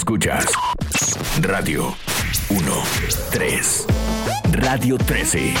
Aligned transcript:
Escuchas 0.00 0.46
Radio 1.42 1.94
1, 2.48 2.62
3, 3.32 3.86
Radio 4.52 4.96
13. 4.96 5.52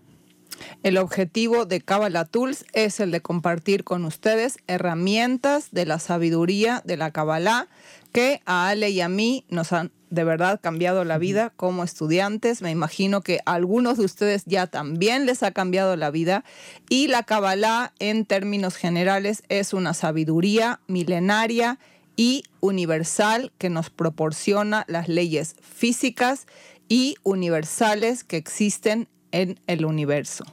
El 0.82 0.98
objetivo 0.98 1.64
de 1.64 1.80
Kabbalah 1.80 2.24
Tools 2.24 2.64
es 2.72 3.00
el 3.00 3.10
de 3.10 3.20
compartir 3.20 3.84
con 3.84 4.04
ustedes 4.04 4.58
herramientas 4.66 5.68
de 5.72 5.86
la 5.86 5.98
sabiduría 5.98 6.82
de 6.84 6.96
la 6.96 7.10
Kabbalah 7.10 7.68
que 8.12 8.42
a 8.46 8.68
Ale 8.68 8.90
y 8.90 9.00
a 9.00 9.08
mí 9.08 9.44
nos 9.48 9.72
han 9.72 9.90
de 10.10 10.24
verdad 10.24 10.60
cambiado 10.62 11.04
la 11.04 11.18
vida 11.18 11.52
como 11.56 11.82
estudiantes. 11.82 12.62
Me 12.62 12.70
imagino 12.70 13.22
que 13.22 13.40
a 13.44 13.54
algunos 13.54 13.98
de 13.98 14.04
ustedes 14.04 14.44
ya 14.46 14.66
también 14.68 15.26
les 15.26 15.42
ha 15.42 15.50
cambiado 15.50 15.96
la 15.96 16.10
vida. 16.10 16.44
Y 16.88 17.08
la 17.08 17.24
Kabbalah, 17.24 17.92
en 17.98 18.24
términos 18.24 18.76
generales, 18.76 19.42
es 19.48 19.74
una 19.74 19.92
sabiduría 19.92 20.80
milenaria 20.86 21.78
y 22.16 22.44
universal 22.60 23.52
que 23.58 23.70
nos 23.70 23.90
proporciona 23.90 24.84
las 24.86 25.08
leyes 25.08 25.56
físicas 25.60 26.46
y 26.88 27.16
universales 27.24 28.22
que 28.22 28.36
existen 28.36 29.08
en 29.34 29.58
el 29.66 29.84
universo. 29.84 30.44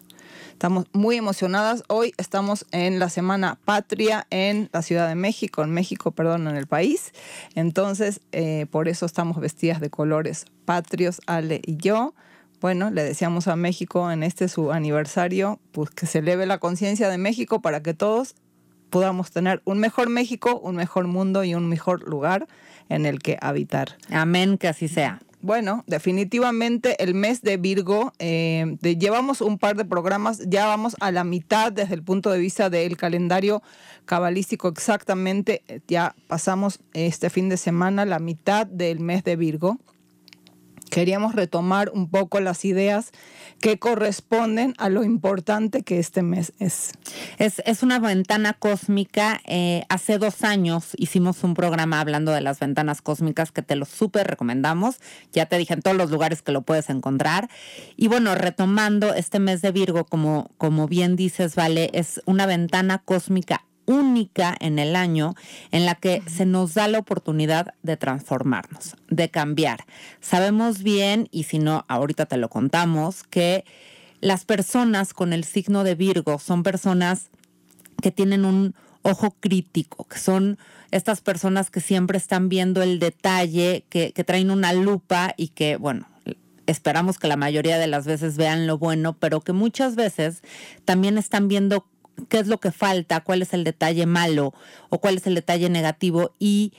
Estamos 0.52 0.86
muy 0.92 1.16
emocionadas. 1.16 1.84
Hoy 1.88 2.14
estamos 2.18 2.66
en 2.72 3.00
la 3.00 3.10
Semana 3.10 3.58
Patria 3.64 4.28
en 4.30 4.70
la 4.74 4.82
Ciudad 4.82 5.08
de 5.08 5.16
México, 5.16 5.64
en 5.64 5.72
México, 5.72 6.12
perdón, 6.12 6.48
en 6.48 6.56
el 6.56 6.68
país. 6.68 7.14
Entonces, 7.56 8.22
eh, 8.32 8.66
por 8.70 8.88
eso 8.88 9.06
estamos 9.06 9.40
vestidas 9.40 9.80
de 9.82 9.90
colores 9.90 10.46
patrios, 10.66 11.22
Ale 11.28 11.62
y 11.66 11.78
yo. 11.78 12.14
Bueno, 12.60 12.92
le 12.92 13.04
deseamos 13.04 13.48
a 13.48 13.56
México 13.56 14.12
en 14.12 14.24
este 14.24 14.48
su 14.48 14.72
aniversario, 14.72 15.60
pues 15.72 15.90
que 15.92 16.06
se 16.06 16.20
eleve 16.20 16.46
la 16.46 16.60
conciencia 16.60 17.10
de 17.10 17.18
México 17.18 17.62
para 17.62 17.82
que 17.82 17.94
todos 17.94 18.36
podamos 18.90 19.32
tener 19.32 19.62
un 19.66 19.80
mejor 19.80 20.10
México, 20.10 20.60
un 20.60 20.76
mejor 20.76 21.08
mundo 21.08 21.44
y 21.44 21.56
un 21.56 21.68
mejor 21.68 22.08
lugar 22.08 22.48
en 22.90 23.06
el 23.06 23.20
que 23.20 23.38
habitar. 23.42 23.98
Amén, 24.10 24.58
que 24.58 24.68
así 24.68 24.88
sea. 24.88 25.22
Bueno, 25.44 25.84
definitivamente 25.88 27.04
el 27.04 27.16
mes 27.16 27.42
de 27.42 27.58
Virgo, 27.58 28.14
eh, 28.20 28.78
llevamos 28.82 29.42
un 29.42 29.58
par 29.58 29.76
de 29.76 29.86
programas, 29.86 30.40
ya 30.48 30.68
vamos 30.68 30.96
a 31.00 31.12
la 31.12 31.24
mitad 31.24 31.72
desde 31.72 31.96
el 31.96 32.04
punto 32.04 32.30
de 32.30 32.38
vista 32.38 32.70
del 32.70 32.96
calendario 32.96 33.64
cabalístico 34.06 34.68
exactamente, 34.68 35.64
ya 35.88 36.16
pasamos 36.28 36.80
este 36.94 37.32
fin 37.32 37.50
de 37.50 37.58
semana 37.58 38.06
la 38.06 38.20
mitad 38.20 38.68
del 38.68 39.00
mes 39.00 39.24
de 39.24 39.36
Virgo 39.36 39.80
queríamos 40.92 41.34
retomar 41.34 41.90
un 41.92 42.10
poco 42.10 42.40
las 42.40 42.64
ideas 42.66 43.12
que 43.60 43.80
corresponden 43.80 44.76
a 44.78 44.90
lo 44.90 45.04
importante 45.04 45.82
que 45.84 45.98
este 45.98 46.22
mes 46.22 46.54
es. 46.60 46.92
Es, 47.38 47.82
una 47.82 47.98
ventana 48.00 48.54
cósmica. 48.54 49.42
Eh, 49.46 49.84
hace 49.90 50.18
dos 50.18 50.44
años 50.44 50.90
hicimos 50.98 51.44
un 51.44 51.54
programa 51.56 52.00
hablando 52.00 52.32
de 52.32 52.42
las 52.42 52.60
ventanas 52.60 53.02
cósmicas 53.02 53.52
que 53.52 53.62
te 53.62 53.76
lo 53.76 53.86
súper 53.86 54.28
recomendamos. 54.28 54.98
Ya 55.32 55.46
te 55.48 55.58
dije 55.58 55.74
en 55.74 55.82
todos 55.82 55.98
los 55.98 56.12
lugares 56.12 56.42
que 56.42 56.52
lo 56.52 56.62
puedes 56.62 56.90
encontrar. 56.90 57.50
Y 57.96 58.08
bueno, 58.08 58.36
retomando 58.36 59.14
este 59.14 59.40
mes 59.40 59.62
de 59.62 59.72
Virgo, 59.72 60.06
como, 60.06 60.52
como 60.58 60.88
bien 60.88 61.16
dices, 61.16 61.56
Vale, 61.56 61.90
es 61.94 62.22
una 62.26 62.46
ventana 62.46 63.00
cósmica 63.00 63.64
única 63.92 64.56
en 64.60 64.80
el 64.80 64.96
año 64.96 65.36
en 65.72 65.86
la 65.86 65.96
que 65.96 66.24
se 66.28 66.46
nos 66.46 66.74
da 66.74 66.88
la 66.88 67.00
oportunidad 67.00 67.74
de 67.84 67.98
transformarnos, 67.98 68.96
de 69.10 69.30
cambiar. 69.30 69.86
Sabemos 70.20 70.84
bien, 70.84 71.28
y 71.32 71.44
si 71.44 71.60
no, 71.60 71.86
ahorita 71.88 72.26
te 72.26 72.38
lo 72.38 72.50
contamos, 72.50 73.24
que 73.24 73.66
las 74.22 74.46
personas 74.46 75.14
con 75.14 75.34
el 75.34 75.44
signo 75.44 75.84
de 75.84 75.96
Virgo 75.96 76.40
son 76.40 76.64
personas 76.64 77.30
que 78.02 78.12
tienen 78.12 78.46
un 78.46 78.76
ojo 79.04 79.36
crítico, 79.40 80.06
que 80.06 80.20
son 80.20 80.58
estas 80.92 81.22
personas 81.22 81.72
que 81.72 81.82
siempre 81.82 82.18
están 82.18 82.50
viendo 82.50 82.84
el 82.84 83.00
detalle, 83.00 83.86
que, 83.90 84.12
que 84.12 84.24
traen 84.24 84.52
una 84.52 84.74
lupa 84.74 85.34
y 85.38 85.50
que, 85.50 85.78
bueno, 85.78 86.08
esperamos 86.68 87.18
que 87.18 87.28
la 87.28 87.38
mayoría 87.38 87.78
de 87.78 87.88
las 87.88 88.06
veces 88.06 88.38
vean 88.38 88.68
lo 88.68 88.78
bueno, 88.78 89.14
pero 89.14 89.42
que 89.42 89.54
muchas 89.54 89.96
veces 89.96 90.42
también 90.86 91.18
están 91.18 91.48
viendo 91.48 91.86
qué 92.30 92.40
es 92.40 92.48
lo 92.48 92.60
que 92.60 92.72
falta, 92.72 93.22
cuál 93.22 93.42
es 93.42 93.54
el 93.54 93.64
detalle 93.64 94.06
malo 94.06 94.54
o 94.90 95.00
cuál 95.00 95.18
es 95.18 95.28
el 95.28 95.36
detalle 95.36 95.70
negativo. 95.70 96.34
Y 96.40 96.74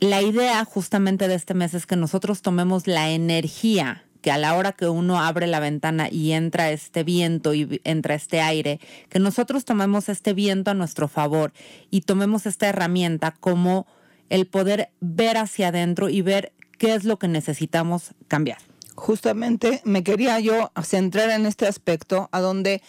la 0.00 0.22
idea 0.22 0.64
justamente 0.64 1.28
de 1.28 1.34
este 1.34 1.54
mes 1.54 1.74
es 1.74 1.86
que 1.86 1.96
nosotros 1.96 2.42
tomemos 2.42 2.86
la 2.86 3.10
energía 3.10 4.04
que 4.22 4.30
a 4.30 4.38
la 4.38 4.56
hora 4.56 4.72
que 4.72 4.88
uno 4.88 5.20
abre 5.20 5.46
la 5.46 5.60
ventana 5.60 6.08
y 6.10 6.32
entra 6.32 6.70
este 6.70 7.02
viento 7.02 7.54
y 7.54 7.80
entra 7.84 8.14
este 8.14 8.40
aire, 8.40 8.80
que 9.08 9.18
nosotros 9.18 9.64
tomemos 9.64 10.08
este 10.08 10.32
viento 10.32 10.70
a 10.70 10.74
nuestro 10.74 11.08
favor 11.08 11.52
y 11.90 12.02
tomemos 12.02 12.46
esta 12.46 12.68
herramienta 12.68 13.32
como 13.32 13.86
el 14.30 14.46
poder 14.46 14.90
ver 15.00 15.36
hacia 15.36 15.68
adentro 15.68 16.08
y 16.08 16.22
ver 16.22 16.52
qué 16.78 16.94
es 16.94 17.04
lo 17.04 17.18
que 17.18 17.28
necesitamos 17.28 18.14
cambiar. 18.28 18.58
Justamente 18.94 19.82
me 19.84 20.04
quería 20.04 20.38
yo 20.40 20.70
centrar 20.82 21.30
en 21.30 21.44
este 21.44 21.66
aspecto 21.66 22.28
a 22.32 22.40
donde 22.40 22.82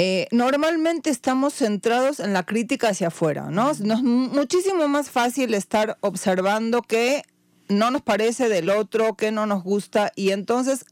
eh, 0.00 0.28
normalmente 0.30 1.10
estamos 1.10 1.54
centrados 1.54 2.20
en 2.20 2.32
la 2.32 2.44
crítica 2.44 2.90
hacia 2.90 3.08
afuera, 3.08 3.50
¿no? 3.50 3.72
Es 3.72 3.80
muchísimo 3.80 4.86
más 4.86 5.10
fácil 5.10 5.54
estar 5.54 5.98
observando 6.02 6.82
que 6.82 7.24
no 7.68 7.90
nos 7.90 8.02
parece 8.02 8.48
del 8.48 8.70
otro, 8.70 9.16
que 9.16 9.32
no 9.32 9.44
nos 9.46 9.64
gusta. 9.64 10.12
Y 10.14 10.30
entonces 10.30 10.86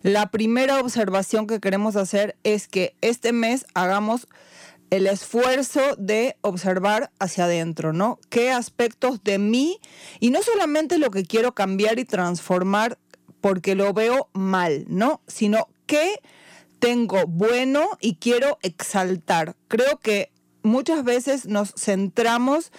la 0.00 0.30
primera 0.30 0.80
observación 0.80 1.46
que 1.46 1.60
queremos 1.60 1.96
hacer 1.96 2.34
es 2.44 2.66
que 2.66 2.96
este 3.02 3.32
mes 3.32 3.66
hagamos 3.74 4.26
el 4.88 5.06
esfuerzo 5.06 5.82
de 5.98 6.38
observar 6.40 7.10
hacia 7.18 7.44
adentro, 7.44 7.92
¿no? 7.92 8.18
¿Qué 8.30 8.52
aspectos 8.52 9.22
de 9.22 9.38
mí? 9.38 9.80
Y 10.18 10.30
no 10.30 10.40
solamente 10.42 10.96
lo 10.96 11.10
que 11.10 11.24
quiero 11.24 11.54
cambiar 11.54 11.98
y 11.98 12.06
transformar 12.06 12.96
porque 13.42 13.74
lo 13.74 13.92
veo 13.92 14.30
mal, 14.32 14.86
¿no? 14.88 15.20
Sino 15.26 15.68
qué 15.84 16.22
tengo 16.86 17.26
bueno 17.26 17.88
y 18.00 18.14
quiero 18.14 18.60
exaltar. 18.62 19.56
Creo 19.66 19.98
que 19.98 20.30
muchas 20.62 21.02
veces 21.02 21.46
nos 21.46 21.74
centramos 21.74 22.70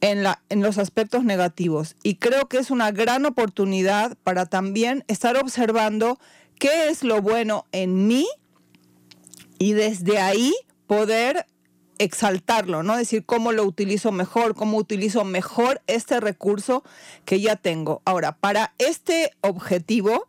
en, 0.00 0.24
la, 0.24 0.42
en 0.48 0.62
los 0.62 0.78
aspectos 0.78 1.22
negativos 1.22 1.94
y 2.02 2.16
creo 2.16 2.48
que 2.48 2.58
es 2.58 2.72
una 2.72 2.90
gran 2.90 3.24
oportunidad 3.24 4.18
para 4.24 4.46
también 4.46 5.04
estar 5.06 5.36
observando 5.36 6.18
qué 6.58 6.88
es 6.88 7.04
lo 7.04 7.22
bueno 7.22 7.66
en 7.70 8.08
mí 8.08 8.26
y 9.60 9.74
desde 9.74 10.18
ahí 10.18 10.52
poder 10.88 11.46
exaltarlo, 11.98 12.82
¿no? 12.82 12.96
Decir 12.96 13.24
cómo 13.24 13.52
lo 13.52 13.62
utilizo 13.62 14.10
mejor, 14.10 14.56
cómo 14.56 14.76
utilizo 14.76 15.24
mejor 15.24 15.82
este 15.86 16.18
recurso 16.18 16.82
que 17.24 17.40
ya 17.40 17.54
tengo. 17.54 18.02
Ahora, 18.06 18.32
para 18.38 18.74
este 18.78 19.30
objetivo, 19.40 20.26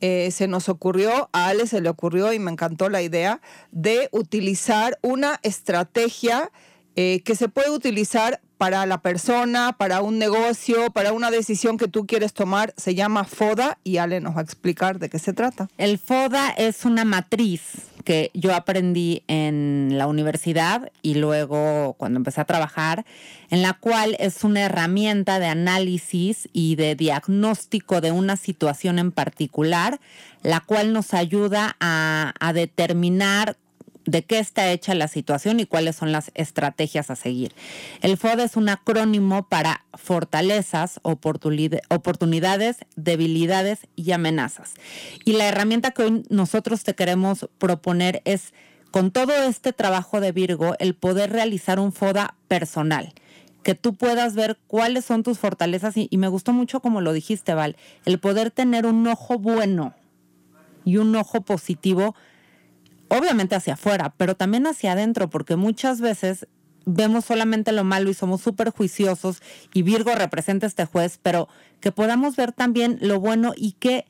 eh, 0.00 0.30
se 0.30 0.48
nos 0.48 0.68
ocurrió, 0.68 1.28
a 1.32 1.48
Ale 1.48 1.66
se 1.66 1.80
le 1.80 1.88
ocurrió 1.88 2.32
y 2.32 2.38
me 2.38 2.50
encantó 2.50 2.88
la 2.88 3.02
idea 3.02 3.40
de 3.72 4.08
utilizar 4.12 4.98
una 5.02 5.40
estrategia 5.42 6.50
eh, 6.94 7.22
que 7.24 7.34
se 7.34 7.48
puede 7.48 7.70
utilizar 7.70 8.40
para 8.58 8.84
la 8.86 9.00
persona, 9.02 9.76
para 9.78 10.02
un 10.02 10.18
negocio, 10.18 10.90
para 10.90 11.12
una 11.12 11.30
decisión 11.30 11.78
que 11.78 11.86
tú 11.86 12.06
quieres 12.06 12.32
tomar, 12.32 12.74
se 12.76 12.94
llama 12.94 13.24
FODA 13.24 13.78
y 13.84 13.98
Ale 13.98 14.20
nos 14.20 14.36
va 14.36 14.40
a 14.40 14.42
explicar 14.42 14.98
de 14.98 15.08
qué 15.08 15.18
se 15.20 15.32
trata. 15.32 15.68
El 15.78 15.98
FODA 15.98 16.50
es 16.50 16.84
una 16.84 17.04
matriz 17.04 17.62
que 18.08 18.30
yo 18.32 18.54
aprendí 18.54 19.22
en 19.28 19.98
la 19.98 20.06
universidad 20.06 20.90
y 21.02 21.16
luego 21.16 21.94
cuando 21.98 22.16
empecé 22.16 22.40
a 22.40 22.46
trabajar, 22.46 23.04
en 23.50 23.60
la 23.60 23.74
cual 23.74 24.16
es 24.18 24.44
una 24.44 24.62
herramienta 24.62 25.38
de 25.38 25.44
análisis 25.44 26.48
y 26.54 26.76
de 26.76 26.94
diagnóstico 26.94 28.00
de 28.00 28.10
una 28.10 28.38
situación 28.38 28.98
en 28.98 29.12
particular, 29.12 30.00
la 30.42 30.60
cual 30.60 30.94
nos 30.94 31.12
ayuda 31.12 31.76
a, 31.80 32.32
a 32.40 32.54
determinar 32.54 33.58
de 34.08 34.22
qué 34.22 34.38
está 34.38 34.72
hecha 34.72 34.94
la 34.94 35.06
situación 35.06 35.60
y 35.60 35.66
cuáles 35.66 35.96
son 35.96 36.12
las 36.12 36.30
estrategias 36.34 37.10
a 37.10 37.16
seguir. 37.16 37.52
El 38.00 38.16
FOD 38.16 38.40
es 38.40 38.56
un 38.56 38.70
acrónimo 38.70 39.46
para 39.48 39.84
fortalezas, 39.92 40.98
oportunidades, 41.02 42.78
debilidades 42.96 43.80
y 43.96 44.12
amenazas. 44.12 44.72
Y 45.26 45.32
la 45.32 45.46
herramienta 45.46 45.90
que 45.90 46.04
hoy 46.04 46.22
nosotros 46.30 46.84
te 46.84 46.94
queremos 46.94 47.50
proponer 47.58 48.22
es, 48.24 48.54
con 48.90 49.10
todo 49.10 49.34
este 49.42 49.74
trabajo 49.74 50.22
de 50.22 50.32
Virgo, 50.32 50.74
el 50.78 50.94
poder 50.94 51.30
realizar 51.30 51.78
un 51.78 51.92
FODA 51.92 52.34
personal 52.48 53.12
que 53.62 53.74
tú 53.74 53.94
puedas 53.94 54.34
ver 54.34 54.56
cuáles 54.66 55.04
son 55.04 55.22
tus 55.22 55.38
fortalezas 55.38 55.94
y, 55.98 56.08
y, 56.10 56.16
me 56.16 56.28
gustó 56.28 56.54
mucho 56.54 56.80
como 56.80 57.02
lo 57.02 57.12
dijiste, 57.12 57.52
Val, 57.52 57.76
el 58.06 58.18
poder 58.18 58.50
tener 58.50 58.86
un 58.86 59.06
ojo 59.06 59.38
bueno 59.38 59.92
y 60.86 60.96
un 60.96 61.14
ojo 61.16 61.42
positivo 61.42 62.14
obviamente 63.08 63.54
hacia 63.54 63.74
afuera, 63.74 64.14
pero 64.16 64.36
también 64.36 64.66
hacia 64.66 64.92
adentro, 64.92 65.30
porque 65.30 65.56
muchas 65.56 66.00
veces 66.00 66.46
vemos 66.84 67.26
solamente 67.26 67.72
lo 67.72 67.84
malo 67.84 68.10
y 68.10 68.14
somos 68.14 68.40
súper 68.40 68.70
juiciosos 68.70 69.42
y 69.74 69.82
Virgo 69.82 70.14
representa 70.14 70.66
este 70.66 70.86
juez, 70.86 71.18
pero 71.22 71.48
que 71.80 71.92
podamos 71.92 72.36
ver 72.36 72.52
también 72.52 72.98
lo 73.00 73.20
bueno 73.20 73.52
y 73.56 73.72
qué, 73.72 74.06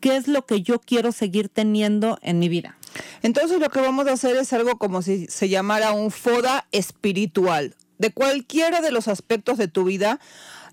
qué 0.00 0.16
es 0.16 0.28
lo 0.28 0.44
que 0.44 0.62
yo 0.62 0.80
quiero 0.80 1.12
seguir 1.12 1.48
teniendo 1.48 2.18
en 2.22 2.38
mi 2.38 2.48
vida. 2.48 2.76
Entonces 3.22 3.60
lo 3.60 3.70
que 3.70 3.80
vamos 3.80 4.06
a 4.06 4.12
hacer 4.12 4.36
es 4.36 4.52
algo 4.52 4.78
como 4.78 5.02
si 5.02 5.26
se 5.26 5.48
llamara 5.48 5.92
un 5.92 6.10
foda 6.10 6.66
espiritual. 6.72 7.74
De 7.98 8.12
cualquiera 8.12 8.80
de 8.80 8.92
los 8.92 9.08
aspectos 9.08 9.58
de 9.58 9.66
tu 9.66 9.84
vida, 9.84 10.20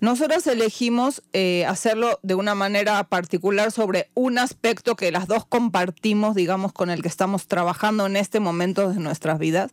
nosotros 0.05 0.45
elegimos 0.45 1.23
eh, 1.33 1.65
hacerlo 1.65 2.19
de 2.21 2.35
una 2.35 2.53
manera 2.53 3.03
particular 3.05 3.71
sobre 3.71 4.11
un 4.13 4.37
aspecto 4.37 4.95
que 4.95 5.11
las 5.11 5.27
dos 5.27 5.47
compartimos, 5.47 6.35
digamos, 6.35 6.73
con 6.73 6.91
el 6.91 7.01
que 7.01 7.07
estamos 7.07 7.47
trabajando 7.47 8.05
en 8.05 8.15
este 8.15 8.39
momento 8.39 8.87
de 8.87 8.99
nuestras 8.99 9.39
vidas. 9.39 9.71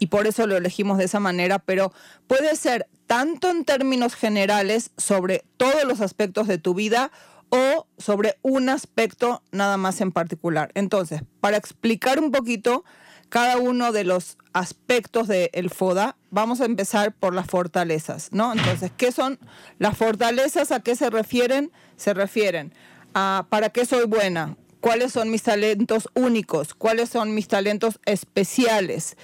Y 0.00 0.06
por 0.06 0.26
eso 0.26 0.48
lo 0.48 0.56
elegimos 0.56 0.98
de 0.98 1.04
esa 1.04 1.20
manera, 1.20 1.60
pero 1.60 1.92
puede 2.26 2.56
ser 2.56 2.88
tanto 3.06 3.50
en 3.50 3.64
términos 3.64 4.16
generales 4.16 4.90
sobre 4.96 5.44
todos 5.56 5.84
los 5.84 6.00
aspectos 6.00 6.48
de 6.48 6.58
tu 6.58 6.74
vida 6.74 7.12
o 7.48 7.86
sobre 7.98 8.36
un 8.42 8.70
aspecto 8.70 9.42
nada 9.52 9.76
más 9.76 10.00
en 10.00 10.10
particular. 10.10 10.72
Entonces, 10.74 11.22
para 11.40 11.56
explicar 11.56 12.18
un 12.18 12.32
poquito 12.32 12.84
cada 13.28 13.58
uno 13.58 13.92
de 13.92 14.04
los 14.04 14.38
aspectos 14.52 15.28
del 15.28 15.70
FODA, 15.70 16.16
vamos 16.30 16.60
a 16.60 16.64
empezar 16.64 17.12
por 17.12 17.34
las 17.34 17.46
fortalezas, 17.46 18.30
¿no? 18.32 18.52
Entonces, 18.52 18.90
¿qué 18.96 19.12
son 19.12 19.38
las 19.78 19.96
fortalezas? 19.96 20.72
¿A 20.72 20.80
qué 20.80 20.96
se 20.96 21.10
refieren? 21.10 21.70
Se 21.96 22.14
refieren 22.14 22.72
a 23.14 23.46
para 23.48 23.70
qué 23.70 23.84
soy 23.84 24.06
buena, 24.06 24.56
cuáles 24.80 25.12
son 25.12 25.30
mis 25.30 25.42
talentos 25.42 26.08
únicos, 26.14 26.74
cuáles 26.74 27.08
son 27.08 27.34
mis 27.34 27.48
talentos 27.48 28.00
especiales. 28.04 29.16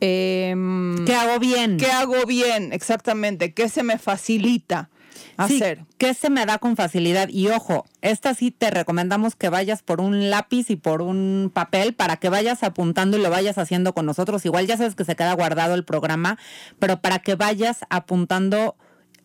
Em, 0.00 1.04
¿Qué 1.04 1.14
hago 1.14 1.38
bien? 1.38 1.76
¿Qué 1.76 1.90
hago 1.90 2.24
bien? 2.26 2.72
Exactamente. 2.72 3.52
¿Qué 3.52 3.68
se 3.68 3.82
me 3.82 3.98
facilita? 3.98 4.90
Hacer. 5.36 5.84
que 5.98 6.14
se 6.14 6.30
me 6.30 6.46
da 6.46 6.58
con 6.58 6.76
facilidad. 6.76 7.28
Y 7.28 7.48
ojo, 7.48 7.84
esta 8.02 8.34
sí 8.34 8.50
te 8.50 8.70
recomendamos 8.70 9.36
que 9.36 9.48
vayas 9.48 9.82
por 9.82 10.00
un 10.00 10.30
lápiz 10.30 10.70
y 10.70 10.76
por 10.76 11.02
un 11.02 11.50
papel 11.52 11.94
para 11.94 12.16
que 12.16 12.28
vayas 12.28 12.62
apuntando 12.62 13.16
y 13.16 13.22
lo 13.22 13.30
vayas 13.30 13.58
haciendo 13.58 13.94
con 13.94 14.06
nosotros. 14.06 14.44
Igual 14.44 14.66
ya 14.66 14.76
sabes 14.76 14.94
que 14.94 15.04
se 15.04 15.16
queda 15.16 15.32
guardado 15.34 15.74
el 15.74 15.84
programa, 15.84 16.38
pero 16.78 17.00
para 17.00 17.18
que 17.20 17.34
vayas 17.34 17.80
apuntando 17.90 18.76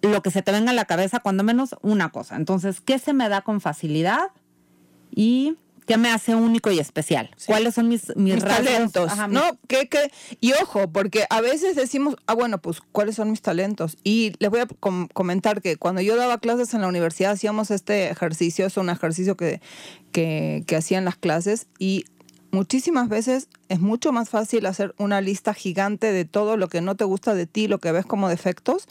lo 0.01 0.21
que 0.21 0.31
se 0.31 0.41
te 0.41 0.51
venga 0.51 0.71
a 0.71 0.75
la 0.75 0.85
cabeza, 0.85 1.19
cuando 1.19 1.43
menos 1.43 1.75
una 1.81 2.09
cosa. 2.09 2.35
Entonces, 2.35 2.81
¿qué 2.81 2.99
se 2.99 3.13
me 3.13 3.29
da 3.29 3.41
con 3.41 3.61
facilidad? 3.61 4.31
Y 5.11 5.57
¿Qué 5.85 5.97
me 5.97 6.09
hace 6.09 6.33
único 6.33 6.71
y 6.71 6.79
especial? 6.79 7.29
¿Cuáles 7.45 7.75
son 7.75 7.87
mis, 7.87 8.15
mis, 8.15 8.43
talentos? 8.43 9.11
¿no? 9.29 9.43
¿Qué, 9.67 9.87
qué? 9.87 10.11
Y 10.41 10.53
ojo, 10.53 10.89
porque 10.91 11.25
a 11.29 11.41
veces 11.41 11.75
decimos, 11.75 12.15
ah, 12.25 12.33
bueno, 12.33 12.59
pues, 12.59 12.81
¿cuáles 12.91 13.15
son 13.15 13.29
mis 13.29 13.41
talentos? 13.43 13.97
Y 14.03 14.33
les 14.39 14.49
voy 14.49 14.61
a 14.61 14.67
comentar 15.13 15.61
que 15.61 15.77
cuando 15.77 16.01
yo 16.01 16.15
daba 16.15 16.39
clases 16.39 16.73
en 16.73 16.81
la 16.81 16.87
universidad 16.87 17.33
hacíamos 17.33 17.69
este 17.69 18.09
ejercicio, 18.09 18.65
es 18.65 18.77
un 18.77 18.89
ejercicio 18.89 19.37
que, 19.37 19.61
que, 20.11 20.63
que 20.65 20.75
hacían 20.75 21.05
las 21.05 21.17
clases 21.17 21.67
y 21.77 22.05
muchísimas 22.49 23.07
veces 23.07 23.47
es 23.69 23.79
mucho 23.79 24.11
más 24.11 24.29
fácil 24.29 24.65
hacer 24.65 24.95
una 24.97 25.21
lista 25.21 25.53
gigante 25.53 26.11
de 26.11 26.25
todo 26.25 26.57
lo 26.57 26.67
que 26.67 26.81
no 26.81 26.95
te 26.95 27.03
gusta 27.03 27.35
de 27.35 27.45
ti, 27.45 27.67
lo 27.67 27.79
que 27.79 27.91
ves 27.91 28.07
como 28.07 28.27
defectos, 28.27 28.88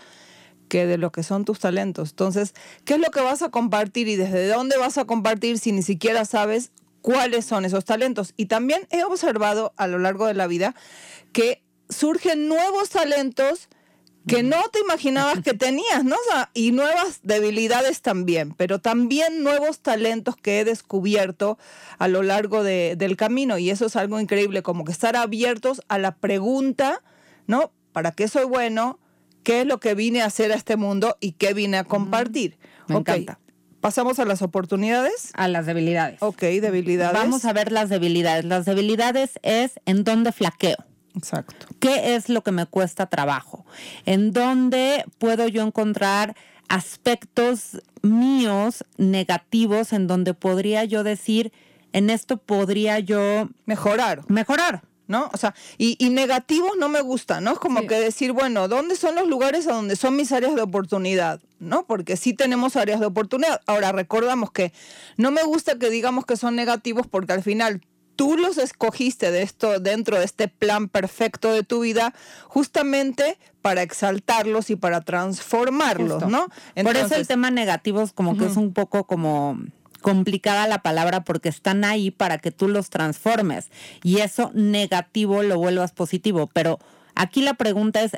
que 0.68 0.86
de 0.86 0.98
lo 0.98 1.10
que 1.10 1.24
son 1.24 1.44
tus 1.44 1.58
talentos. 1.58 2.10
Entonces, 2.10 2.54
¿qué 2.84 2.94
es 2.94 3.00
lo 3.00 3.10
que 3.10 3.20
vas 3.20 3.42
a 3.42 3.50
compartir 3.50 4.06
y 4.06 4.14
desde 4.14 4.46
dónde 4.46 4.76
vas 4.76 4.96
a 4.98 5.06
compartir 5.06 5.58
si 5.58 5.72
ni 5.72 5.82
siquiera 5.82 6.24
sabes 6.24 6.70
cuáles 7.04 7.44
son 7.44 7.66
esos 7.66 7.84
talentos. 7.84 8.32
Y 8.38 8.46
también 8.46 8.88
he 8.90 9.04
observado 9.04 9.74
a 9.76 9.86
lo 9.86 9.98
largo 9.98 10.26
de 10.26 10.32
la 10.32 10.46
vida 10.46 10.74
que 11.32 11.62
surgen 11.90 12.48
nuevos 12.48 12.88
talentos 12.88 13.68
que 14.26 14.42
no 14.42 14.56
te 14.72 14.80
imaginabas 14.80 15.42
que 15.42 15.52
tenías, 15.52 16.02
¿no? 16.02 16.16
y 16.54 16.72
nuevas 16.72 17.20
debilidades 17.22 18.00
también, 18.00 18.54
pero 18.54 18.78
también 18.78 19.42
nuevos 19.42 19.80
talentos 19.80 20.34
que 20.34 20.60
he 20.60 20.64
descubierto 20.64 21.58
a 21.98 22.08
lo 22.08 22.22
largo 22.22 22.62
del 22.62 23.16
camino. 23.18 23.58
Y 23.58 23.68
eso 23.68 23.84
es 23.84 23.96
algo 23.96 24.18
increíble, 24.18 24.62
como 24.62 24.86
que 24.86 24.92
estar 24.92 25.14
abiertos 25.14 25.82
a 25.88 25.98
la 25.98 26.16
pregunta, 26.16 27.02
¿no? 27.46 27.70
¿Para 27.92 28.12
qué 28.12 28.28
soy 28.28 28.46
bueno? 28.46 28.98
¿Qué 29.42 29.60
es 29.60 29.66
lo 29.66 29.78
que 29.78 29.94
vine 29.94 30.22
a 30.22 30.26
hacer 30.26 30.52
a 30.52 30.54
este 30.54 30.76
mundo 30.76 31.18
y 31.20 31.32
qué 31.32 31.52
vine 31.52 31.76
a 31.76 31.84
compartir? 31.84 32.56
Me 32.88 32.96
encanta. 32.96 33.38
Pasamos 33.84 34.18
a 34.18 34.24
las 34.24 34.40
oportunidades. 34.40 35.30
A 35.34 35.46
las 35.46 35.66
debilidades. 35.66 36.16
Ok, 36.22 36.40
debilidades. 36.40 37.12
Vamos 37.12 37.44
a 37.44 37.52
ver 37.52 37.70
las 37.70 37.90
debilidades. 37.90 38.46
Las 38.46 38.64
debilidades 38.64 39.38
es 39.42 39.72
en 39.84 40.04
dónde 40.04 40.32
flaqueo. 40.32 40.78
Exacto. 41.14 41.66
¿Qué 41.80 42.14
es 42.14 42.30
lo 42.30 42.42
que 42.42 42.50
me 42.50 42.64
cuesta 42.64 43.10
trabajo? 43.10 43.66
¿En 44.06 44.32
dónde 44.32 45.04
puedo 45.18 45.48
yo 45.48 45.62
encontrar 45.62 46.34
aspectos 46.70 47.82
míos 48.00 48.86
negativos 48.96 49.92
en 49.92 50.06
donde 50.06 50.32
podría 50.32 50.86
yo 50.86 51.04
decir, 51.04 51.52
en 51.92 52.08
esto 52.08 52.38
podría 52.38 53.00
yo 53.00 53.50
mejorar? 53.66 54.22
Mejorar. 54.28 54.80
¿No? 55.06 55.30
O 55.32 55.36
sea, 55.36 55.54
y, 55.78 55.96
negativos 56.10 56.72
no 56.78 56.88
me 56.88 57.00
gusta, 57.00 57.40
¿no? 57.40 57.52
Es 57.52 57.58
como 57.58 57.86
que 57.86 57.98
decir, 57.98 58.32
bueno, 58.32 58.68
¿dónde 58.68 58.96
son 58.96 59.14
los 59.14 59.28
lugares 59.28 59.66
a 59.66 59.72
donde 59.72 59.96
son 59.96 60.16
mis 60.16 60.32
áreas 60.32 60.54
de 60.54 60.62
oportunidad? 60.62 61.40
¿No? 61.58 61.86
Porque 61.86 62.16
sí 62.16 62.34
tenemos 62.34 62.76
áreas 62.76 63.00
de 63.00 63.06
oportunidad. 63.06 63.60
Ahora, 63.66 63.92
recordamos 63.92 64.50
que 64.50 64.72
no 65.16 65.30
me 65.30 65.42
gusta 65.42 65.78
que 65.78 65.90
digamos 65.90 66.26
que 66.26 66.36
son 66.36 66.56
negativos 66.56 67.06
porque 67.06 67.32
al 67.32 67.42
final 67.42 67.80
tú 68.16 68.36
los 68.36 68.58
escogiste 68.58 69.30
de 69.30 69.42
esto 69.42 69.80
dentro 69.80 70.18
de 70.18 70.24
este 70.24 70.48
plan 70.48 70.88
perfecto 70.88 71.52
de 71.52 71.62
tu 71.62 71.80
vida 71.80 72.14
justamente 72.48 73.38
para 73.62 73.82
exaltarlos 73.82 74.70
y 74.70 74.76
para 74.76 75.00
transformarlos, 75.00 76.28
¿no? 76.28 76.48
Por 76.82 76.96
eso 76.96 77.14
el 77.14 77.26
tema 77.26 77.50
negativos 77.50 78.12
como 78.12 78.36
que 78.36 78.46
es 78.46 78.56
un 78.56 78.72
poco 78.72 79.04
como 79.04 79.58
complicada 80.04 80.66
la 80.66 80.82
palabra 80.82 81.24
porque 81.24 81.48
están 81.48 81.82
ahí 81.82 82.10
para 82.10 82.36
que 82.36 82.50
tú 82.50 82.68
los 82.68 82.90
transformes 82.90 83.70
y 84.02 84.18
eso 84.18 84.50
negativo 84.52 85.42
lo 85.42 85.56
vuelvas 85.56 85.92
positivo. 85.92 86.46
Pero 86.52 86.78
aquí 87.14 87.40
la 87.40 87.54
pregunta 87.54 88.02
es, 88.02 88.12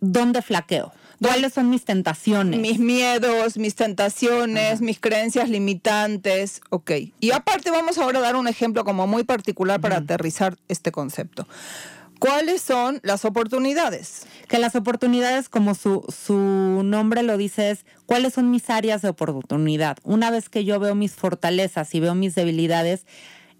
¿dónde 0.00 0.40
flaqueo? 0.40 0.92
¿Cuáles 1.20 1.52
son 1.52 1.68
mis 1.68 1.84
tentaciones? 1.84 2.60
Mis 2.60 2.78
miedos, 2.78 3.56
mis 3.56 3.74
tentaciones, 3.74 4.80
mis 4.80 5.00
creencias 5.00 5.48
limitantes. 5.48 6.60
Ok. 6.70 6.92
Y 7.18 7.32
aparte 7.32 7.72
vamos 7.72 7.98
ahora 7.98 8.20
a 8.20 8.22
dar 8.22 8.36
un 8.36 8.46
ejemplo 8.46 8.84
como 8.84 9.08
muy 9.08 9.24
particular 9.24 9.80
para 9.80 9.96
aterrizar 9.96 10.56
este 10.68 10.92
concepto. 10.92 11.48
¿Cuáles 12.22 12.62
son 12.62 13.00
las 13.02 13.24
oportunidades? 13.24 14.28
Que 14.46 14.58
las 14.58 14.76
oportunidades, 14.76 15.48
como 15.48 15.74
su, 15.74 16.06
su 16.08 16.36
nombre 16.84 17.24
lo 17.24 17.36
dice, 17.36 17.72
es 17.72 17.84
cuáles 18.06 18.34
son 18.34 18.48
mis 18.52 18.70
áreas 18.70 19.02
de 19.02 19.08
oportunidad. 19.08 19.96
Una 20.04 20.30
vez 20.30 20.48
que 20.48 20.64
yo 20.64 20.78
veo 20.78 20.94
mis 20.94 21.14
fortalezas 21.14 21.92
y 21.96 21.98
veo 21.98 22.14
mis 22.14 22.36
debilidades, 22.36 23.06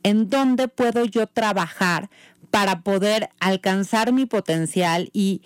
¿en 0.05 0.31
dónde 0.31 0.69
puedo 0.69 1.05
yo 1.05 1.27
trabajar 1.27 2.09
para 2.53 2.83
poder 2.83 3.31
alcanzar 3.41 4.13
mi 4.13 4.27
potencial 4.27 5.11
y, 5.13 5.43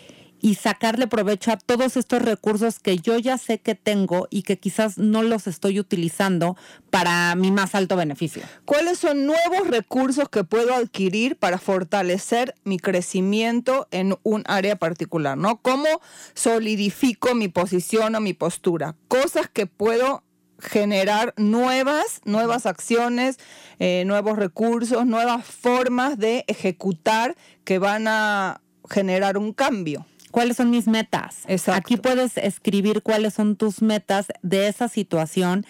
y 0.46 0.54
sacarle 0.54 1.08
provecho 1.08 1.50
a 1.50 1.56
todos 1.56 1.96
estos 1.96 2.22
recursos 2.22 2.78
que 2.78 2.98
yo 2.98 3.18
ya 3.18 3.36
sé 3.36 3.58
que 3.58 3.74
tengo 3.74 4.28
y 4.30 4.42
que 4.42 4.60
quizás 4.60 4.96
no 4.96 5.24
los 5.24 5.48
estoy 5.48 5.80
utilizando 5.80 6.56
para 6.90 7.34
mi 7.34 7.50
más 7.50 7.74
alto 7.74 7.96
beneficio. 7.96 8.44
¿Cuáles 8.64 9.00
son 9.00 9.26
nuevos 9.26 9.66
recursos 9.66 10.28
que 10.28 10.44
puedo 10.44 10.72
adquirir 10.72 11.34
para 11.34 11.58
fortalecer 11.58 12.54
mi 12.62 12.78
crecimiento 12.78 13.88
en 13.90 14.14
un 14.22 14.44
área 14.46 14.76
particular? 14.76 15.36
¿no? 15.36 15.56
¿Cómo 15.62 15.88
solidifico 16.34 17.34
mi 17.34 17.48
posición 17.48 18.14
o 18.14 18.20
mi 18.20 18.32
postura? 18.32 18.94
Cosas 19.08 19.48
que 19.52 19.66
puedo 19.66 20.22
generar 20.60 21.34
nuevas, 21.36 22.20
nuevas 22.24 22.66
acciones, 22.66 23.38
eh, 23.80 24.04
nuevos 24.06 24.38
recursos, 24.38 25.06
nuevas 25.06 25.44
formas 25.44 26.18
de 26.18 26.44
ejecutar 26.46 27.34
que 27.64 27.80
van 27.80 28.06
a 28.06 28.60
generar 28.88 29.38
un 29.38 29.52
cambio 29.52 30.06
cuáles 30.30 30.56
son 30.56 30.71
mis 30.71 30.87
metas. 30.87 31.42
Aquí 31.73 31.97
puedes 31.97 32.37
escribir 32.37 33.02
cuáles 33.02 33.35
son 33.35 33.56
tus 33.56 33.83
metas 33.83 34.26
de 34.42 34.68
esa 34.68 34.88
situación, 34.88 35.66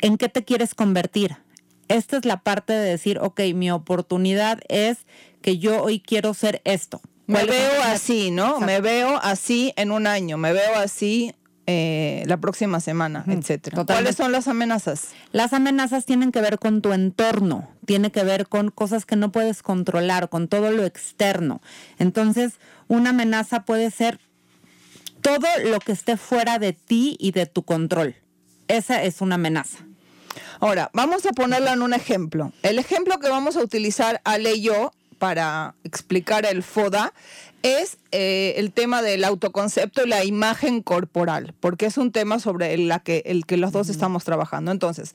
en 0.00 0.18
qué 0.18 0.28
te 0.28 0.44
quieres 0.44 0.74
convertir. 0.74 1.36
Esta 1.88 2.16
es 2.16 2.24
la 2.24 2.42
parte 2.42 2.72
de 2.72 2.90
decir, 2.90 3.18
ok, 3.18 3.40
mi 3.54 3.70
oportunidad 3.70 4.60
es 4.68 5.06
que 5.42 5.58
yo 5.58 5.82
hoy 5.82 6.00
quiero 6.00 6.34
ser 6.34 6.62
esto. 6.64 7.00
Me 7.26 7.44
veo 7.44 7.82
así, 7.84 8.30
¿no? 8.30 8.60
Me 8.60 8.80
veo 8.80 9.18
así 9.22 9.72
en 9.76 9.92
un 9.92 10.06
año, 10.06 10.36
me 10.36 10.52
veo 10.52 10.74
así 10.76 11.34
eh, 11.66 12.24
la 12.26 12.36
próxima 12.36 12.80
semana, 12.80 13.24
etcétera. 13.26 13.84
¿Cuáles 13.86 14.16
son 14.16 14.32
las 14.32 14.48
amenazas? 14.48 15.08
Las 15.32 15.54
amenazas 15.54 16.04
tienen 16.04 16.30
que 16.30 16.42
ver 16.42 16.58
con 16.58 16.82
tu 16.82 16.92
entorno, 16.92 17.70
tiene 17.86 18.12
que 18.12 18.22
ver 18.22 18.46
con 18.46 18.70
cosas 18.70 19.06
que 19.06 19.16
no 19.16 19.32
puedes 19.32 19.62
controlar, 19.62 20.28
con 20.28 20.48
todo 20.48 20.70
lo 20.70 20.84
externo. 20.84 21.62
Entonces, 21.98 22.54
una 22.88 23.10
amenaza 23.10 23.64
puede 23.64 23.90
ser 23.90 24.20
todo 25.20 25.46
lo 25.64 25.80
que 25.80 25.92
esté 25.92 26.16
fuera 26.16 26.58
de 26.58 26.72
ti 26.72 27.16
y 27.18 27.32
de 27.32 27.46
tu 27.46 27.62
control. 27.62 28.16
Esa 28.68 29.02
es 29.02 29.20
una 29.20 29.36
amenaza. 29.36 29.78
Ahora, 30.60 30.90
vamos 30.92 31.26
a 31.26 31.32
ponerla 31.32 31.72
en 31.72 31.82
un 31.82 31.94
ejemplo. 31.94 32.52
El 32.62 32.78
ejemplo 32.78 33.18
que 33.18 33.28
vamos 33.28 33.56
a 33.56 33.62
utilizar 33.62 34.20
Ale 34.24 34.54
y 34.54 34.62
yo 34.62 34.92
para 35.18 35.74
explicar 35.84 36.44
el 36.44 36.62
FODA 36.62 37.12
es 37.62 37.96
eh, 38.12 38.54
el 38.58 38.72
tema 38.72 39.00
del 39.00 39.24
autoconcepto 39.24 40.04
y 40.04 40.08
la 40.08 40.24
imagen 40.24 40.82
corporal, 40.82 41.54
porque 41.60 41.86
es 41.86 41.96
un 41.96 42.12
tema 42.12 42.38
sobre 42.38 42.76
la 42.76 43.00
que, 43.00 43.22
el 43.24 43.46
que 43.46 43.56
los 43.56 43.72
dos 43.72 43.88
estamos 43.88 44.24
trabajando. 44.24 44.70
Entonces, 44.70 45.14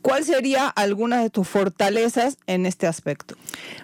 ¿cuál 0.00 0.24
sería 0.24 0.68
alguna 0.68 1.20
de 1.20 1.30
tus 1.30 1.48
fortalezas 1.48 2.38
en 2.46 2.64
este 2.64 2.86
aspecto? 2.86 3.34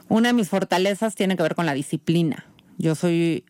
Una 0.09 0.29
de 0.29 0.35
mis 0.35 0.49
fortalezas 0.49 1.17
tiene 1.17 1.37
que 1.37 1.43
ver 1.43 1.57
con 1.57 1.67
la 1.67 1.75
disciplina. 1.75 2.47
Yo 2.79 2.95
soy 2.95 3.45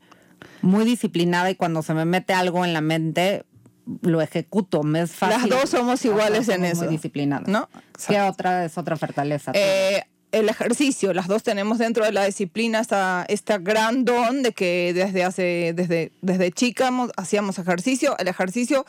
muy 0.63 0.85
disciplinada 0.85 1.51
y 1.51 1.55
cuando 1.55 1.83
se 1.83 1.95
me 1.95 2.05
mete 2.05 2.33
algo 2.33 2.65
en 2.65 2.73
la 2.73 2.81
mente, 2.81 3.45
lo 4.03 4.21
ejecuto, 4.21 4.83
me 4.83 5.03
es 5.03 5.13
fácil. 5.13 5.51
Las 5.51 5.61
dos 5.61 5.71
somos 5.71 6.05
iguales 6.05 6.49
en 6.49 6.65
eso. 6.65 6.85
Muy 6.85 6.93
disciplinadas. 6.93 7.49
¿No? 7.49 7.69
¿Qué 8.07 8.21
otra 8.21 8.65
es 8.65 8.77
otra 8.77 8.97
fortaleza? 8.97 9.53
Eh, 9.55 10.05
el 10.33 10.49
ejercicio, 10.49 11.13
las 11.15 11.29
dos 11.29 11.43
tenemos 11.43 11.79
dentro 11.79 12.05
de 12.05 12.13
la 12.13 12.25
disciplina 12.25 12.81
esta, 12.81 13.25
esta 13.29 13.59
gran 13.59 14.05
don 14.05 14.43
de 14.43 14.53
que 14.53 14.93
desde 14.95 15.25
hace, 15.25 15.73
desde, 15.75 16.13
desde 16.23 16.53
chica 16.53 16.91
hacíamos 17.17 17.59
ejercicio. 17.59 18.17
El 18.19 18.29
ejercicio 18.29 18.85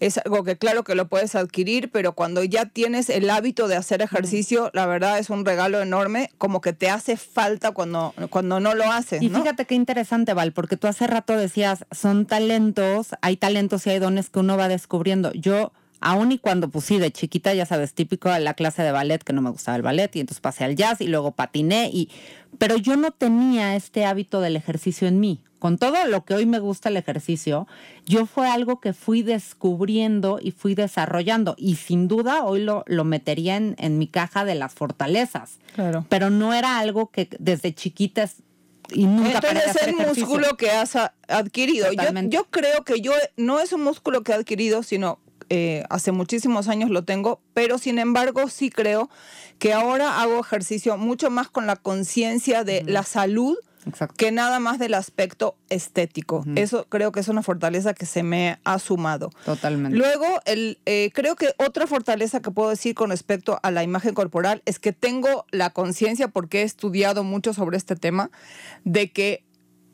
es 0.00 0.18
algo 0.18 0.44
que 0.44 0.56
claro 0.56 0.84
que 0.84 0.94
lo 0.94 1.08
puedes 1.08 1.34
adquirir, 1.34 1.90
pero 1.90 2.12
cuando 2.12 2.44
ya 2.44 2.66
tienes 2.66 3.08
el 3.08 3.30
hábito 3.30 3.68
de 3.68 3.76
hacer 3.76 4.02
ejercicio, 4.02 4.70
la 4.72 4.86
verdad 4.86 5.18
es 5.18 5.30
un 5.30 5.44
regalo 5.44 5.80
enorme, 5.80 6.30
como 6.38 6.60
que 6.60 6.72
te 6.72 6.90
hace 6.90 7.16
falta 7.16 7.72
cuando, 7.72 8.14
cuando 8.30 8.60
no 8.60 8.74
lo 8.74 8.90
haces. 8.90 9.22
Y 9.22 9.28
fíjate 9.28 9.64
qué 9.64 9.74
interesante, 9.74 10.34
Val, 10.34 10.52
porque 10.52 10.76
tú 10.76 10.86
hace 10.86 11.06
rato 11.06 11.36
decías, 11.36 11.86
son 11.90 12.26
talentos, 12.26 13.08
hay 13.20 13.36
talentos 13.36 13.86
y 13.86 13.90
hay 13.90 13.98
dones 13.98 14.30
que 14.30 14.40
uno 14.40 14.56
va 14.56 14.68
descubriendo. 14.68 15.32
Yo 15.32 15.72
aún 16.04 16.32
y 16.32 16.38
cuando, 16.38 16.68
pues 16.68 16.84
sí, 16.84 16.98
de 16.98 17.10
chiquita, 17.10 17.54
ya 17.54 17.66
sabes, 17.66 17.94
típico 17.94 18.30
de 18.30 18.38
la 18.38 18.54
clase 18.54 18.82
de 18.82 18.92
ballet, 18.92 19.24
que 19.24 19.32
no 19.32 19.42
me 19.42 19.50
gustaba 19.50 19.76
el 19.76 19.82
ballet, 19.82 20.14
y 20.14 20.20
entonces 20.20 20.40
pasé 20.40 20.64
al 20.64 20.76
jazz 20.76 21.00
y 21.00 21.08
luego 21.08 21.32
patiné, 21.32 21.90
y, 21.92 22.10
pero 22.58 22.76
yo 22.76 22.96
no 22.96 23.10
tenía 23.10 23.74
este 23.74 24.04
hábito 24.04 24.40
del 24.40 24.56
ejercicio 24.56 25.08
en 25.08 25.18
mí. 25.18 25.40
Con 25.58 25.78
todo 25.78 26.04
lo 26.06 26.26
que 26.26 26.34
hoy 26.34 26.44
me 26.44 26.58
gusta 26.58 26.90
el 26.90 26.98
ejercicio, 26.98 27.66
yo 28.04 28.26
fue 28.26 28.50
algo 28.50 28.80
que 28.80 28.92
fui 28.92 29.22
descubriendo 29.22 30.38
y 30.38 30.50
fui 30.50 30.74
desarrollando. 30.74 31.54
Y 31.56 31.76
sin 31.76 32.06
duda 32.06 32.44
hoy 32.44 32.60
lo, 32.60 32.84
lo 32.86 33.04
metería 33.04 33.56
en, 33.56 33.74
en 33.78 33.96
mi 33.96 34.06
caja 34.06 34.44
de 34.44 34.56
las 34.56 34.74
fortalezas. 34.74 35.58
Claro. 35.74 36.04
Pero 36.10 36.28
no 36.28 36.52
era 36.52 36.78
algo 36.78 37.10
que 37.10 37.30
desde 37.38 37.74
chiquita 37.74 38.28
y 38.92 39.06
nunca 39.06 39.38
Entonces 39.38 39.76
es 39.76 39.82
el 39.86 39.94
músculo 39.94 40.56
que 40.58 40.70
has 40.70 40.96
adquirido. 41.28 41.90
Yo, 41.92 42.20
yo, 42.28 42.44
creo 42.50 42.84
que 42.84 43.00
yo 43.00 43.12
no 43.38 43.60
es 43.60 43.72
un 43.72 43.82
músculo 43.82 44.22
que 44.22 44.32
he 44.32 44.34
adquirido, 44.34 44.82
sino 44.82 45.18
eh, 45.48 45.84
hace 45.90 46.12
muchísimos 46.12 46.68
años 46.68 46.90
lo 46.90 47.04
tengo, 47.04 47.40
pero 47.54 47.78
sin 47.78 47.98
embargo 47.98 48.48
sí 48.48 48.70
creo 48.70 49.10
que 49.58 49.72
ahora 49.72 50.20
hago 50.20 50.40
ejercicio 50.40 50.96
mucho 50.96 51.30
más 51.30 51.48
con 51.48 51.66
la 51.66 51.76
conciencia 51.76 52.64
de 52.64 52.82
la 52.84 53.02
salud. 53.02 53.56
que 54.16 54.32
nada 54.32 54.60
más 54.60 54.78
del 54.78 54.94
aspecto 54.94 55.56
estético. 55.68 56.42
Eso 56.56 56.86
creo 56.88 57.12
que 57.12 57.20
es 57.20 57.28
una 57.28 57.42
fortaleza 57.42 57.92
que 57.92 58.06
se 58.06 58.22
me 58.22 58.58
ha 58.64 58.78
sumado. 58.78 59.28
Totalmente. 59.44 59.98
Luego, 59.98 60.24
el, 60.46 60.78
eh, 60.86 61.10
creo 61.12 61.36
que 61.36 61.50
otra 61.58 61.86
fortaleza 61.86 62.40
que 62.40 62.50
puedo 62.50 62.70
decir 62.70 62.94
con 62.94 63.10
respecto 63.10 63.60
a 63.62 63.70
la 63.70 63.82
imagen 63.82 64.14
corporal 64.14 64.62
es 64.64 64.78
que 64.78 64.94
tengo 64.94 65.44
la 65.50 65.68
conciencia, 65.68 66.28
porque 66.28 66.62
he 66.62 66.64
estudiado 66.64 67.24
mucho 67.24 67.52
sobre 67.52 67.76
este 67.76 67.94
tema, 67.94 68.30
de 68.84 69.12
que 69.12 69.44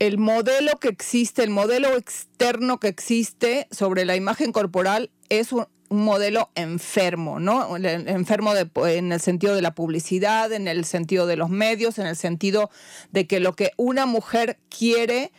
el 0.01 0.19
modelo 0.19 0.73
que 0.81 0.89
existe, 0.89 1.45
el 1.45 1.51
modelo 1.51 1.97
externo 1.97 2.81
que 2.81 2.89
existe 2.89 3.69
sobre 3.71 4.05
la 4.05 4.17
imagen 4.17 4.51
corporal 4.51 5.11
es 5.31 5.53
un, 5.53 5.67
modelo 5.91 6.51
enfermo, 6.55 7.41
¿no? 7.41 7.77
Enfermo 7.77 8.53
en 8.87 9.11
el 9.11 9.21
sentido 9.21 9.57
de 9.57 9.61
la 9.61 9.75
publicidad, 9.75 10.53
en 10.53 10.69
el 10.69 10.85
sentido 10.85 11.27
de 11.27 11.37
los 11.37 11.51
medios, 11.51 11.99
en 11.99 12.07
el 12.07 12.15
sentido 12.15 12.71
de 13.11 13.27
que 13.27 13.41
lo 13.41 13.55
que 13.55 13.73
una 13.77 14.07
mujer 14.07 14.61
quiere 14.69 15.33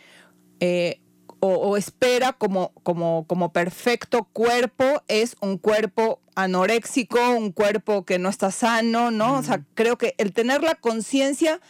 eh, 0.60 1.00
o, 1.40 1.76
espera 1.76 2.34
como, 2.34 2.72
como, 2.84 3.26
como 3.26 3.52
perfecto 3.52 4.28
cuerpo 4.32 5.02
es 5.08 5.36
un 5.40 5.58
cuerpo 5.58 6.20
anoréxico, 6.36 7.18
un 7.30 7.50
cuerpo 7.50 8.04
que 8.04 8.20
no 8.20 8.28
está 8.28 8.52
sano, 8.52 9.10
¿no? 9.10 9.38
O 9.38 9.42
sea, 9.42 9.64
creo 9.74 9.98
que 9.98 10.14
el 10.18 10.32
tener 10.32 10.62
la 10.62 10.76
conciencia 10.76 11.60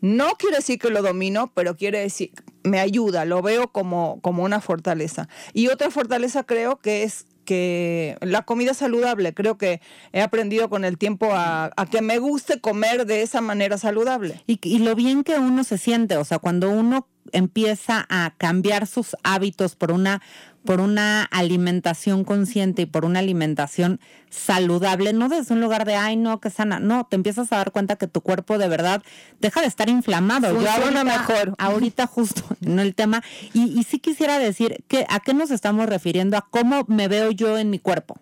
no 0.00 0.30
quiere 0.32 0.56
decir 0.56 0.80
que 0.80 0.90
lo 0.90 1.02
domino, 1.02 1.52
pero 1.54 1.76
quiere 1.76 2.00
decir, 2.00 2.32
me 2.64 2.80
ayuda, 2.80 3.24
lo 3.24 3.40
veo 3.40 3.70
como, 3.70 4.18
como 4.20 4.42
una 4.42 4.60
fortaleza. 4.60 5.28
Y 5.52 5.68
otra 5.68 5.90
fortaleza 5.90 6.42
creo 6.42 6.80
que 6.80 7.04
es 7.04 7.26
que 7.50 8.16
la 8.20 8.42
comida 8.42 8.74
saludable, 8.74 9.34
creo 9.34 9.58
que 9.58 9.80
he 10.12 10.22
aprendido 10.22 10.70
con 10.70 10.84
el 10.84 10.98
tiempo 10.98 11.30
a, 11.32 11.72
que 11.90 12.00
me 12.00 12.20
guste 12.20 12.60
comer 12.60 13.06
de 13.06 13.22
esa 13.22 13.40
manera 13.40 13.76
saludable. 13.76 14.40
Y, 14.46 14.60
y, 14.62 14.78
lo 14.78 14.94
bien 14.94 15.24
que 15.24 15.34
uno 15.34 15.64
se 15.64 15.76
siente, 15.76 16.16
o 16.16 16.24
sea, 16.24 16.38
cuando 16.38 16.70
uno 16.70 17.08
empieza 17.32 18.06
a 18.08 18.34
cambiar 18.38 18.86
sus 18.86 19.16
hábitos 19.24 19.74
por 19.74 19.90
una 19.90 20.22
por 20.64 20.80
una 20.80 21.24
alimentación 21.24 22.24
consciente 22.24 22.82
y 22.82 22.86
por 22.86 23.04
una 23.04 23.20
alimentación 23.20 24.00
saludable, 24.28 25.12
no 25.12 25.28
desde 25.28 25.54
un 25.54 25.60
lugar 25.60 25.84
de, 25.84 25.96
ay, 25.96 26.16
no, 26.16 26.40
que 26.40 26.50
sana, 26.50 26.78
no, 26.78 27.06
te 27.08 27.16
empiezas 27.16 27.52
a 27.52 27.56
dar 27.56 27.72
cuenta 27.72 27.96
que 27.96 28.06
tu 28.06 28.20
cuerpo 28.20 28.58
de 28.58 28.68
verdad 28.68 29.02
deja 29.40 29.62
de 29.62 29.66
estar 29.66 29.88
inflamado. 29.88 30.60
Yo 30.60 30.70
ahorita, 30.70 31.04
mejor. 31.04 31.54
Ahorita 31.58 32.06
justo 32.06 32.42
en 32.60 32.78
el 32.78 32.94
tema, 32.94 33.22
y, 33.52 33.78
y 33.78 33.84
sí 33.84 33.98
quisiera 33.98 34.38
decir, 34.38 34.84
que, 34.86 35.06
¿a 35.08 35.20
qué 35.20 35.34
nos 35.34 35.50
estamos 35.50 35.86
refiriendo? 35.86 36.36
A 36.36 36.46
cómo 36.50 36.84
me 36.88 37.08
veo 37.08 37.30
yo 37.30 37.58
en 37.58 37.70
mi 37.70 37.78
cuerpo. 37.78 38.18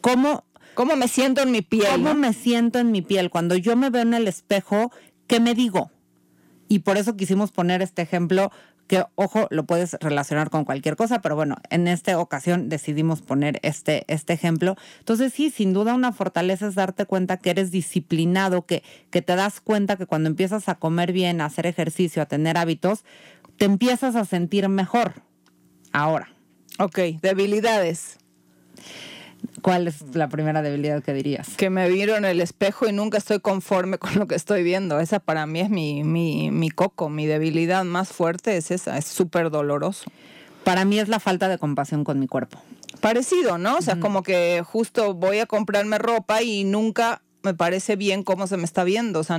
¿Cómo, 0.00 0.44
cómo 0.74 0.96
me 0.96 1.08
siento 1.08 1.42
en 1.42 1.50
mi 1.50 1.62
piel? 1.62 1.90
¿Cómo 1.90 2.14
me 2.14 2.32
siento 2.32 2.78
en 2.78 2.92
mi 2.92 3.02
piel? 3.02 3.30
Cuando 3.30 3.56
yo 3.56 3.74
me 3.74 3.90
veo 3.90 4.02
en 4.02 4.14
el 4.14 4.28
espejo, 4.28 4.92
¿qué 5.26 5.40
me 5.40 5.54
digo? 5.54 5.90
Y 6.68 6.80
por 6.80 6.96
eso 6.96 7.16
quisimos 7.16 7.52
poner 7.52 7.82
este 7.82 8.02
ejemplo 8.02 8.50
que, 8.86 9.04
ojo, 9.14 9.46
lo 9.50 9.64
puedes 9.64 9.94
relacionar 10.00 10.50
con 10.50 10.64
cualquier 10.64 10.96
cosa, 10.96 11.22
pero 11.22 11.36
bueno, 11.36 11.56
en 11.70 11.88
esta 11.88 12.18
ocasión 12.18 12.68
decidimos 12.68 13.22
poner 13.22 13.58
este, 13.62 14.04
este 14.08 14.32
ejemplo. 14.32 14.76
Entonces, 14.98 15.32
sí, 15.32 15.50
sin 15.50 15.72
duda 15.72 15.94
una 15.94 16.12
fortaleza 16.12 16.66
es 16.66 16.74
darte 16.74 17.06
cuenta 17.06 17.38
que 17.38 17.50
eres 17.50 17.70
disciplinado, 17.70 18.66
que, 18.66 18.82
que 19.10 19.22
te 19.22 19.36
das 19.36 19.60
cuenta 19.60 19.96
que 19.96 20.06
cuando 20.06 20.28
empiezas 20.28 20.68
a 20.68 20.74
comer 20.74 21.12
bien, 21.12 21.40
a 21.40 21.46
hacer 21.46 21.66
ejercicio, 21.66 22.22
a 22.22 22.26
tener 22.26 22.58
hábitos, 22.58 23.04
te 23.56 23.64
empiezas 23.64 24.16
a 24.16 24.24
sentir 24.24 24.68
mejor. 24.68 25.14
Ahora. 25.92 26.28
Ok, 26.78 26.98
debilidades. 27.22 28.18
¿Cuál 29.64 29.88
es 29.88 30.14
la 30.14 30.28
primera 30.28 30.60
debilidad 30.60 31.02
que 31.02 31.14
dirías? 31.14 31.56
Que 31.56 31.70
me 31.70 31.88
viro 31.88 32.16
en 32.16 32.26
el 32.26 32.42
espejo 32.42 32.86
y 32.86 32.92
nunca 32.92 33.16
estoy 33.16 33.40
conforme 33.40 33.96
con 33.98 34.14
lo 34.16 34.26
que 34.26 34.34
estoy 34.34 34.62
viendo. 34.62 35.00
Esa 35.00 35.20
para 35.20 35.46
mí 35.46 35.60
es 35.60 35.70
mi, 35.70 36.04
mi, 36.04 36.50
mi 36.50 36.68
coco, 36.68 37.08
mi 37.08 37.24
debilidad 37.24 37.82
más 37.82 38.10
fuerte 38.10 38.58
es 38.58 38.70
esa, 38.70 38.98
es 38.98 39.06
súper 39.06 39.48
doloroso. 39.48 40.04
Para 40.64 40.84
mí 40.84 40.98
es 40.98 41.08
la 41.08 41.18
falta 41.18 41.48
de 41.48 41.56
compasión 41.56 42.04
con 42.04 42.20
mi 42.20 42.26
cuerpo. 42.26 42.60
Parecido, 43.00 43.56
¿no? 43.56 43.78
O 43.78 43.80
sea, 43.80 43.98
como 43.98 44.22
que 44.22 44.62
justo 44.62 45.14
voy 45.14 45.38
a 45.38 45.46
comprarme 45.46 45.96
ropa 45.96 46.42
y 46.42 46.64
nunca 46.64 47.22
me 47.42 47.54
parece 47.54 47.96
bien 47.96 48.22
cómo 48.22 48.46
se 48.46 48.58
me 48.58 48.64
está 48.64 48.84
viendo. 48.84 49.20
O 49.20 49.24
sea, 49.24 49.38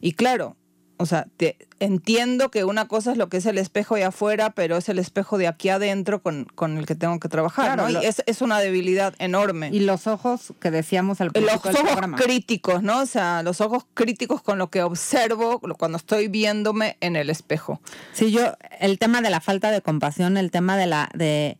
y 0.00 0.12
claro, 0.12 0.56
O 0.98 1.06
sea, 1.06 1.26
te, 1.36 1.56
entiendo 1.80 2.50
que 2.50 2.64
una 2.64 2.88
cosa 2.88 3.12
es 3.12 3.18
lo 3.18 3.28
que 3.28 3.38
es 3.38 3.46
el 3.46 3.58
espejo 3.58 3.94
de 3.94 4.04
afuera, 4.04 4.50
pero 4.50 4.76
es 4.76 4.88
el 4.88 4.98
espejo 4.98 5.38
de 5.38 5.46
aquí 5.46 5.68
adentro 5.68 6.20
con, 6.20 6.44
con 6.54 6.76
el 6.76 6.86
que 6.86 6.94
tengo 6.94 7.18
que 7.20 7.28
trabajar. 7.28 7.74
Claro, 7.74 7.88
¿no? 7.88 8.02
Y 8.02 8.06
es, 8.06 8.22
es 8.26 8.42
una 8.42 8.58
debilidad 8.60 9.14
enorme. 9.18 9.70
Y 9.72 9.80
los 9.80 10.06
ojos 10.06 10.52
que 10.60 10.70
decíamos 10.70 11.20
al 11.20 11.28
los 11.28 11.32
principio 11.34 11.60
del 11.62 11.80
ojos 11.80 11.90
programa. 11.90 12.18
críticos, 12.18 12.82
¿no? 12.82 13.00
O 13.00 13.06
sea, 13.06 13.42
los 13.42 13.60
ojos 13.60 13.84
críticos 13.94 14.42
con 14.42 14.58
lo 14.58 14.70
que 14.70 14.82
observo 14.82 15.60
cuando 15.78 15.96
estoy 15.96 16.28
viéndome 16.28 16.96
en 17.00 17.16
el 17.16 17.30
espejo. 17.30 17.80
Sí, 18.12 18.30
yo, 18.30 18.54
el 18.80 18.98
tema 18.98 19.22
de 19.22 19.30
la 19.30 19.40
falta 19.40 19.70
de 19.70 19.80
compasión, 19.80 20.36
el 20.36 20.50
tema 20.50 20.76
de 20.76 20.86
la, 20.86 21.08
de, 21.14 21.58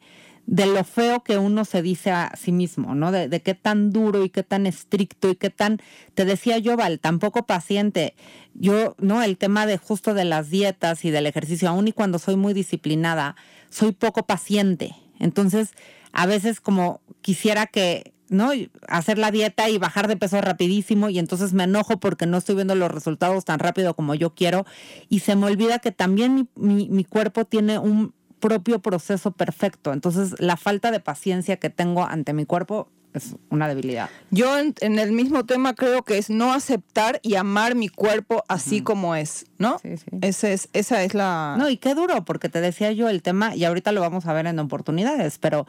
de 0.50 0.64
lo 0.64 0.83
feo 0.83 1.23
que 1.23 1.37
uno 1.37 1.67
se 1.67 1.83
dice 1.83 2.11
a 2.11 2.33
sí 2.35 2.52
mismo, 2.52 2.95
¿no? 2.95 3.12
De, 3.12 3.28
de 3.28 3.43
qué 3.43 3.52
tan 3.52 3.90
duro 3.90 4.25
y 4.25 4.31
qué 4.31 4.43
tan 4.43 4.67
estricto 4.67 5.28
y 5.28 5.37
qué 5.37 5.50
tan, 5.50 5.78
te 6.14 6.25
decía 6.25 6.57
yo, 6.57 6.75
Val, 6.75 7.00
tan 7.00 7.19
poco 7.19 7.45
paciente. 7.45 8.14
Yo, 8.55 8.97
¿no? 8.99 9.23
El 9.23 9.37
tema 9.37 9.67
de 9.67 9.76
justo 9.76 10.14
de 10.14 10.25
las 10.25 10.49
dietas 10.49 11.05
y 11.05 11.11
del 11.11 11.26
ejercicio, 11.26 11.69
aun 11.69 11.87
y 11.88 11.93
cuando 11.93 12.19
soy 12.19 12.37
muy 12.37 12.55
disciplinada, 12.55 13.37
soy 13.69 13.93
poco 13.93 14.23
paciente. 14.25 14.95
Entonces, 15.19 15.73
a 16.12 16.25
veces 16.25 16.62
como 16.62 17.02
quisiera 17.21 17.67
que, 17.67 18.14
¿no? 18.31 18.52
Hacer 18.88 19.19
la 19.19 19.31
dieta 19.31 19.69
y 19.69 19.76
bajar 19.76 20.09
de 20.09 20.17
peso 20.17 20.40
rapidísimo 20.40 21.11
y 21.11 21.19
entonces 21.19 21.52
me 21.52 21.64
enojo 21.64 22.00
porque 22.00 22.25
no 22.25 22.38
estoy 22.38 22.55
viendo 22.55 22.75
los 22.75 22.90
resultados 22.90 23.45
tan 23.45 23.59
rápido 23.59 23.93
como 23.93 24.14
yo 24.14 24.35
quiero 24.35 24.64
y 25.11 25.19
se 25.21 25.37
me 25.37 25.45
olvida 25.45 25.78
que 25.78 25.93
también 25.93 26.35
mi, 26.35 26.47
mi- 26.57 26.88
mi 26.88 27.05
cuerpo 27.05 27.45
tiene 27.45 27.78
un 27.78 28.14
propio 28.40 28.80
proceso 28.80 29.30
perfecto. 29.30 29.92
Entonces, 29.92 30.35
la 30.38 30.57
falta 30.57 30.90
de 30.90 31.00
paciencia 31.00 31.57
que 31.57 31.71
tengo 31.71 32.04
ante 32.04 32.33
mi 32.33 32.45
cuerpo 32.45 32.88
es 33.14 33.37
una 33.50 33.68
debilidad. 33.68 34.11
Yo 34.30 34.59
en, 34.59 34.75
en 34.80 34.99
el 34.99 35.12
mismo 35.12 35.45
tema 35.45 35.75
creo 35.75 36.02
que 36.02 36.18
es 36.18 36.30
no 36.30 36.52
aceptar 36.52 37.21
y 37.23 37.37
amar 37.37 37.75
mi 37.75 37.88
cuerpo 37.88 38.45
así 38.49 38.83
como 38.83 39.14
es, 39.16 39.47
¿no? 39.59 39.78
Sí, 39.80 39.97
sí. 39.97 40.04
Ese 40.21 40.52
es, 40.52 40.68
esa 40.73 41.02
es 41.02 41.14
la... 41.14 41.57
No, 41.59 41.68
y 41.71 41.78
qué 41.78 41.95
duro, 41.95 42.25
porque 42.25 42.49
te 42.49 42.61
decía 42.61 42.92
yo 42.92 43.09
el 43.09 43.23
tema, 43.23 43.57
y 43.57 43.64
ahorita 43.64 43.92
lo 43.92 44.00
vamos 44.00 44.26
a 44.26 44.33
ver 44.33 44.47
en 44.47 44.59
oportunidades, 44.59 45.38
pero 45.38 45.66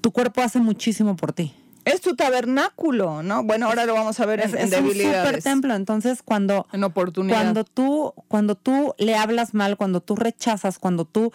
tu 0.00 0.12
cuerpo 0.12 0.42
hace 0.42 0.60
muchísimo 0.60 1.16
por 1.16 1.32
ti. 1.32 1.54
Es 1.88 2.00
tu 2.00 2.14
tabernáculo, 2.16 3.22
¿no? 3.22 3.42
Bueno, 3.42 3.66
ahora 3.66 3.86
lo 3.86 3.94
vamos 3.94 4.18
a 4.20 4.26
ver 4.26 4.40
en, 4.40 4.48
Es, 4.48 4.54
en 4.54 4.72
es 4.72 4.80
un 4.80 4.92
super 4.92 5.42
templo. 5.42 5.74
Entonces, 5.74 6.22
cuando, 6.22 6.66
En 6.72 6.84
oportunidad. 6.84 7.36
cuando 7.36 7.64
tú, 7.64 8.14
cuando 8.28 8.54
tú 8.54 8.94
le 8.98 9.16
hablas 9.16 9.54
mal, 9.54 9.76
cuando 9.76 10.00
tú 10.00 10.16
rechazas, 10.16 10.78
cuando 10.78 11.04
tú 11.04 11.32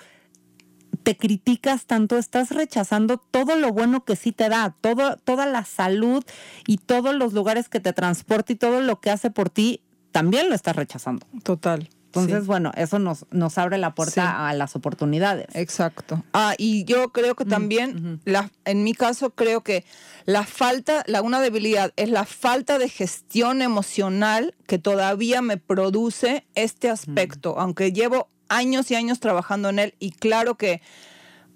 te 1.03 1.17
criticas 1.17 1.85
tanto, 1.85 2.17
estás 2.17 2.51
rechazando 2.51 3.17
todo 3.17 3.55
lo 3.55 3.71
bueno 3.71 4.05
que 4.05 4.15
sí 4.15 4.31
te 4.31 4.47
da, 4.49 4.75
todo, 4.79 5.17
toda 5.17 5.45
la 5.45 5.65
salud 5.65 6.23
y 6.67 6.77
todos 6.77 7.15
los 7.15 7.33
lugares 7.33 7.67
que 7.67 7.79
te 7.79 7.93
transporta 7.93 8.53
y 8.53 8.55
todo 8.55 8.79
lo 8.81 9.01
que 9.01 9.09
hace 9.09 9.29
por 9.29 9.49
ti, 9.49 9.81
también 10.11 10.49
lo 10.49 10.55
estás 10.55 10.75
rechazando. 10.75 11.25
Total. 11.43 11.89
Entonces, 12.15 12.41
sí. 12.41 12.47
bueno, 12.47 12.71
eso 12.75 12.99
nos, 12.99 13.25
nos 13.31 13.57
abre 13.57 13.79
la 13.79 13.95
puerta 13.95 14.13
Sí. 14.13 14.19
a 14.21 14.53
las 14.53 14.75
oportunidades. 14.75 15.47
Exacto. 15.55 16.23
Ah, 16.31 16.53
y 16.59 16.83
yo 16.83 17.09
creo 17.11 17.33
que 17.35 17.43
también, 17.43 18.21
la, 18.25 18.51
en 18.65 18.83
mi 18.83 18.93
caso, 18.93 19.31
creo 19.31 19.61
que 19.61 19.83
la 20.25 20.43
falta, 20.43 21.03
la, 21.07 21.23
una 21.23 21.41
debilidad 21.41 21.91
es 21.95 22.09
la 22.09 22.25
falta 22.25 22.77
de 22.77 22.87
gestión 22.87 23.63
emocional 23.63 24.53
que 24.67 24.77
todavía 24.77 25.41
me 25.41 25.57
produce 25.57 26.45
este 26.53 26.89
aspecto, 26.89 27.59
aunque 27.59 27.91
llevo 27.91 28.29
años 28.47 28.91
y 28.91 28.95
años 28.95 29.19
trabajando 29.19 29.69
en 29.69 29.79
él 29.79 29.95
y 29.97 30.11
claro 30.11 30.55
que 30.55 30.81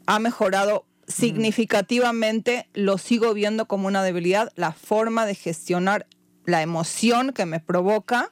ha 0.07 0.17
mejorado 0.17 0.85
significativamente, 1.07 2.67
lo 2.73 2.97
sigo 2.97 3.33
viendo 3.33 3.67
como 3.67 3.87
una 3.87 4.03
debilidad, 4.03 4.51
la 4.55 4.71
forma 4.71 5.25
de 5.25 5.35
gestionar 5.35 6.07
la 6.45 6.61
emoción 6.61 7.31
que 7.33 7.45
me 7.45 7.59
provoca 7.59 8.31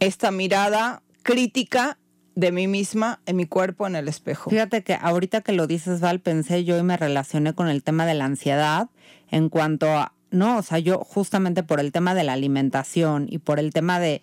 esta 0.00 0.30
mirada 0.30 1.02
crítica 1.32 1.98
de 2.34 2.52
mí 2.52 2.68
misma 2.68 3.20
en 3.26 3.36
mi 3.36 3.46
cuerpo 3.46 3.86
en 3.86 3.96
el 3.96 4.08
espejo. 4.08 4.48
Fíjate 4.50 4.82
que 4.82 4.94
ahorita 4.94 5.40
que 5.42 5.52
lo 5.52 5.66
dices, 5.66 6.00
Val, 6.00 6.20
pensé 6.20 6.64
yo 6.64 6.78
y 6.78 6.82
me 6.82 6.96
relacioné 6.96 7.52
con 7.54 7.68
el 7.68 7.82
tema 7.82 8.06
de 8.06 8.14
la 8.14 8.24
ansiedad 8.24 8.88
en 9.30 9.48
cuanto 9.48 9.88
a, 9.90 10.12
no, 10.30 10.58
o 10.58 10.62
sea, 10.62 10.78
yo 10.78 10.98
justamente 11.00 11.62
por 11.62 11.80
el 11.80 11.92
tema 11.92 12.14
de 12.14 12.24
la 12.24 12.32
alimentación 12.32 13.26
y 13.28 13.38
por 13.38 13.58
el 13.58 13.72
tema 13.72 13.98
de, 14.00 14.22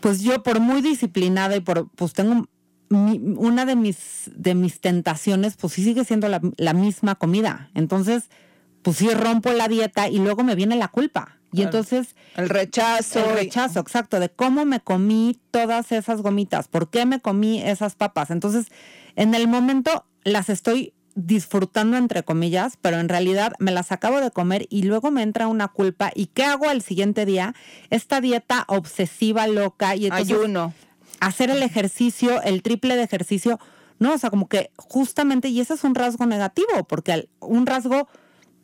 pues 0.00 0.20
yo 0.22 0.42
por 0.42 0.60
muy 0.60 0.82
disciplinada 0.82 1.56
y 1.56 1.60
por, 1.60 1.88
pues 1.90 2.12
tengo 2.12 2.46
mi- 2.90 3.34
una 3.36 3.64
de 3.64 3.76
mis, 3.76 4.30
de 4.34 4.54
mis 4.54 4.80
tentaciones, 4.80 5.56
pues 5.56 5.72
sí 5.72 5.84
sigue 5.84 6.04
siendo 6.04 6.28
la, 6.28 6.40
la 6.56 6.74
misma 6.74 7.14
comida. 7.14 7.70
Entonces, 7.74 8.24
pues 8.82 8.98
sí 8.98 9.08
rompo 9.08 9.52
la 9.52 9.68
dieta 9.68 10.08
y 10.08 10.18
luego 10.18 10.42
me 10.44 10.54
viene 10.54 10.76
la 10.76 10.88
culpa. 10.88 11.38
Y 11.54 11.62
entonces 11.62 12.14
El 12.36 12.48
rechazo. 12.48 13.20
el 13.30 13.36
rechazo, 13.36 13.80
exacto, 13.80 14.20
de 14.20 14.28
cómo 14.28 14.64
me 14.64 14.80
comí 14.80 15.38
todas 15.50 15.92
esas 15.92 16.20
gomitas, 16.22 16.68
por 16.68 16.90
qué 16.90 17.06
me 17.06 17.20
comí 17.20 17.62
esas 17.62 17.94
papas. 17.94 18.30
Entonces, 18.30 18.66
en 19.16 19.34
el 19.34 19.48
momento 19.48 20.04
las 20.24 20.48
estoy 20.48 20.92
disfrutando 21.14 21.96
entre 21.96 22.24
comillas, 22.24 22.76
pero 22.80 22.98
en 22.98 23.08
realidad 23.08 23.52
me 23.58 23.70
las 23.70 23.92
acabo 23.92 24.20
de 24.20 24.30
comer 24.30 24.66
y 24.68 24.82
luego 24.82 25.10
me 25.10 25.22
entra 25.22 25.46
una 25.46 25.68
culpa. 25.68 26.10
¿Y 26.14 26.26
qué 26.26 26.44
hago 26.44 26.68
al 26.68 26.82
siguiente 26.82 27.24
día? 27.24 27.54
Esta 27.90 28.20
dieta 28.20 28.64
obsesiva, 28.68 29.46
loca 29.46 29.94
y 29.94 30.06
entonces 30.06 30.36
ayuno. 30.36 30.74
hacer 31.20 31.50
el 31.50 31.62
ejercicio, 31.62 32.42
el 32.42 32.62
triple 32.62 32.96
de 32.96 33.04
ejercicio, 33.04 33.60
no, 34.00 34.14
o 34.14 34.18
sea, 34.18 34.30
como 34.30 34.48
que 34.48 34.70
justamente, 34.76 35.48
y 35.48 35.60
ese 35.60 35.74
es 35.74 35.84
un 35.84 35.94
rasgo 35.94 36.26
negativo, 36.26 36.84
porque 36.88 37.28
un 37.38 37.64
rasgo, 37.64 38.08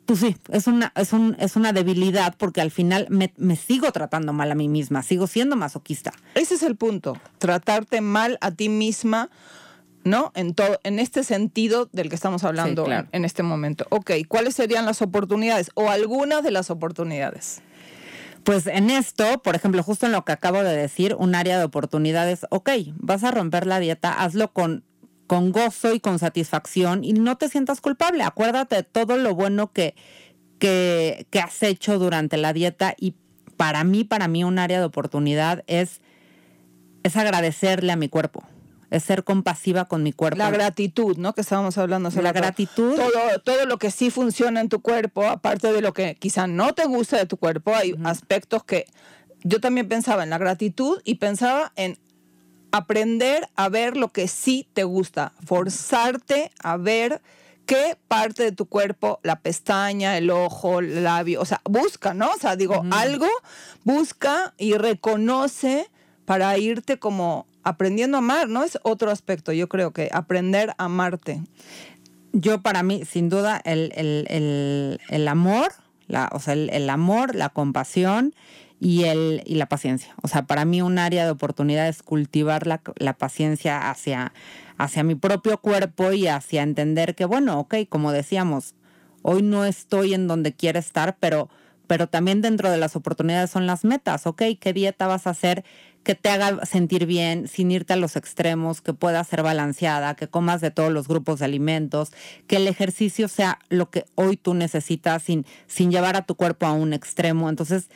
pues 0.05 0.19
sí, 0.19 0.35
es 0.49 0.67
una, 0.67 0.91
es 0.95 1.13
un, 1.13 1.35
es 1.39 1.55
una 1.55 1.73
debilidad, 1.73 2.35
porque 2.37 2.59
al 2.61 2.71
final 2.71 3.07
me, 3.09 3.33
me 3.37 3.55
sigo 3.55 3.91
tratando 3.91 4.33
mal 4.33 4.51
a 4.51 4.55
mí 4.55 4.67
misma, 4.67 5.03
sigo 5.03 5.27
siendo 5.27 5.55
masoquista. 5.55 6.11
Ese 6.35 6.55
es 6.55 6.63
el 6.63 6.75
punto. 6.75 7.17
Tratarte 7.37 8.01
mal 8.01 8.37
a 8.41 8.51
ti 8.51 8.67
misma, 8.67 9.29
¿no? 10.03 10.31
En 10.35 10.53
todo, 10.55 10.79
en 10.83 10.99
este 10.99 11.23
sentido 11.23 11.87
del 11.93 12.09
que 12.09 12.15
estamos 12.15 12.43
hablando 12.43 12.83
Sí, 12.83 12.87
claro. 12.87 13.07
en, 13.11 13.19
en 13.21 13.25
este 13.25 13.43
momento. 13.43 13.85
Ok, 13.89 14.11
¿cuáles 14.27 14.55
serían 14.55 14.85
las 14.85 15.01
oportunidades? 15.01 15.69
O 15.75 15.89
algunas 15.89 16.43
de 16.43 16.51
las 16.51 16.69
oportunidades. 16.71 17.61
Pues 18.43 18.65
en 18.65 18.89
esto, 18.89 19.41
por 19.43 19.55
ejemplo, 19.55 19.83
justo 19.83 20.07
en 20.07 20.11
lo 20.13 20.25
que 20.25 20.31
acabo 20.31 20.63
de 20.63 20.75
decir, 20.75 21.15
un 21.17 21.35
área 21.35 21.59
de 21.59 21.63
oportunidades, 21.63 22.47
ok, 22.49 22.69
vas 22.95 23.23
a 23.23 23.29
romper 23.29 23.67
la 23.67 23.79
dieta, 23.79 24.11
hazlo 24.11 24.51
con, 24.51 24.83
con 25.31 25.53
gozo 25.53 25.93
y 25.93 26.01
con 26.01 26.19
satisfacción 26.19 27.05
y 27.05 27.13
no 27.13 27.37
te 27.37 27.47
sientas 27.47 27.79
culpable. 27.79 28.21
Acuérdate 28.21 28.75
de 28.75 28.83
todo 28.83 29.15
lo 29.15 29.33
bueno 29.33 29.71
que, 29.71 29.95
que, 30.59 31.25
que 31.29 31.39
has 31.39 31.63
hecho 31.63 31.97
durante 31.99 32.35
la 32.35 32.51
dieta 32.51 32.95
y 32.99 33.15
para 33.55 33.85
mí, 33.85 34.03
para 34.03 34.27
mí 34.27 34.43
un 34.43 34.59
área 34.59 34.79
de 34.79 34.83
oportunidad 34.83 35.63
es, 35.67 36.01
es 37.03 37.15
agradecerle 37.15 37.93
a 37.93 37.95
mi 37.95 38.09
cuerpo, 38.09 38.43
es 38.89 39.03
ser 39.03 39.23
compasiva 39.23 39.85
con 39.85 40.03
mi 40.03 40.11
cuerpo. 40.11 40.37
La 40.37 40.51
gratitud, 40.51 41.15
¿no? 41.15 41.31
Que 41.31 41.39
estábamos 41.39 41.77
hablando 41.77 42.09
hace 42.09 42.21
La 42.21 42.33
rato. 42.33 42.41
gratitud. 42.47 42.95
Todo, 42.97 43.39
todo 43.41 43.65
lo 43.67 43.77
que 43.77 43.89
sí 43.89 44.09
funciona 44.09 44.59
en 44.59 44.67
tu 44.67 44.81
cuerpo, 44.81 45.25
aparte 45.29 45.71
de 45.71 45.81
lo 45.81 45.93
que 45.93 46.15
quizá 46.15 46.45
no 46.45 46.73
te 46.73 46.83
gusta 46.87 47.15
de 47.15 47.25
tu 47.25 47.37
cuerpo, 47.37 47.73
hay 47.73 47.95
aspectos 48.03 48.65
que 48.65 48.85
yo 49.45 49.61
también 49.61 49.87
pensaba 49.87 50.23
en 50.23 50.29
la 50.29 50.37
gratitud 50.39 50.99
y 51.05 51.15
pensaba 51.15 51.71
en 51.77 51.97
aprender 52.71 53.47
a 53.55 53.69
ver 53.69 53.97
lo 53.97 54.09
que 54.09 54.27
sí 54.27 54.67
te 54.73 54.83
gusta, 54.83 55.33
forzarte 55.45 56.51
a 56.63 56.77
ver 56.77 57.21
qué 57.65 57.97
parte 58.07 58.43
de 58.43 58.51
tu 58.51 58.65
cuerpo, 58.65 59.19
la 59.23 59.39
pestaña, 59.39 60.17
el 60.17 60.29
ojo, 60.29 60.79
el 60.79 61.03
labio, 61.03 61.41
o 61.41 61.45
sea, 61.45 61.61
busca, 61.63 62.13
¿no? 62.13 62.29
O 62.31 62.37
sea, 62.39 62.55
digo, 62.55 62.83
algo 62.91 63.27
busca 63.83 64.53
y 64.57 64.73
reconoce 64.75 65.89
para 66.25 66.57
irte 66.57 66.97
como 66.99 67.45
aprendiendo 67.63 68.17
a 68.17 68.19
amar, 68.19 68.49
¿no? 68.49 68.63
Es 68.63 68.79
otro 68.83 69.11
aspecto, 69.11 69.51
yo 69.53 69.69
creo 69.69 69.91
que 69.91 70.09
aprender 70.11 70.71
a 70.77 70.85
amarte. 70.85 71.41
yo 72.33 72.61
para 72.61 72.81
mí, 72.81 73.03
sin 73.05 73.27
duda, 73.29 73.61
el, 73.65 73.91
el- 73.95 74.25
el- 74.29 74.99
el 75.09 75.27
amor, 75.27 75.73
la, 76.07 76.29
o 76.31 76.39
sea, 76.39 76.53
el, 76.53 76.69
el 76.69 76.89
amor, 76.89 77.35
la 77.35 77.49
compasión 77.49 78.33
y, 78.81 79.03
el, 79.03 79.43
y 79.45 79.55
la 79.55 79.67
paciencia. 79.67 80.15
O 80.23 80.27
sea, 80.27 80.47
para 80.47 80.65
mí 80.65 80.81
un 80.81 80.97
área 80.97 81.23
de 81.23 81.31
oportunidad 81.31 81.87
es 81.87 82.01
cultivar 82.01 82.65
la, 82.65 82.81
la 82.97 83.13
paciencia 83.13 83.91
hacia, 83.91 84.33
hacia 84.79 85.03
mi 85.03 85.13
propio 85.13 85.59
cuerpo 85.59 86.11
y 86.13 86.27
hacia 86.27 86.63
entender 86.63 87.13
que, 87.13 87.25
bueno, 87.25 87.59
ok, 87.59 87.75
como 87.87 88.11
decíamos, 88.11 88.73
hoy 89.21 89.43
no 89.43 89.65
estoy 89.65 90.15
en 90.15 90.27
donde 90.27 90.53
quiero 90.53 90.79
estar, 90.79 91.15
pero, 91.19 91.47
pero 91.85 92.07
también 92.07 92.41
dentro 92.41 92.71
de 92.71 92.77
las 92.77 92.95
oportunidades 92.95 93.51
son 93.51 93.67
las 93.67 93.85
metas, 93.85 94.25
ok, 94.25 94.41
¿qué 94.59 94.73
dieta 94.73 95.05
vas 95.05 95.27
a 95.27 95.29
hacer 95.29 95.63
que 96.03 96.15
te 96.15 96.29
haga 96.29 96.65
sentir 96.65 97.05
bien 97.05 97.47
sin 97.47 97.69
irte 97.69 97.93
a 97.93 97.97
los 97.97 98.15
extremos, 98.15 98.81
que 98.81 98.93
pueda 98.93 99.23
ser 99.23 99.43
balanceada, 99.43 100.15
que 100.15 100.27
comas 100.27 100.59
de 100.59 100.71
todos 100.71 100.91
los 100.91 101.07
grupos 101.07 101.37
de 101.37 101.45
alimentos, 101.45 102.11
que 102.47 102.55
el 102.55 102.67
ejercicio 102.67 103.27
sea 103.27 103.59
lo 103.69 103.91
que 103.91 104.05
hoy 104.15 104.37
tú 104.37 104.55
necesitas 104.55 105.21
sin, 105.21 105.45
sin 105.67 105.91
llevar 105.91 106.15
a 106.15 106.23
tu 106.23 106.33
cuerpo 106.33 106.65
a 106.65 106.71
un 106.71 106.93
extremo? 106.93 107.47
Entonces, 107.47 107.91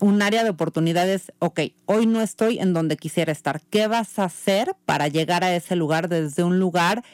un 0.00 0.22
área 0.22 0.42
de 0.42 0.50
oportunidades, 0.50 1.32
ok, 1.38 1.60
hoy 1.86 2.06
no 2.06 2.20
estoy 2.20 2.58
en 2.58 2.72
donde 2.72 2.96
quisiera 2.96 3.32
estar. 3.32 3.60
¿Qué 3.70 3.86
vas 3.86 4.18
a 4.18 4.24
hacer 4.24 4.74
para 4.86 5.08
llegar 5.08 5.44
a 5.44 5.54
ese 5.54 5.76
lugar 5.76 6.08
desde 6.08 6.42
un 6.42 6.58
lugar 6.58 7.04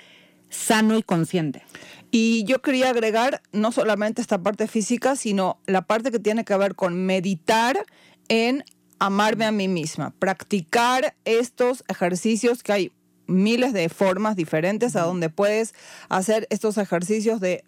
sano 0.49 0.97
y 0.97 1.03
consciente? 1.03 1.63
Y 2.11 2.45
yo 2.45 2.63
quería 2.63 2.91
agregar 2.91 3.43
no 3.53 3.73
solamente 3.73 4.23
esta 4.23 4.39
parte 4.39 4.69
física, 4.69 5.17
sino 5.17 5.59
la 5.67 5.83
parte 5.83 6.11
que 6.11 6.21
tiene 6.21 6.45
que 6.45 6.57
ver 6.57 6.75
con 6.75 7.05
meditar 7.05 7.85
en 8.29 8.65
amarme 8.99 9.45
a 9.45 9.53
mí 9.53 9.69
misma, 9.69 10.15
practicar 10.19 11.15
estos 11.25 11.85
ejercicios 11.89 12.63
que 12.63 12.73
hay 12.73 12.93
miles 13.27 13.73
de 13.73 13.89
formas 13.89 14.37
diferentes 14.37 14.97
a 14.97 15.03
donde 15.03 15.29
puedes 15.29 15.75
hacer 16.09 16.47
estos 16.51 16.79
ejercicios 16.79 17.41
de 17.41 17.65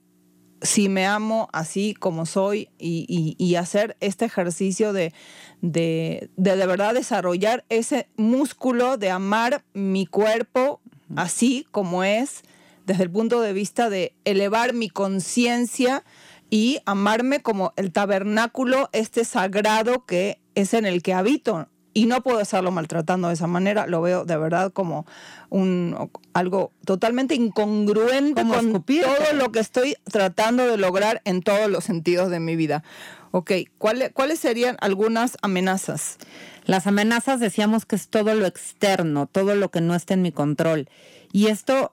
si 0.63 0.89
me 0.89 1.07
amo 1.07 1.49
así 1.53 1.95
como 1.95 2.27
soy 2.27 2.71
y, 2.79 3.55
hacer 3.57 3.97
este 4.01 4.25
ejercicio 4.25 4.93
de 4.93 5.13
de, 5.61 6.31
de 6.37 6.57
de 6.57 6.67
verdad 6.67 6.95
desarrollar 6.95 7.65
ese 7.69 8.09
músculo 8.17 8.97
de 8.97 9.11
amar 9.11 9.65
mi 9.73 10.07
cuerpo 10.07 10.81
así 11.17 11.67
como 11.71 12.05
es, 12.05 12.43
desde 12.87 13.05
el 13.05 13.11
punto 13.11 13.41
de 13.41 13.53
vista 13.53 13.91
de 13.91 14.15
elevar 14.25 14.73
mi 14.73 14.89
conciencia 14.89 16.05
y 16.51 16.79
amarme 16.87 17.41
como 17.41 17.73
el 17.77 17.93
tabernáculo, 17.93 18.89
este 18.93 19.25
sagrado 19.25 20.07
que 20.07 20.41
es 20.55 20.75
en 20.75 20.87
el 20.87 21.03
que 21.03 21.15
habito. 21.15 21.69
Y 21.95 22.07
no 22.07 22.23
puedo 22.23 22.41
estarlo 22.41 22.71
maltratando 22.71 23.29
de 23.29 23.35
esa 23.35 23.47
manera, 23.47 23.87
lo 23.87 24.01
veo 24.01 24.25
de 24.25 24.37
verdad 24.37 24.73
como 24.73 25.07
un, 25.49 26.11
algo 26.33 26.71
totalmente 26.85 27.35
incongruente 27.35 28.43
con 28.45 28.85
todo 28.85 29.33
lo 29.35 29.51
que 29.51 29.61
estoy 29.61 29.97
tratando 30.05 30.67
de 30.67 30.77
lograr 30.77 31.23
en 31.25 31.43
todos 31.43 31.69
los 31.71 31.85
sentidos 31.85 32.31
de 32.31 32.41
mi 32.41 32.57
vida. 32.57 32.85
Ok, 33.31 33.53
¿cuáles 33.79 34.39
serían 34.39 34.77
algunas 34.81 35.37
amenazas? 35.43 36.19
Las 36.65 36.87
amenazas 36.87 37.41
decíamos 37.41 37.85
que 37.85 37.97
es 37.97 38.09
todo 38.09 38.35
lo 38.35 38.47
externo, 38.47 39.27
todo 39.27 39.55
lo 39.55 39.71
que 39.71 39.81
no 39.81 39.95
está 39.95 40.15
en 40.15 40.23
mi 40.23 40.33
control. 40.33 40.89
Y 41.33 41.47
esto 41.49 41.93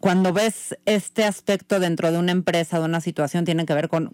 cuando 0.00 0.32
ves 0.32 0.78
este 0.86 1.24
aspecto 1.24 1.78
dentro 1.78 2.10
de 2.10 2.18
una 2.18 2.32
empresa, 2.32 2.78
de 2.78 2.86
una 2.86 3.00
situación, 3.00 3.44
tiene 3.44 3.66
que 3.66 3.74
ver 3.74 3.88
con 3.88 4.12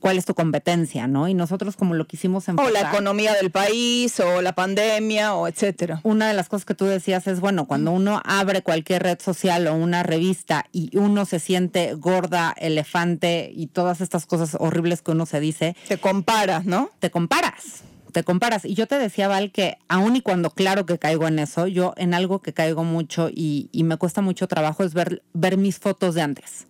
cuál 0.00 0.18
es 0.18 0.24
tu 0.24 0.34
competencia, 0.34 1.06
¿no? 1.06 1.28
Y 1.28 1.34
nosotros 1.34 1.76
como 1.76 1.94
lo 1.94 2.06
quisimos 2.06 2.48
enfocar. 2.48 2.70
O 2.70 2.72
la 2.72 2.88
economía 2.90 3.34
del 3.34 3.50
país, 3.50 4.18
o 4.20 4.42
la 4.42 4.54
pandemia, 4.54 5.34
o 5.34 5.48
etcétera. 5.48 6.00
Una 6.02 6.28
de 6.28 6.34
las 6.34 6.48
cosas 6.48 6.64
que 6.64 6.74
tú 6.74 6.84
decías 6.84 7.26
es, 7.26 7.40
bueno, 7.40 7.66
cuando 7.66 7.90
uno 7.90 8.20
abre 8.24 8.62
cualquier 8.62 9.02
red 9.02 9.18
social 9.20 9.66
o 9.66 9.74
una 9.74 10.02
revista 10.02 10.66
y 10.72 10.96
uno 10.96 11.24
se 11.24 11.40
siente 11.40 11.94
gorda, 11.94 12.54
elefante 12.56 13.50
y 13.54 13.68
todas 13.68 14.00
estas 14.00 14.26
cosas 14.26 14.56
horribles 14.58 15.02
que 15.02 15.12
uno 15.12 15.26
se 15.26 15.40
dice. 15.40 15.76
Te 15.88 15.98
comparas, 15.98 16.64
¿no? 16.64 16.90
Te 16.98 17.10
comparas 17.10 17.82
te 18.16 18.24
comparas. 18.24 18.64
Y 18.64 18.72
yo 18.72 18.86
te 18.86 18.98
decía, 18.98 19.28
Val, 19.28 19.52
que 19.52 19.76
aun 19.88 20.16
y 20.16 20.22
cuando 20.22 20.48
claro 20.48 20.86
que 20.86 20.98
caigo 20.98 21.28
en 21.28 21.38
eso, 21.38 21.66
yo 21.66 21.92
en 21.98 22.14
algo 22.14 22.40
que 22.40 22.54
caigo 22.54 22.82
mucho 22.82 23.28
y, 23.30 23.68
me 23.74 23.98
cuesta 23.98 24.22
mucho 24.22 24.48
trabajo 24.48 24.84
es 24.84 24.94
ver, 24.94 25.22
ver 25.34 25.58
mis 25.58 25.78
fotos 25.78 26.14
de 26.14 26.22
antes. 26.22 26.66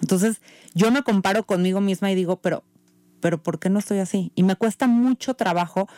Entonces, 0.00 0.40
yo 0.74 0.90
me 0.90 1.02
comparo 1.02 1.44
conmigo 1.44 1.80
misma 1.80 2.10
y 2.10 2.14
digo, 2.14 2.40
pero, 2.40 2.64
pero 3.20 3.42
¿por 3.42 3.58
qué 3.58 3.70
no 3.70 3.78
estoy 3.78 3.98
así? 3.98 4.32
Y 4.34 4.42
me 4.42 4.56
cuesta 4.56 4.86
mucho 4.86 5.34
trabajo 5.34 5.88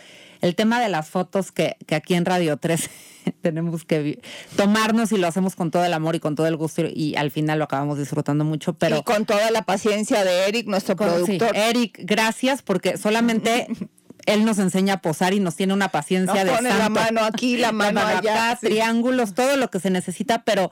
el 0.41 0.55
tema 0.55 0.81
de 0.81 0.89
las 0.89 1.09
fotos 1.09 1.51
que, 1.51 1.77
que 1.87 1.95
aquí 1.95 2.15
en 2.15 2.25
Radio 2.25 2.57
3 2.57 2.91
tenemos 3.43 3.85
que 3.85 4.21
tomarnos 4.57 5.13
y 5.13 5.17
lo 5.17 5.27
hacemos 5.27 5.57
con 5.57 5.71
todo 5.71 5.85
el 5.85 5.93
amor 5.93 6.15
y 6.15 6.21
con 6.21 6.35
todo 6.35 6.47
el 6.47 6.57
gusto 6.57 6.83
y 6.87 7.17
al 7.17 7.31
final 7.31 7.59
lo 7.59 7.65
acabamos 7.65 7.99
disfrutando 7.99 8.45
mucho, 8.45 8.75
pero... 8.75 8.99
Y 8.99 9.03
con 9.03 9.25
toda 9.25 9.51
la 9.51 9.63
paciencia 9.63 10.25
de 10.25 10.49
Eric, 10.49 10.67
nuestro 10.67 10.97
productor. 10.97 11.57
Eric, 11.57 11.99
gracias 12.03 12.63
porque 12.63 12.97
solamente 12.97 13.69
él 14.27 14.45
nos 14.45 14.59
enseña 14.59 14.95
a 14.95 15.01
posar 15.01 15.33
y 15.33 15.41
nos 15.41 15.57
tiene 15.57 15.73
una 15.73 15.89
paciencia 15.89 16.45
de 16.45 16.51
pone 16.51 16.71
la 16.77 16.89
mano 16.89 17.25
aquí, 17.25 17.57
la 17.57 17.73
mano, 17.73 18.01
allá, 18.01 18.59
triángulos, 18.61 19.35
todo 19.35 19.57
lo 19.57 19.71
que 19.71 19.81
se 19.81 19.91
necesita, 19.91 20.43
pero 20.45 20.71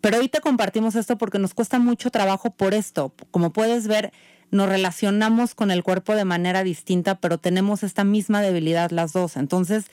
pero 0.00 0.18
hoy 0.18 0.28
te 0.28 0.40
compartimos 0.40 0.94
esto 0.94 1.16
porque 1.18 1.38
nos 1.38 1.54
cuesta 1.54 1.78
mucho 1.78 2.10
trabajo 2.10 2.50
por 2.50 2.74
esto. 2.74 3.12
Como 3.30 3.52
puedes 3.52 3.86
ver, 3.86 4.12
nos 4.50 4.68
relacionamos 4.68 5.54
con 5.54 5.70
el 5.70 5.82
cuerpo 5.82 6.14
de 6.14 6.24
manera 6.24 6.64
distinta, 6.64 7.16
pero 7.16 7.38
tenemos 7.38 7.82
esta 7.82 8.04
misma 8.04 8.42
debilidad 8.42 8.90
las 8.90 9.12
dos. 9.12 9.36
Entonces, 9.36 9.86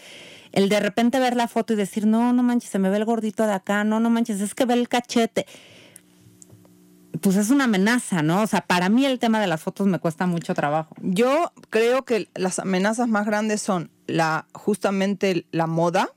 el 0.52 0.70
de 0.70 0.80
repente 0.80 1.20
ver 1.20 1.36
la 1.36 1.48
foto 1.48 1.74
y 1.74 1.76
decir, 1.76 2.08
no, 2.08 2.34
no 2.34 2.44
manches, 2.44 2.70
se 2.70 2.80
me 2.80 2.90
ve 2.90 2.98
el 2.98 3.06
gordito 3.06 3.46
de 3.46 3.54
acá, 3.54 3.84
no, 3.84 4.00
no 4.00 4.10
manches, 4.10 4.42
es 4.42 4.56
que 4.56 4.66
ve 4.66 4.74
el 4.74 4.90
cachete 4.90 5.46
pues 7.18 7.36
es 7.36 7.50
una 7.50 7.66
amenaza, 7.66 8.22
¿no? 8.22 8.42
O 8.42 8.48
sea, 8.48 8.62
para 8.62 8.90
mí 8.90 9.06
el 9.06 9.20
tema 9.20 9.40
de 9.40 9.48
las 9.48 9.62
fotos 9.62 9.88
me 9.88 10.00
cuesta 10.00 10.26
mucho 10.26 10.54
trabajo. 10.54 10.96
Yo 11.02 11.52
creo 11.70 12.06
que 12.06 12.30
las 12.36 12.60
amenazas 12.60 13.08
más 13.08 13.26
grandes 13.26 13.62
son 13.62 13.92
la 14.08 14.48
justamente 14.54 15.46
la 15.52 15.68
moda, 15.68 16.10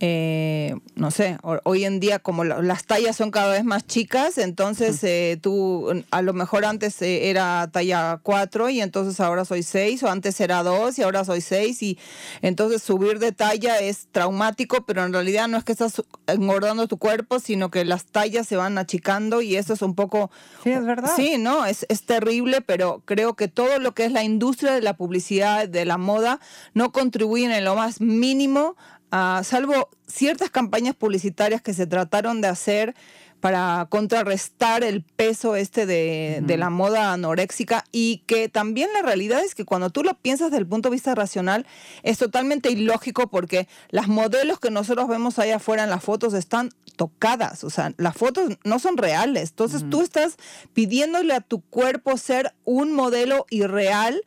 eh, 0.00 0.74
no 0.96 1.12
sé, 1.12 1.38
hoy 1.62 1.84
en 1.84 2.00
día 2.00 2.18
como 2.18 2.42
las 2.44 2.84
tallas 2.84 3.16
son 3.16 3.30
cada 3.30 3.52
vez 3.52 3.64
más 3.64 3.86
chicas, 3.86 4.38
entonces 4.38 5.02
eh, 5.04 5.38
tú 5.40 6.04
a 6.10 6.20
lo 6.20 6.32
mejor 6.32 6.64
antes 6.64 7.00
eh, 7.00 7.30
era 7.30 7.70
talla 7.72 8.18
4 8.22 8.70
y 8.70 8.80
entonces 8.80 9.20
ahora 9.20 9.44
soy 9.44 9.62
6 9.62 10.02
o 10.02 10.10
antes 10.10 10.40
era 10.40 10.64
2 10.64 10.98
y 10.98 11.02
ahora 11.02 11.24
soy 11.24 11.40
6 11.40 11.82
y 11.82 11.98
entonces 12.42 12.82
subir 12.82 13.20
de 13.20 13.30
talla 13.30 13.78
es 13.78 14.08
traumático, 14.10 14.84
pero 14.84 15.04
en 15.04 15.12
realidad 15.12 15.46
no 15.46 15.56
es 15.56 15.64
que 15.64 15.72
estás 15.72 16.02
engordando 16.26 16.88
tu 16.88 16.98
cuerpo, 16.98 17.38
sino 17.38 17.70
que 17.70 17.84
las 17.84 18.06
tallas 18.06 18.48
se 18.48 18.56
van 18.56 18.78
achicando 18.78 19.42
y 19.42 19.56
eso 19.56 19.74
es 19.74 19.82
un 19.82 19.94
poco... 19.94 20.30
Sí, 20.64 20.70
es 20.70 20.84
verdad. 20.84 21.12
Sí, 21.14 21.36
no, 21.38 21.66
es, 21.66 21.86
es 21.88 22.02
terrible, 22.02 22.60
pero 22.60 23.02
creo 23.04 23.34
que 23.34 23.46
todo 23.46 23.78
lo 23.78 23.94
que 23.94 24.06
es 24.06 24.12
la 24.12 24.24
industria 24.24 24.72
de 24.72 24.82
la 24.82 24.96
publicidad, 24.96 25.68
de 25.68 25.84
la 25.84 25.98
moda, 25.98 26.40
no 26.74 26.90
contribuyen 26.90 27.52
en 27.52 27.64
lo 27.64 27.76
más 27.76 28.00
mínimo 28.00 28.76
Ah, 29.16 29.42
salvo 29.44 29.90
ciertas 30.08 30.50
campañas 30.50 30.96
publicitarias 30.96 31.62
que 31.62 31.72
se 31.72 31.86
trataron 31.86 32.40
de 32.40 32.48
hacer 32.48 32.96
para 33.38 33.86
contrarrestar 33.88 34.82
el 34.82 35.04
peso 35.04 35.54
este 35.54 35.86
de, 35.86 36.42
la 36.58 36.68
moda 36.68 37.12
anoréxica 37.12 37.84
y 37.92 38.24
que 38.26 38.48
también 38.48 38.92
la 38.92 39.02
realidad 39.02 39.44
es 39.44 39.54
que 39.54 39.64
cuando 39.64 39.90
tú 39.90 40.02
lo 40.02 40.14
piensas 40.14 40.50
desde 40.50 40.62
el 40.62 40.66
punto 40.66 40.88
de 40.88 40.94
vista 40.94 41.14
racional 41.14 41.64
es 42.02 42.18
totalmente 42.18 42.72
ilógico 42.72 43.28
porque 43.28 43.68
las 43.90 44.08
modelos 44.08 44.58
que 44.58 44.72
nosotros 44.72 45.06
vemos 45.06 45.38
ahí 45.38 45.52
afuera 45.52 45.84
en 45.84 45.90
las 45.90 46.02
fotos 46.02 46.34
están 46.34 46.70
tocadas, 46.96 47.62
o 47.62 47.70
sea, 47.70 47.94
las 47.96 48.16
fotos 48.16 48.58
no 48.64 48.80
son 48.80 48.96
reales, 48.96 49.50
entonces 49.50 49.88
tú 49.88 50.00
estás 50.00 50.38
pidiéndole 50.72 51.34
a 51.34 51.40
tu 51.40 51.60
cuerpo 51.60 52.16
ser 52.16 52.52
un 52.64 52.92
modelo 52.92 53.46
irreal 53.48 54.22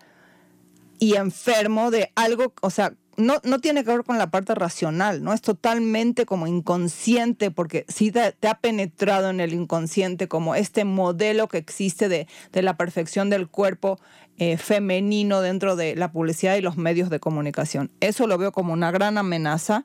y 0.98 1.16
enfermo 1.16 1.92
de 1.92 2.14
algo, 2.16 2.54
o 2.62 2.70
sea, 2.70 2.94
no, 3.18 3.42
no 3.44 3.60
tiene 3.60 3.84
que 3.84 3.92
ver 3.92 4.04
con 4.04 4.20
la 4.20 4.30
parte 4.30 4.54
racional, 4.54 5.24
¿no? 5.24 5.34
Es 5.34 5.42
totalmente 5.42 6.26
como 6.26 6.46
inconsciente, 6.46 7.50
porque 7.52 7.86
sí 7.88 8.12
te, 8.12 8.48
ha 8.48 8.60
penetrado 8.60 9.32
en 9.32 9.40
el 9.40 9.54
inconsciente 9.54 10.28
como 10.28 10.56
este 10.56 10.86
modelo 10.86 11.48
que 11.48 11.58
existe 11.58 12.10
de, 12.10 12.28
de 12.52 12.62
la 12.62 12.78
perfección 12.78 13.30
del 13.30 13.48
cuerpo 13.48 14.00
eh, 14.38 14.58
femenino 14.58 15.42
dentro 15.42 15.76
de 15.76 15.96
la 15.96 16.12
publicidad 16.12 16.56
y 16.56 16.62
los 16.62 16.78
medios 16.78 17.10
de 17.10 17.20
comunicación. 17.20 17.92
Eso 18.00 18.28
lo 18.28 18.38
veo 18.38 18.52
como 18.52 18.74
una 18.74 18.92
gran 18.92 19.18
amenaza. 19.18 19.84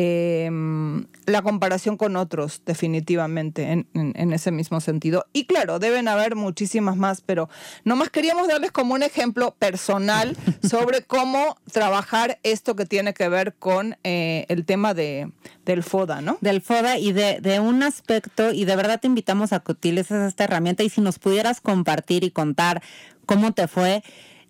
Em, 0.00 1.06
la 1.26 1.42
comparación 1.42 1.96
con 1.96 2.14
otros, 2.14 2.62
definitivamente, 2.64 3.72
en, 3.72 4.32
ese 4.32 4.52
mismo 4.52 4.80
sentido. 4.80 5.26
Y 5.32 5.46
claro, 5.46 5.80
deben 5.80 6.06
haber 6.06 6.36
muchísimas 6.36 6.96
más, 6.96 7.20
pero 7.20 7.48
nomás 7.82 8.08
queríamos 8.08 8.46
darles 8.46 8.70
como 8.70 8.94
un 8.94 9.02
ejemplo 9.02 9.56
personal 9.58 10.36
sobre 10.62 11.02
cómo 11.02 11.58
trabajar 11.72 12.38
esto 12.44 12.76
que 12.76 12.86
tiene 12.86 13.12
que 13.12 13.28
ver 13.28 13.54
con 13.54 13.96
eh, 14.04 14.46
el 14.48 14.64
tema 14.64 14.94
de, 14.94 15.32
del 15.64 15.82
FODA, 15.82 16.20
¿no? 16.20 16.38
Del 16.40 16.60
FODA 16.60 16.98
y 16.98 17.12
de, 17.12 17.40
de 17.40 17.58
un 17.58 17.82
aspecto, 17.82 18.52
y 18.52 18.66
de 18.66 18.76
verdad 18.76 19.00
te 19.00 19.08
invitamos 19.08 19.52
a 19.52 19.58
que 19.58 19.72
utilices 19.72 20.28
esta 20.28 20.44
herramienta 20.44 20.84
y 20.84 20.90
si 20.90 21.00
nos 21.00 21.18
pudieras 21.18 21.60
compartir 21.60 22.22
y 22.22 22.30
contar 22.30 22.82
cómo 23.28 23.52
te 23.52 23.68
fue, 23.68 24.02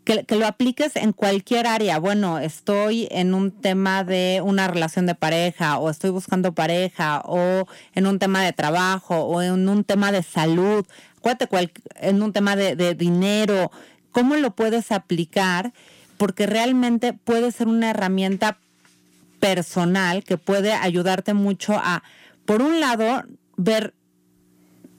que, 0.04 0.24
lo 0.36 0.46
apliques 0.46 0.94
en 0.94 1.12
cualquier 1.12 1.66
área. 1.66 1.98
Bueno, 1.98 2.38
estoy 2.38 3.08
en 3.10 3.34
un 3.34 3.50
tema 3.50 4.04
de 4.04 4.40
una 4.42 4.68
relación 4.68 5.04
de 5.04 5.16
pareja 5.16 5.78
o 5.78 5.90
estoy 5.90 6.10
buscando 6.10 6.52
pareja 6.52 7.20
o 7.24 7.66
en 7.94 8.06
un 8.06 8.20
tema 8.20 8.44
de 8.44 8.52
trabajo 8.52 9.16
o 9.16 9.42
en 9.42 9.68
un 9.68 9.82
tema 9.82 10.12
de 10.12 10.22
salud, 10.22 10.86
acuérdate, 11.18 11.72
en 11.96 12.22
un 12.22 12.32
tema 12.32 12.54
de, 12.54 12.76
de 12.76 12.94
dinero, 12.94 13.72
¿cómo 14.12 14.36
lo 14.36 14.52
puedes 14.52 14.92
aplicar? 14.92 15.72
Porque 16.16 16.46
realmente 16.46 17.12
puede 17.12 17.50
ser 17.50 17.66
una 17.66 17.90
herramienta 17.90 18.58
personal 19.40 20.22
que 20.22 20.38
puede 20.38 20.72
ayudarte 20.72 21.34
mucho 21.34 21.74
a, 21.74 22.04
por 22.46 22.62
un 22.62 22.78
lado, 22.78 23.24
ver 23.56 23.92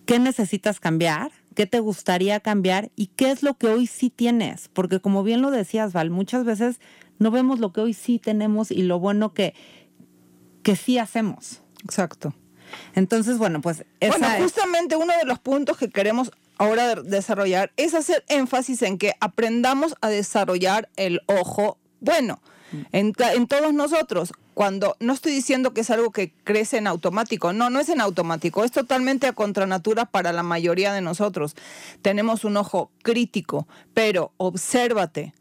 qué 0.06 0.20
necesitas 0.20 0.82
cambiar, 0.82 1.32
qué 1.60 1.66
te 1.66 1.82
gustaría 1.82 2.40
cambiar 2.40 2.90
y 2.96 3.08
qué 3.08 3.32
es 3.32 3.44
lo 3.44 3.58
que 3.58 3.68
hoy 3.68 3.86
sí 3.86 4.10
tienes. 4.10 4.70
Porque 4.70 5.02
como 5.02 5.24
bien 5.24 5.42
lo 5.42 5.52
decías, 5.52 5.92
Val, 5.92 6.10
muchas 6.10 6.46
veces 6.46 6.80
no 7.18 7.32
vemos 7.32 7.60
lo 7.60 7.74
que 7.74 7.82
hoy 7.82 7.94
sí 7.94 8.18
tenemos 8.18 8.72
y 8.72 8.84
lo 8.84 8.98
bueno 8.98 9.34
que, 9.34 9.54
que 10.64 10.78
sí 10.78 10.98
hacemos. 10.98 11.62
Exacto. 11.84 12.34
Entonces, 12.96 13.38
bueno, 13.38 13.60
pues... 13.60 13.84
bueno, 14.00 14.28
justamente 14.38 14.96
uno 14.96 15.12
de 15.20 15.26
los 15.26 15.40
puntos 15.40 15.76
que 15.76 15.90
queremos 15.90 16.32
ahora 16.58 16.96
desarrollar 16.96 17.74
es 17.76 17.94
hacer 17.94 18.24
énfasis 18.30 18.82
en 18.82 18.98
que 18.98 19.16
aprendamos 19.20 19.98
a 20.00 20.08
desarrollar 20.08 20.88
el 20.96 21.20
ojo 21.26 21.78
bueno 22.00 22.42
en, 22.92 23.14
todos 23.14 23.74
nosotros 23.74 24.34
cuando 24.54 24.96
no 25.00 25.14
estoy 25.14 25.32
diciendo 25.32 25.74
que 25.74 25.82
es 25.82 25.90
algo 25.90 26.12
que 26.12 26.34
crece 26.44 26.78
en 26.78 26.88
automático, 26.88 27.54
no, 27.54 27.70
no 27.70 27.80
es 27.80 27.90
en 27.90 28.02
automático, 28.02 28.64
es 28.64 28.72
totalmente 28.72 29.28
a 29.28 29.34
contranatura 29.34 30.06
para 30.06 30.34
la 30.34 30.44
mayoría 30.44 30.92
de 30.92 31.02
nosotros. 31.02 31.56
Tenemos 32.02 32.44
un 32.44 32.58
ojo 32.58 32.92
crítico, 33.02 33.68
pero 33.94 34.34
obsérvate 34.38 35.34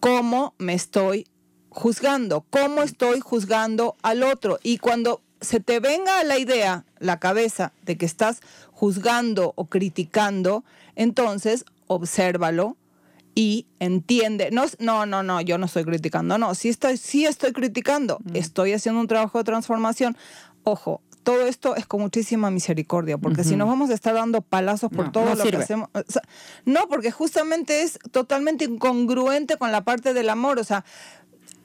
cómo 0.00 0.54
me 0.58 0.74
estoy 0.74 1.26
juzgando, 1.70 2.44
cómo 2.50 2.82
estoy 2.82 3.20
juzgando 3.20 3.96
al 4.02 4.22
otro. 4.22 4.58
Y 4.62 4.78
cuando 4.78 5.22
se 5.40 5.60
te 5.60 5.80
venga 5.80 6.22
la 6.24 6.38
idea, 6.38 6.84
la 6.98 7.18
cabeza, 7.18 7.72
de 7.82 7.96
que 7.96 8.06
estás 8.06 8.40
juzgando 8.72 9.52
o 9.56 9.66
criticando, 9.66 10.64
entonces 10.94 11.64
obsérvalo 11.88 12.76
y 13.34 13.66
entiende. 13.78 14.50
No, 14.52 14.64
no, 14.78 15.06
no, 15.06 15.22
no, 15.22 15.40
yo 15.40 15.58
no 15.58 15.66
estoy 15.66 15.84
criticando, 15.84 16.36
no, 16.38 16.54
sí 16.54 16.68
estoy, 16.68 16.96
sí 16.96 17.24
estoy 17.26 17.52
criticando, 17.52 18.18
Mm. 18.24 18.36
estoy 18.36 18.72
haciendo 18.72 19.00
un 19.00 19.06
trabajo 19.08 19.38
de 19.38 19.44
transformación. 19.44 20.16
Ojo, 20.64 21.00
todo 21.22 21.46
esto 21.46 21.76
es 21.76 21.86
con 21.86 22.00
muchísima 22.00 22.50
misericordia, 22.50 23.16
porque 23.16 23.44
si 23.44 23.54
nos 23.56 23.68
vamos 23.68 23.90
a 23.90 23.94
estar 23.94 24.12
dando 24.14 24.42
palazos 24.42 24.90
por 24.90 25.06
No, 25.06 25.12
todo 25.12 25.24
no 25.26 25.34
lo 25.36 25.42
sirve. 25.44 25.58
que 25.58 25.64
hacemos. 25.64 25.88
o 25.94 26.02
sea, 26.06 26.22
no, 26.64 26.88
porque 26.88 27.10
justamente 27.12 27.82
es 27.82 27.98
totalmente 28.10 28.64
incongruente 28.64 29.56
con 29.56 29.70
la 29.72 29.82
parte 29.84 30.14
del 30.14 30.28
amor. 30.30 30.58
O 30.58 30.64
sea, 30.64 30.84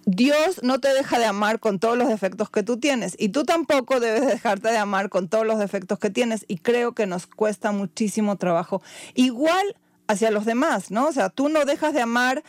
Dios 0.05 0.61
no 0.63 0.79
te 0.79 0.93
deja 0.93 1.19
de 1.19 1.25
amar 1.25 1.59
con 1.59 1.79
todos 1.79 1.97
los 1.97 2.07
defectos 2.07 2.49
que 2.49 2.63
tú 2.63 2.77
tienes 2.77 3.15
y 3.19 3.29
tú 3.29 3.43
tampoco 3.43 3.99
debes 3.99 4.25
dejarte 4.25 4.69
de 4.69 4.77
amar 4.77 5.09
con 5.09 5.27
todos 5.27 5.45
los 5.45 5.59
defectos 5.59 5.99
que 5.99 6.09
tienes 6.09 6.45
y 6.47 6.57
creo 6.59 6.93
que 6.93 7.07
nos 7.07 7.27
cuesta 7.27 7.71
muchísimo 7.73 8.37
trabajo. 8.37 8.81
Igual 9.15 9.75
hacia 10.07 10.31
los 10.31 10.45
demás, 10.45 10.91
¿no? 10.91 11.07
O 11.07 11.11
sea, 11.11 11.29
tú 11.29 11.49
no 11.49 11.65
dejas 11.65 11.93
de 11.93 12.01
amar 12.01 12.43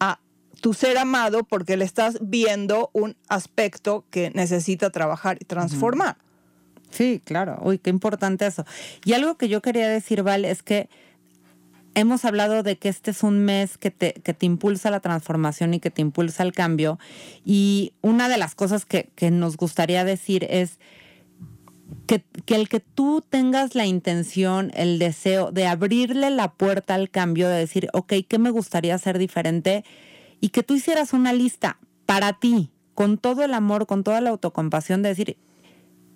a 0.00 0.20
tu 0.60 0.74
ser 0.74 0.98
amado 0.98 1.44
porque 1.44 1.76
le 1.76 1.84
estás 1.84 2.18
viendo 2.20 2.90
un 2.92 3.16
aspecto 3.28 4.04
que 4.10 4.30
necesita 4.34 4.90
trabajar 4.90 5.38
y 5.40 5.44
transformar. 5.44 6.16
Sí, 6.90 7.20
claro. 7.24 7.58
Uy, 7.62 7.78
qué 7.78 7.90
importante 7.90 8.46
eso. 8.46 8.64
Y 9.04 9.12
algo 9.12 9.36
que 9.36 9.48
yo 9.48 9.60
quería 9.60 9.88
decir, 9.88 10.22
Val, 10.22 10.44
es 10.44 10.62
que 10.62 10.88
hemos 11.94 12.24
hablado 12.24 12.62
de 12.62 12.78
que 12.78 12.88
este 12.88 13.10
es 13.10 13.22
un 13.22 13.44
mes 13.44 13.76
que 13.76 13.90
te, 13.90 14.14
que 14.14 14.34
te 14.34 14.46
impulsa 14.46 14.90
la 14.90 15.00
transformación 15.00 15.74
y 15.74 15.80
que 15.80 15.90
te 15.90 16.00
impulsa 16.00 16.42
el 16.42 16.52
cambio. 16.52 16.98
Y 17.44 17.92
una 18.00 18.28
de 18.28 18.38
las 18.38 18.54
cosas 18.54 18.86
que, 18.86 19.10
que 19.14 19.30
nos 19.30 19.56
gustaría 19.56 20.04
decir 20.04 20.46
es 20.48 20.78
que, 22.06 22.24
que 22.44 22.54
el 22.54 22.68
que 22.68 22.80
tú 22.80 23.22
tengas 23.28 23.74
la 23.74 23.86
intención, 23.86 24.70
el 24.74 24.98
deseo 24.98 25.52
de 25.52 25.66
abrirle 25.66 26.30
la 26.30 26.52
puerta 26.52 26.94
al 26.94 27.10
cambio, 27.10 27.48
de 27.48 27.58
decir, 27.58 27.88
ok, 27.92 28.12
¿qué 28.28 28.38
me 28.38 28.50
gustaría 28.50 28.94
hacer 28.94 29.18
diferente? 29.18 29.84
Y 30.40 30.50
que 30.50 30.62
tú 30.62 30.74
hicieras 30.74 31.12
una 31.12 31.32
lista 31.32 31.78
para 32.06 32.34
ti, 32.38 32.70
con 32.94 33.18
todo 33.18 33.44
el 33.44 33.54
amor, 33.54 33.86
con 33.86 34.04
toda 34.04 34.20
la 34.20 34.30
autocompasión, 34.30 35.02
de 35.02 35.10
decir, 35.10 35.36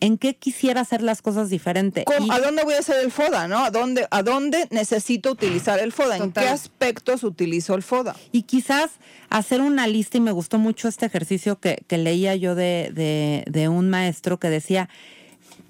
¿en 0.00 0.18
qué 0.18 0.35
quisiera 0.35 0.80
hacer 0.80 1.00
las 1.02 1.22
cosas 1.22 1.48
diferente? 1.48 2.04
¿Cómo- 2.04 2.26
Y- 2.26 2.30
¿A 2.30 2.40
dónde 2.40 2.64
voy 2.64 2.74
a 2.74 2.78
hacer 2.80 2.96
el 3.04 3.12
FODA? 3.12 3.46
¿no? 3.46 3.58
¿A 3.58 3.70
dónde, 3.70 4.06
¿A 4.11 4.22
dónde 4.22 4.66
necesito 4.70 5.30
utilizar 5.30 5.78
el 5.78 5.92
FODA? 5.92 6.16
¿En 6.16 6.22
Total. 6.24 6.44
qué 6.44 6.50
aspectos 6.50 7.22
utilizo 7.22 7.74
el 7.74 7.82
FODA? 7.82 8.16
Y 8.32 8.42
quizás 8.42 8.90
hacer 9.30 9.61
una 9.61 9.87
lista, 9.87 10.18
y 10.18 10.20
me 10.20 10.32
gustó 10.32 10.58
mucho 10.58 10.88
este 10.88 11.06
ejercicio 11.06 11.61
que, 11.61 11.85
que 11.87 11.98
leía 11.98 12.35
yo 12.37 12.54
de, 12.54 12.90
de- 12.92 13.44
de 13.48 13.68
un 13.68 13.90
maestro 13.90 14.38
que 14.40 14.50
decía, 14.50 14.88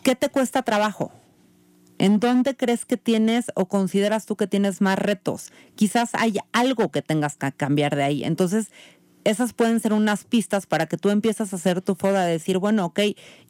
¿qué 0.03 0.17
te 0.17 0.29
cuesta 0.29 0.63
trabajo? 0.63 1.13
¿En 1.99 2.19
dónde 2.19 2.57
crees 2.57 2.85
que 2.85 2.97
tienes 2.97 3.47
o 3.55 3.67
consideras 3.67 4.27
tú 4.27 4.37
que 4.37 4.47
tienes 4.47 4.81
más 4.81 4.99
retos? 4.99 5.53
Quizás 5.77 6.11
hay 6.15 6.39
algo 6.53 6.91
que 6.91 7.03
tengas 7.03 7.37
que 7.37 7.53
cambiar 7.53 7.95
de 7.95 8.03
ahí. 8.03 8.25
Entonces, 8.25 8.71
esas 9.25 9.53
pueden 9.53 9.79
ser 9.79 9.93
unas 9.93 10.25
pistas 10.25 10.67
para 10.67 10.87
que 10.87 10.97
tú 10.97 11.11
empieces 11.11 11.53
a 11.53 11.57
hacer 11.57 11.81
tu 11.81 11.95
foda, 11.95 12.25
de 12.25 12.33
decir, 12.33 12.59
bueno, 12.59 12.87
ok, 12.87 13.01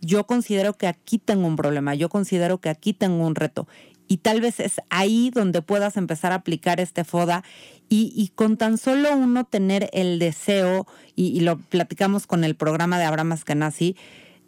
yo 0.03 0.27
considero 0.27 0.75
que 0.75 0.87
aquí 0.87 1.19
tengo 1.19 1.47
un 1.47 1.57
problema, 1.57 1.95
yo 1.95 2.11
considero 2.11 2.59
que 2.59 2.69
aquí 2.69 2.93
tengo 2.93 3.27
un 3.27 3.35
reto. 3.35 3.67
Y 4.07 4.19
tal 4.19 4.43
vez 4.43 4.61
es 4.61 4.83
ahí 4.91 5.31
donde 5.31 5.63
puedas 5.63 5.97
empezar 5.97 6.33
a 6.33 6.37
aplicar 6.37 6.81
este 6.81 7.05
FODA 7.05 7.45
y, 7.89 8.13
y 8.15 8.29
con 8.29 8.59
tan 8.59 8.77
solo 8.77 9.17
uno 9.17 9.45
tener 9.45 9.89
el 9.95 10.19
deseo, 10.19 10.87
y, 11.17 11.29
y 11.29 11.41
lo 11.41 11.57
platicamos 11.59 12.27
con 12.27 12.45
el 12.45 12.55
programa 12.55 12.99
de 12.99 13.05
Abraham 13.05 13.33
Askenazi, 13.33 13.97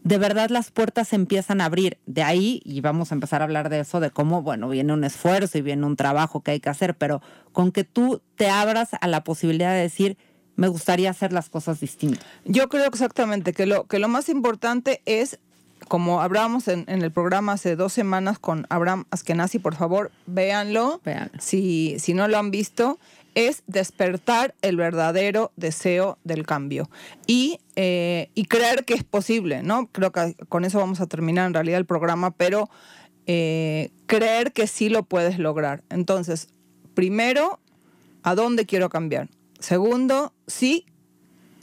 de 0.04 0.18
verdad 0.18 0.50
las 0.50 0.70
puertas 0.70 1.08
se 1.08 1.16
empiezan 1.16 1.60
a 1.60 1.64
abrir. 1.64 1.98
De 2.06 2.22
ahí, 2.22 2.60
y 2.64 2.80
vamos 2.82 3.10
a 3.10 3.14
empezar 3.14 3.40
a 3.40 3.44
hablar 3.44 3.70
de 3.70 3.80
eso, 3.80 4.00
de 4.00 4.10
cómo, 4.10 4.42
bueno, 4.42 4.68
viene 4.68 4.92
un 4.92 5.02
esfuerzo 5.02 5.58
y 5.58 5.62
viene 5.62 5.84
un 5.86 5.96
trabajo 5.96 6.42
que 6.42 6.52
hay 6.52 6.60
que 6.60 6.68
hacer, 6.68 6.94
pero 6.94 7.22
con 7.52 7.72
que 7.72 7.84
tú 7.84 8.20
te 8.36 8.48
abras 8.48 8.90
a 9.00 9.08
la 9.08 9.24
posibilidad 9.24 9.72
de 9.72 9.80
decir, 9.80 10.18
me 10.56 10.68
gustaría 10.68 11.10
hacer 11.10 11.32
las 11.32 11.48
cosas 11.48 11.80
distintas. 11.80 12.24
Yo 12.44 12.68
creo 12.68 12.86
exactamente 12.86 13.54
que 13.54 13.66
lo, 13.66 13.86
que 13.86 13.98
lo 13.98 14.08
más 14.08 14.28
importante 14.28 15.00
es, 15.06 15.40
como 15.88 16.20
hablábamos 16.20 16.68
en, 16.68 16.84
en 16.86 17.02
el 17.02 17.10
programa 17.10 17.52
hace 17.52 17.74
dos 17.74 17.94
semanas 17.94 18.38
con 18.38 18.66
Abraham 18.68 19.06
Askenazi, 19.10 19.58
por 19.58 19.74
favor, 19.74 20.12
véanlo. 20.26 21.00
Véanlo. 21.02 21.40
Si, 21.40 21.96
si 21.98 22.12
no 22.12 22.28
lo 22.28 22.38
han 22.38 22.50
visto, 22.50 22.98
es 23.34 23.62
despertar 23.66 24.54
el 24.62 24.76
verdadero 24.76 25.52
deseo 25.56 26.18
del 26.24 26.46
cambio 26.46 26.88
y, 27.26 27.58
eh, 27.76 28.30
y 28.34 28.44
creer 28.46 28.84
que 28.84 28.94
es 28.94 29.04
posible, 29.04 29.62
¿no? 29.62 29.88
Creo 29.88 30.12
que 30.12 30.34
con 30.48 30.64
eso 30.64 30.78
vamos 30.78 31.00
a 31.00 31.06
terminar 31.06 31.46
en 31.46 31.54
realidad 31.54 31.78
el 31.78 31.86
programa, 31.86 32.30
pero 32.30 32.70
eh, 33.26 33.90
creer 34.06 34.52
que 34.52 34.66
sí 34.66 34.88
lo 34.88 35.02
puedes 35.04 35.38
lograr. 35.38 35.82
Entonces, 35.90 36.48
primero, 36.94 37.60
¿a 38.22 38.34
dónde 38.34 38.66
quiero 38.66 38.88
cambiar? 38.88 39.28
Segundo, 39.58 40.32
sí 40.46 40.86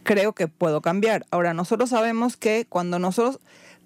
creo 0.03 0.33
que 0.33 0.47
puedo 0.47 0.81
cambiar. 0.81 1.25
Ahora, 1.31 1.53
nosotros 1.53 1.91
sabemos 1.91 2.35
que 2.35 2.65
cuando 2.67 2.99
nosotros 2.99 3.39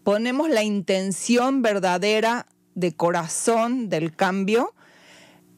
ponemos 0.03 0.49
la 0.49 0.63
intención 0.63 1.61
verdadera 1.61 2.47
de 2.73 2.93
corazón 2.93 3.89
del 3.89 4.15
cambio, 4.15 4.73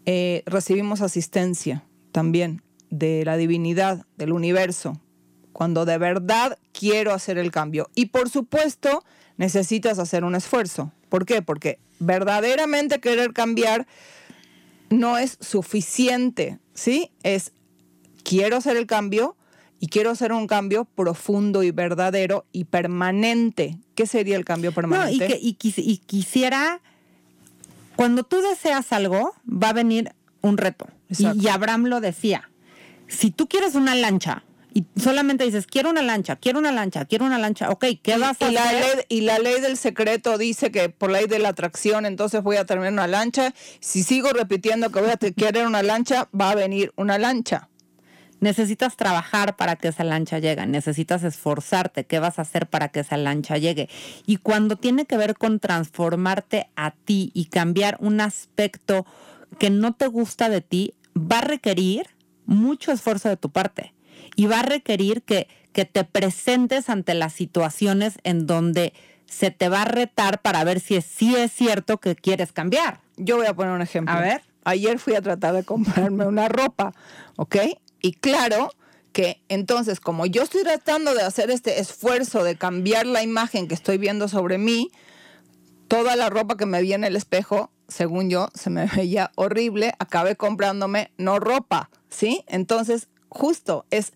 eh, 0.06 0.44
recibimos 0.46 1.02
asistencia 1.02 1.84
también 2.22 2.64
de 2.90 3.24
la 3.26 3.38
divinidad, 3.38 4.08
del 4.18 4.32
universo, 4.34 5.00
cuando 5.54 5.86
de 5.86 6.00
verdad 6.00 6.58
quiero 6.72 7.14
hacer 7.14 7.38
el 7.38 7.52
cambio. 7.52 7.92
Y 7.94 8.08
por 8.08 8.28
supuesto, 8.32 9.04
necesitas 9.38 10.00
hacer 10.00 10.24
un 10.24 10.34
esfuerzo. 10.34 10.92
¿Por 11.10 11.28
qué? 11.28 11.44
Porque 11.44 11.78
verdaderamente 12.00 13.00
querer 13.00 13.34
cambiar 13.34 13.86
no 14.90 15.20
es 15.20 15.38
suficiente, 15.42 16.58
¿sí? 16.74 17.12
Es 17.22 17.52
quiero 18.24 18.58
hacer 18.58 18.78
el 18.78 18.88
cambio 18.88 19.36
y 19.80 19.90
quiero 19.90 20.10
hacer 20.10 20.32
un 20.34 20.48
cambio 20.48 20.86
profundo 20.86 21.62
y 21.62 21.70
verdadero 21.70 22.46
y 22.52 22.64
permanente. 22.64 23.78
¿Qué 23.94 24.08
sería 24.08 24.38
el 24.38 24.44
cambio 24.44 24.72
No, 24.72 24.76
permanente? 24.76 25.14
y, 25.14 25.28
que, 25.28 25.40
y, 25.40 25.54
quis- 25.56 25.84
y 25.86 25.98
quisiera, 26.00 26.82
cuando 27.96 28.24
tú 28.24 28.38
deseas 28.42 28.92
algo, 28.92 29.36
va 29.48 29.70
a 29.70 29.74
venir 29.74 30.14
un 30.42 30.58
reto. 30.58 30.88
Y, 31.10 31.14
Exacto. 31.14 31.40
y 31.42 31.48
Abraham 31.48 31.86
lo 31.86 32.02
decía, 32.02 32.50
si 33.08 33.32
tú 33.32 33.48
quieres 33.48 33.76
una 33.76 33.96
lancha 33.96 34.44
y 34.74 34.86
solamente 35.00 35.44
dices, 35.44 35.66
quiero 35.66 35.90
una 35.90 36.02
lancha, 36.04 36.36
quiero 36.36 36.60
una 36.60 36.72
lancha, 36.72 37.06
quiero 37.06 37.26
una 37.26 37.40
lancha, 37.40 37.70
ok, 37.72 37.86
¿qué 38.04 38.18
vas 38.18 38.40
a 38.42 38.50
y 38.50 38.54
la, 38.54 38.64
hacer? 38.64 38.96
ley, 38.96 39.06
y 39.10 39.22
la 39.22 39.40
ley 39.40 39.60
del 39.62 39.78
secreto 39.78 40.38
dice 40.38 40.72
que 40.72 40.90
por 40.90 41.10
ley 41.10 41.26
de 41.26 41.40
la 41.40 41.50
atracción 41.50 42.06
entonces 42.06 42.44
voy 42.44 42.58
a 42.58 42.66
tener 42.66 42.92
una 42.92 43.08
lancha. 43.08 43.54
Si 43.80 44.04
sigo 44.04 44.30
repitiendo 44.30 44.92
que 44.92 45.00
voy 45.02 45.10
a 45.10 45.18
querer 45.18 45.66
una 45.66 45.82
lancha, 45.82 46.30
va 46.40 46.52
a 46.52 46.56
venir 46.56 46.92
una 46.96 47.18
lancha. 47.18 47.70
Necesitas 48.40 48.98
trabajar 48.98 49.56
para 49.56 49.78
que 49.78 49.88
esa 49.88 50.04
lancha 50.04 50.38
llegue, 50.38 50.68
necesitas 50.68 51.24
esforzarte, 51.24 52.06
¿qué 52.06 52.20
vas 52.20 52.38
a 52.38 52.44
hacer 52.44 52.68
para 52.68 52.90
que 52.90 53.00
esa 53.00 53.18
lancha 53.18 53.58
llegue? 53.58 53.90
Y 54.28 54.38
cuando 54.38 54.76
tiene 54.76 55.06
que 55.06 55.18
ver 55.18 55.34
con 55.36 55.60
transformarte 55.60 56.70
a 56.76 56.92
ti 56.92 57.32
y 57.34 57.46
cambiar 57.46 57.98
un 58.00 58.22
aspecto 58.22 59.08
que 59.58 59.72
no 59.72 59.96
te 59.96 60.06
gusta 60.06 60.50
de 60.50 60.62
ti, 60.62 60.94
va 61.18 61.40
a 61.40 61.42
requerir 61.42 62.08
mucho 62.46 62.92
esfuerzo 62.92 63.30
de 63.30 63.38
tu 63.38 63.50
parte 63.52 63.94
y 64.36 64.46
va 64.46 64.60
a 64.60 64.64
requerir 64.64 65.24
que, 65.24 65.48
que 65.74 65.86
te 65.86 66.04
presentes 66.04 66.90
ante 66.90 67.14
las 67.14 67.34
situaciones 67.34 68.20
en 68.24 68.48
donde 68.48 68.94
se 69.26 69.52
te 69.52 69.70
va 69.70 69.82
a 69.82 69.86
retar 69.86 70.42
para 70.42 70.64
ver 70.64 70.80
si 70.80 70.96
es, 70.96 71.06
si 71.06 71.36
es 71.36 71.52
cierto 71.52 71.98
que 72.00 72.16
quieres 72.16 72.52
cambiar. 72.52 73.02
Yo 73.18 73.38
voy 73.38 73.48
a 73.48 73.54
poner 73.54 73.74
un 73.74 73.82
ejemplo. 73.82 74.14
A 74.14 74.22
ver. 74.22 74.42
Ayer 74.64 75.00
fui 75.00 75.16
a 75.16 75.22
tratar 75.22 75.54
de 75.54 75.64
comprarme 75.64 76.26
una 76.26 76.50
ropa, 76.50 76.94
¿ok? 77.36 77.56
Y 78.02 78.14
claro 78.14 78.70
que 79.12 79.42
entonces, 79.50 80.00
como 80.00 80.26
yo 80.26 80.44
estoy 80.44 80.64
tratando 80.64 81.14
de 81.14 81.24
hacer 81.24 81.50
este 81.50 81.80
esfuerzo 81.80 82.44
de 82.44 82.56
cambiar 82.56 83.06
la 83.06 83.24
imagen 83.24 83.68
que 83.68 83.74
estoy 83.74 83.98
viendo 83.98 84.28
sobre 84.28 84.58
mí, 84.58 84.92
toda 85.88 86.16
la 86.16 86.30
ropa 86.30 86.58
que 86.58 86.66
me 86.66 86.82
vi 86.82 86.94
en 86.94 87.04
el 87.04 87.16
espejo, 87.16 87.72
según 87.88 88.30
yo, 88.30 88.50
se 88.54 88.70
me 88.70 88.86
veía 88.96 89.32
horrible. 89.36 89.94
Acabé 90.00 90.36
comprándome 90.36 91.12
no 91.18 91.40
ropa, 91.40 91.90
¿sí? 92.10 92.44
Entonces, 92.48 93.08
justo 93.30 93.86
es, 93.92 94.14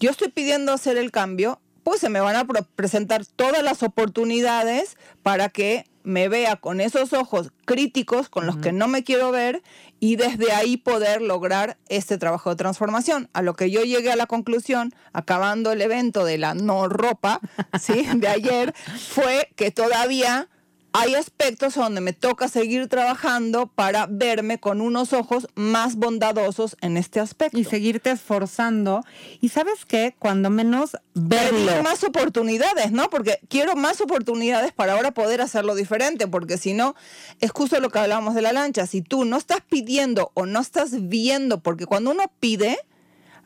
yo 0.00 0.10
estoy 0.10 0.28
pidiendo 0.28 0.72
hacer 0.72 0.96
el 0.96 1.10
cambio, 1.10 1.60
pues 1.82 2.00
se 2.00 2.10
me 2.10 2.20
van 2.20 2.36
a 2.36 2.44
presentar 2.44 3.24
todas 3.24 3.62
las 3.62 3.82
oportunidades 3.82 4.96
para 5.22 5.48
que 5.48 5.86
me 6.02 6.28
vea 6.28 6.56
con 6.56 6.80
esos 6.80 7.12
ojos 7.12 7.52
críticos 7.66 8.28
con 8.30 8.46
los 8.46 8.56
que 8.56 8.72
no 8.72 8.88
me 8.88 9.04
quiero 9.04 9.30
ver 9.30 9.62
y 10.00 10.16
desde 10.16 10.52
ahí 10.52 10.78
poder 10.78 11.20
lograr 11.20 11.76
este 11.88 12.16
trabajo 12.16 12.50
de 12.50 12.56
transformación. 12.56 13.28
A 13.34 13.42
lo 13.42 13.54
que 13.54 13.70
yo 13.70 13.82
llegué 13.82 14.10
a 14.10 14.16
la 14.16 14.26
conclusión, 14.26 14.94
acabando 15.12 15.70
el 15.70 15.82
evento 15.82 16.24
de 16.24 16.38
la 16.38 16.54
no 16.54 16.88
ropa, 16.88 17.40
¿sí? 17.78 18.06
De 18.16 18.28
ayer, 18.28 18.74
fue 18.98 19.50
que 19.54 19.70
todavía 19.70 20.48
hay 20.92 21.14
aspectos 21.14 21.74
donde 21.74 22.00
me 22.00 22.12
toca 22.12 22.48
seguir 22.48 22.88
trabajando 22.88 23.66
para 23.66 24.06
verme 24.06 24.58
con 24.58 24.80
unos 24.80 25.12
ojos 25.12 25.48
más 25.54 25.96
bondadosos 25.96 26.76
en 26.80 26.96
este 26.96 27.20
aspecto. 27.20 27.58
Y 27.58 27.64
seguirte 27.64 28.10
esforzando. 28.10 29.04
Y 29.40 29.50
sabes 29.50 29.84
qué, 29.86 30.14
cuando 30.18 30.50
menos 30.50 30.96
verlo. 31.14 31.66
Pedir 31.66 31.82
más 31.82 32.04
oportunidades, 32.04 32.90
¿no? 32.90 33.10
Porque 33.10 33.38
quiero 33.48 33.76
más 33.76 34.00
oportunidades 34.00 34.72
para 34.72 34.94
ahora 34.94 35.12
poder 35.12 35.40
hacerlo 35.40 35.74
diferente, 35.74 36.26
porque 36.26 36.56
si 36.56 36.72
no, 36.72 36.94
es 37.40 37.50
justo 37.50 37.78
lo 37.80 37.90
que 37.90 37.98
hablábamos 37.98 38.34
de 38.34 38.42
la 38.42 38.52
lancha. 38.52 38.86
Si 38.86 39.02
tú 39.02 39.24
no 39.24 39.36
estás 39.36 39.60
pidiendo 39.68 40.30
o 40.34 40.46
no 40.46 40.60
estás 40.60 41.08
viendo, 41.08 41.60
porque 41.60 41.86
cuando 41.86 42.12
uno 42.12 42.24
pide, 42.40 42.78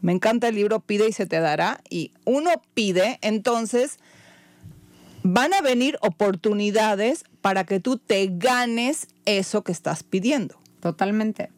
me 0.00 0.12
encanta 0.12 0.48
el 0.48 0.54
libro 0.54 0.80
Pide 0.80 1.08
y 1.08 1.12
se 1.12 1.26
te 1.26 1.40
dará, 1.40 1.80
y 1.90 2.12
uno 2.24 2.50
pide, 2.74 3.18
entonces 3.20 3.98
van 5.22 5.54
a 5.54 5.60
venir 5.60 5.98
oportunidades 6.02 7.24
para 7.42 7.64
que 7.64 7.80
tú 7.80 7.98
te 7.98 8.28
ganes 8.32 9.08
eso 9.26 9.62
que 9.62 9.72
estás 9.72 10.02
pidiendo. 10.04 10.58
Totalmente. 10.80 11.50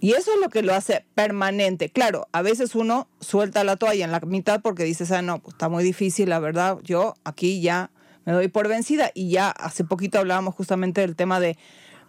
Y 0.00 0.12
eso 0.12 0.32
es 0.34 0.40
lo 0.40 0.48
que 0.48 0.62
lo 0.62 0.74
hace 0.74 1.04
permanente. 1.14 1.90
Claro, 1.90 2.28
a 2.32 2.42
veces 2.42 2.74
uno 2.74 3.08
suelta 3.20 3.64
la 3.64 3.76
toalla 3.76 4.04
en 4.04 4.12
la 4.12 4.20
mitad 4.20 4.60
porque 4.62 4.84
dices, 4.84 5.10
ah, 5.10 5.22
no, 5.22 5.40
pues 5.40 5.54
está 5.54 5.68
muy 5.68 5.82
difícil, 5.82 6.28
la 6.28 6.38
verdad, 6.38 6.78
yo 6.82 7.14
aquí 7.24 7.60
ya 7.60 7.90
me 8.24 8.32
doy 8.32 8.48
por 8.48 8.68
vencida. 8.68 9.10
Y 9.14 9.30
ya 9.30 9.50
hace 9.50 9.84
poquito 9.84 10.18
hablábamos 10.18 10.54
justamente 10.54 11.00
del 11.00 11.16
tema 11.16 11.40
de, 11.40 11.58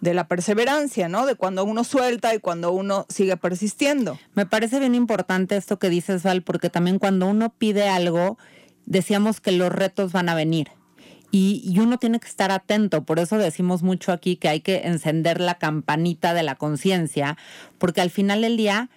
de 0.02 0.14
la 0.14 0.28
perseverancia, 0.28 1.10
¿no? 1.10 1.26
De 1.26 1.36
cuando 1.36 1.64
uno 1.64 1.84
suelta 1.84 2.36
y 2.36 2.40
cuando 2.40 2.72
uno 2.72 3.06
sigue 3.10 3.38
persistiendo. 3.38 4.20
Me 4.34 4.46
parece 4.46 4.80
bien 4.80 4.96
importante 4.96 5.56
esto 5.56 5.80
que 5.80 5.90
dices, 5.90 6.24
Val, 6.24 6.44
porque 6.44 6.70
también 6.70 7.00
cuando 7.00 7.28
uno 7.28 7.54
pide 7.58 7.88
algo, 7.88 8.38
decíamos 8.86 9.40
que 9.40 9.54
los 9.54 9.72
retos 9.72 10.12
van 10.12 10.30
a 10.30 10.36
venir. 10.36 10.70
Y, 11.30 11.78
uno 11.80 11.98
tiene 11.98 12.20
que 12.20 12.28
estar 12.28 12.52
atento, 12.52 13.04
por 13.04 13.20
eso 13.20 13.38
decimos 13.38 13.84
mucho 13.84 14.12
aquí 14.12 14.38
que 14.38 14.48
hay 14.48 14.62
que 14.62 14.84
encender 14.86 15.42
la 15.42 15.56
campanita 15.56 16.34
de 16.34 16.44
la 16.44 16.56
conciencia, 16.56 17.38
porque 17.78 18.02
al 18.02 18.10
final 18.10 18.42
del 18.42 18.56
día, 18.56 18.90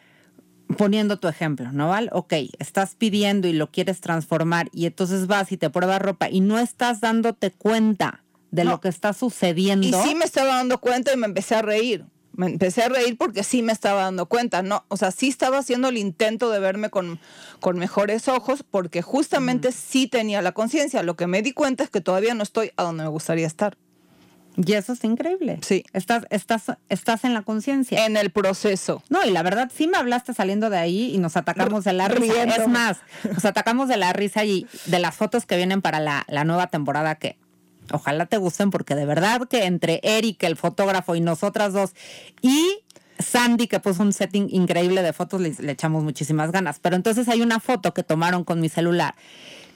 poniendo 0.78 1.18
tu 1.18 1.28
ejemplo, 1.28 1.72
¿no, 1.72 1.88
Val? 1.88 2.08
Ok, 2.12 2.34
estás 2.58 2.94
pidiendo 2.94 3.48
y 3.48 3.52
lo 3.52 3.70
quieres 3.70 4.00
transformar 4.00 4.68
y 4.72 4.86
entonces 4.86 5.26
vas 5.26 5.50
y 5.50 5.56
te 5.56 5.70
pruebas 5.70 6.00
ropa 6.00 6.30
y 6.30 6.40
no 6.40 6.58
estás 6.58 7.00
dándote 7.00 7.50
cuenta 7.50 8.22
de 8.52 8.64
lo 8.64 8.80
que 8.80 8.88
está 8.88 9.12
sucediendo. 9.12 9.86
Y 9.86 9.92
sí 9.92 10.14
me 10.14 10.24
estaba 10.24 10.56
dando 10.56 10.78
cuenta 10.80 11.12
y 11.12 11.16
me 11.16 11.26
empecé 11.26 11.56
a 11.56 11.62
reír 11.62 12.06
me 12.32 12.46
empecé 12.46 12.82
a 12.82 12.88
reír 12.88 13.16
porque 13.18 13.42
sí 13.42 13.62
me 13.62 13.72
estaba 13.72 14.02
dando 14.02 14.26
cuenta, 14.26 14.62
no, 14.62 14.84
o 14.88 14.96
sea, 14.96 15.10
sí 15.10 15.28
estaba 15.28 15.58
haciendo 15.58 15.88
el 15.88 15.98
intento 15.98 16.50
de 16.50 16.60
verme 16.60 16.90
con, 16.90 17.18
con 17.60 17.78
mejores 17.78 18.28
ojos 18.28 18.62
porque 18.68 19.02
justamente 19.02 19.72
sí 19.72 20.06
tenía 20.06 20.42
la 20.42 20.52
conciencia. 20.52 21.02
Lo 21.02 21.16
que 21.16 21.26
me 21.26 21.42
di 21.42 21.52
cuenta 21.52 21.84
es 21.84 21.90
que 21.90 22.00
todavía 22.00 22.34
no 22.34 22.42
estoy 22.42 22.72
a 22.76 22.84
donde 22.84 23.04
me 23.04 23.08
gustaría 23.08 23.46
estar. 23.46 23.76
Y 24.56 24.72
eso 24.72 24.92
es 24.92 25.04
increíble. 25.04 25.58
Sí. 25.62 25.84
Estás, 25.92 26.24
estás, 26.30 26.64
estás 26.88 27.24
en 27.24 27.34
la 27.34 27.42
conciencia. 27.42 28.04
En 28.04 28.16
el 28.16 28.30
proceso. 28.30 29.02
No, 29.08 29.24
y 29.24 29.30
la 29.30 29.42
verdad, 29.42 29.70
sí 29.74 29.86
me 29.86 29.96
hablaste 29.96 30.34
saliendo 30.34 30.70
de 30.70 30.78
ahí 30.78 31.14
y 31.14 31.18
nos 31.18 31.36
atacamos 31.36 31.84
de 31.84 31.92
la 31.92 32.08
risa. 32.08 32.42
Es 32.44 32.68
más, 32.68 32.98
nos 33.32 33.44
atacamos 33.44 33.88
de 33.88 33.96
la 33.96 34.12
risa 34.12 34.44
y 34.44 34.66
de 34.86 34.98
las 34.98 35.14
fotos 35.14 35.46
que 35.46 35.56
vienen 35.56 35.82
para 35.82 36.00
la, 36.00 36.24
la 36.28 36.44
nueva 36.44 36.66
temporada 36.66 37.14
que 37.14 37.38
Ojalá 37.92 38.26
te 38.26 38.36
gusten 38.36 38.70
porque 38.70 38.94
de 38.94 39.06
verdad 39.06 39.48
que 39.48 39.64
entre 39.64 40.00
Eric, 40.02 40.42
el 40.44 40.56
fotógrafo, 40.56 41.14
y 41.14 41.20
nosotras 41.20 41.72
dos, 41.72 41.94
y 42.42 42.80
Sandy, 43.18 43.66
que 43.66 43.80
puso 43.80 44.02
un 44.02 44.12
setting 44.12 44.48
increíble 44.50 45.02
de 45.02 45.12
fotos, 45.12 45.40
le, 45.40 45.54
echamos 45.70 46.02
muchísimas 46.02 46.52
ganas. 46.52 46.78
Pero 46.80 46.96
entonces 46.96 47.28
hay 47.28 47.42
una 47.42 47.60
foto 47.60 47.92
que 47.94 48.02
tomaron 48.02 48.44
con 48.44 48.60
mi 48.60 48.68
celular 48.68 49.14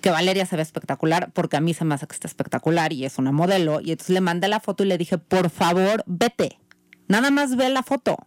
que 0.00 0.10
Valeria 0.10 0.44
se 0.44 0.56
ve 0.56 0.62
espectacular 0.62 1.30
porque 1.32 1.56
a 1.56 1.60
mí 1.60 1.72
se 1.72 1.86
me 1.86 1.94
hace 1.94 2.06
que 2.06 2.12
está 2.12 2.28
espectacular 2.28 2.92
y 2.92 3.06
es 3.06 3.18
una 3.18 3.32
modelo. 3.32 3.80
Y 3.80 3.92
entonces 3.92 4.12
le 4.12 4.20
mandé 4.20 4.48
la 4.48 4.60
foto 4.60 4.84
y 4.84 4.86
le 4.86 4.98
dije, 4.98 5.16
por 5.16 5.48
favor, 5.48 6.04
vete. 6.06 6.58
Nada 7.08 7.30
más 7.30 7.56
ve 7.56 7.70
la 7.70 7.82
foto 7.82 8.18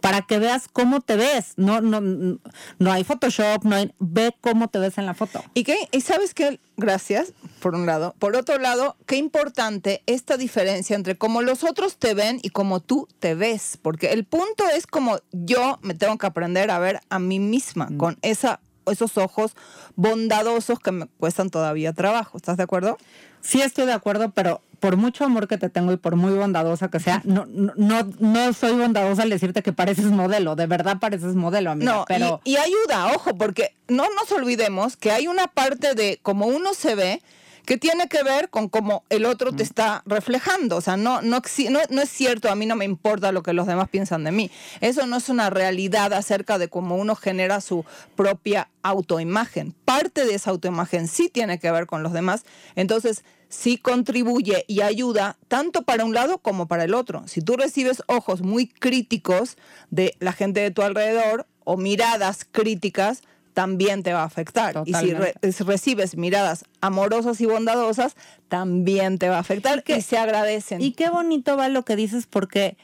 para 0.00 0.22
que 0.22 0.38
veas 0.38 0.68
cómo 0.72 1.00
te 1.00 1.16
ves. 1.16 1.54
No, 1.56 1.80
no, 1.80 2.00
no 2.00 2.92
hay 2.92 3.04
Photoshop, 3.04 3.64
no 3.64 3.76
hay, 3.76 3.92
ve 3.98 4.34
cómo 4.40 4.68
te 4.68 4.78
ves 4.78 4.98
en 4.98 5.06
la 5.06 5.14
foto. 5.14 5.42
¿Y 5.54 5.64
qué? 5.64 5.76
¿Y 5.92 6.00
sabes 6.00 6.34
qué? 6.34 6.60
Gracias, 6.76 7.32
por 7.60 7.74
un 7.74 7.86
lado. 7.86 8.14
Por 8.18 8.36
otro 8.36 8.58
lado, 8.58 8.96
qué 9.06 9.16
importante 9.16 10.02
esta 10.06 10.36
diferencia 10.36 10.94
entre 10.94 11.16
cómo 11.16 11.42
los 11.42 11.64
otros 11.64 11.96
te 11.98 12.14
ven 12.14 12.38
y 12.42 12.50
cómo 12.50 12.80
tú 12.80 13.08
te 13.18 13.34
ves. 13.34 13.78
Porque 13.80 14.12
el 14.12 14.24
punto 14.24 14.64
es 14.74 14.86
como 14.86 15.18
yo 15.32 15.78
me 15.82 15.94
tengo 15.94 16.16
que 16.18 16.26
aprender 16.26 16.70
a 16.70 16.78
ver 16.78 17.00
a 17.08 17.18
mí 17.18 17.40
misma 17.40 17.88
mm. 17.90 17.96
con 17.96 18.18
esa 18.22 18.60
esos 18.90 19.18
ojos 19.18 19.56
bondadosos 19.96 20.78
que 20.78 20.92
me 20.92 21.06
cuestan 21.18 21.50
todavía 21.50 21.92
trabajo. 21.92 22.36
¿Estás 22.36 22.56
de 22.56 22.62
acuerdo? 22.62 22.98
Sí, 23.40 23.60
estoy 23.62 23.86
de 23.86 23.92
acuerdo, 23.92 24.30
pero 24.30 24.62
por 24.80 24.96
mucho 24.96 25.24
amor 25.24 25.48
que 25.48 25.58
te 25.58 25.68
tengo 25.68 25.92
y 25.92 25.96
por 25.96 26.16
muy 26.16 26.32
bondadosa 26.32 26.88
que 26.88 27.00
sea, 27.00 27.20
no, 27.24 27.46
no, 27.46 28.08
no 28.18 28.52
soy 28.52 28.72
bondadosa 28.72 29.22
al 29.22 29.30
decirte 29.30 29.62
que 29.62 29.72
pareces 29.72 30.06
modelo, 30.06 30.54
de 30.56 30.66
verdad 30.66 30.98
pareces 31.00 31.34
modelo, 31.34 31.70
amiga. 31.70 31.92
No, 31.92 32.04
pero... 32.06 32.40
y, 32.44 32.52
y 32.52 32.56
ayuda, 32.56 33.12
ojo, 33.14 33.34
porque 33.36 33.74
no 33.88 34.04
nos 34.14 34.30
olvidemos 34.32 34.96
que 34.96 35.10
hay 35.10 35.26
una 35.26 35.48
parte 35.48 35.94
de 35.94 36.20
cómo 36.22 36.46
uno 36.46 36.74
se 36.74 36.94
ve 36.94 37.22
que 37.68 37.76
tiene 37.76 38.08
que 38.08 38.22
ver 38.22 38.48
con 38.48 38.70
cómo 38.70 39.04
el 39.10 39.26
otro 39.26 39.52
te 39.52 39.62
está 39.62 40.02
reflejando. 40.06 40.76
O 40.76 40.80
sea, 40.80 40.96
no, 40.96 41.20
no, 41.20 41.42
no, 41.68 42.00
es 42.00 42.08
cierto, 42.08 42.48
a 42.48 42.54
mí 42.54 42.64
no 42.64 42.76
me 42.76 42.86
importa 42.86 43.30
lo 43.30 43.42
que 43.42 43.52
los 43.52 43.66
demás 43.66 43.90
piensan 43.90 44.24
de 44.24 44.32
mí. 44.32 44.50
Eso 44.80 45.06
no 45.06 45.18
es 45.18 45.28
una 45.28 45.50
realidad 45.50 46.14
acerca 46.14 46.56
de 46.56 46.68
cómo 46.68 46.96
uno 46.96 47.14
genera 47.14 47.60
su 47.60 47.84
propia 48.16 48.70
autoimagen. 48.82 49.74
Parte 49.84 50.24
de 50.24 50.34
esa 50.34 50.48
autoimagen 50.48 51.08
sí 51.08 51.28
tiene 51.28 51.58
que 51.58 51.70
ver 51.70 51.84
con 51.84 52.02
los 52.02 52.14
demás. 52.14 52.46
Entonces, 52.74 53.22
sí 53.50 53.76
contribuye 53.76 54.64
y 54.66 54.80
ayuda 54.80 55.36
tanto 55.48 55.82
para 55.82 56.06
un 56.06 56.14
lado 56.14 56.38
como 56.38 56.68
para 56.68 56.84
el 56.84 56.94
otro. 56.94 57.28
Si 57.28 57.42
tú 57.42 57.58
recibes 57.58 58.02
ojos 58.06 58.40
muy 58.40 58.68
críticos 58.68 59.58
de 59.90 60.16
la 60.20 60.32
gente 60.32 60.60
de 60.60 60.70
tu 60.70 60.80
alrededor 60.80 61.46
o 61.64 61.76
miradas 61.76 62.46
críticas, 62.50 63.20
también 63.58 64.04
te 64.04 64.12
va 64.12 64.22
a 64.22 64.24
afectar. 64.24 64.84
Y 64.84 64.94
si, 64.94 65.64
recibes 65.64 66.16
miradas 66.16 66.64
amorosas 66.80 67.40
y 67.40 67.46
bondadosas, 67.46 68.14
también 68.46 69.18
te 69.18 69.28
va 69.28 69.38
a 69.38 69.40
afectar 69.40 69.82
y, 69.84 70.00
se 70.00 70.16
agradecen. 70.16 70.80
Y 70.80 70.92
qué 70.92 71.10
bonito 71.10 71.56
va 71.56 71.68
lo 71.68 71.84
que 71.84 71.96
dices 71.96 72.28
porque 72.28 72.76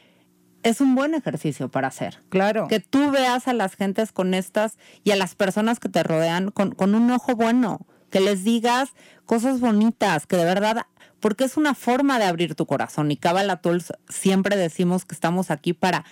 es 0.65 0.81
un 0.81 0.97
buen 0.97 1.15
ejercicio 1.15 1.69
para 1.69 1.87
hacer. 1.87 2.25
Claro. 2.29 2.67
Que 2.67 2.81
tú 2.81 3.13
veas 3.13 3.47
a 3.47 3.53
las 3.53 3.77
gentes 3.77 4.11
con 4.11 4.35
estas 4.35 4.77
y 5.05 5.13
a 5.13 5.17
las 5.17 5.37
personas 5.37 5.79
que 5.79 5.89
te 5.89 6.03
rodean 6.03 6.51
con, 6.51 6.73
con 6.73 6.97
un 6.97 7.09
ojo 7.13 7.37
bueno, 7.37 7.87
que 8.11 8.19
les 8.19 8.43
digas 8.43 8.95
cosas 9.27 9.61
bonitas, 9.61 10.27
que 10.27 10.37
de 10.37 10.45
verdad, 10.45 10.87
porque 11.21 11.45
es 11.45 11.57
una 11.57 11.77
forma 11.77 12.19
de 12.19 12.25
abrir 12.25 12.57
tu 12.57 12.67
corazón. 12.67 13.13
Y 13.13 13.17
Kabbalah 13.17 13.59
Tools 13.59 13.93
siempre 14.09 14.57
decimos 14.57 15.05
que 15.05 15.15
estamos 15.15 15.53
aquí 15.53 15.73
para 15.73 16.05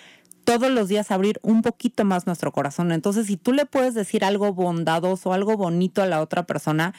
todos 0.44 0.70
los 0.70 0.88
días 0.88 1.10
abrir 1.10 1.38
un 1.42 1.62
poquito 1.62 2.04
más 2.04 2.26
nuestro 2.26 2.52
corazón. 2.52 2.92
Entonces, 2.92 3.26
si 3.26 3.36
tú 3.36 3.52
le 3.52 3.66
puedes 3.66 3.94
decir 3.94 4.24
algo 4.24 4.52
bondadoso, 4.52 5.32
algo 5.32 5.56
bonito 5.56 6.02
a 6.02 6.06
la 6.06 6.20
otra 6.20 6.44
persona, 6.44 6.94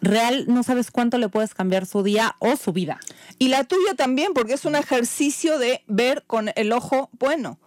real 0.00 0.44
no 0.48 0.62
sabes 0.62 0.90
cuánto 0.90 1.18
le 1.18 1.28
puedes 1.28 1.54
cambiar 1.54 1.86
su 1.86 2.02
día 2.02 2.36
o 2.38 2.56
su 2.56 2.72
vida. 2.72 2.98
Y 3.38 3.48
la 3.48 3.64
tuya 3.64 3.94
también, 3.96 4.34
porque 4.34 4.54
es 4.54 4.64
un 4.64 4.74
ejercicio 4.74 5.58
de 5.58 5.82
ver 5.86 6.24
con 6.26 6.50
el 6.56 6.72
ojo 6.72 7.10
bueno. 7.18 7.58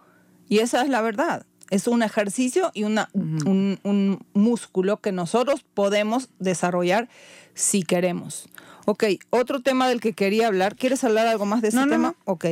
Y 0.48 0.58
esa 0.58 0.82
es 0.82 0.88
la 0.88 1.00
verdad. 1.00 1.46
Es 1.70 1.86
un 1.86 2.02
ejercicio 2.02 2.72
y 2.74 2.82
una, 2.82 3.08
un, 3.14 4.26
músculo 4.34 5.00
que 5.00 5.12
nosotros 5.12 5.64
podemos 5.74 6.28
desarrollar 6.40 7.08
si 7.54 7.84
queremos. 7.84 8.48
Ok, 8.86 9.04
otro 9.30 9.60
tema 9.60 9.88
del 9.88 10.00
que 10.00 10.12
quería 10.12 10.48
hablar. 10.48 10.74
¿Quieres 10.74 11.04
hablar 11.04 11.28
algo 11.28 11.46
más 11.46 11.62
de 11.62 11.68
ese 11.68 11.86
tema? 11.86 12.16
No. 12.26 12.32
Ok 12.32 12.46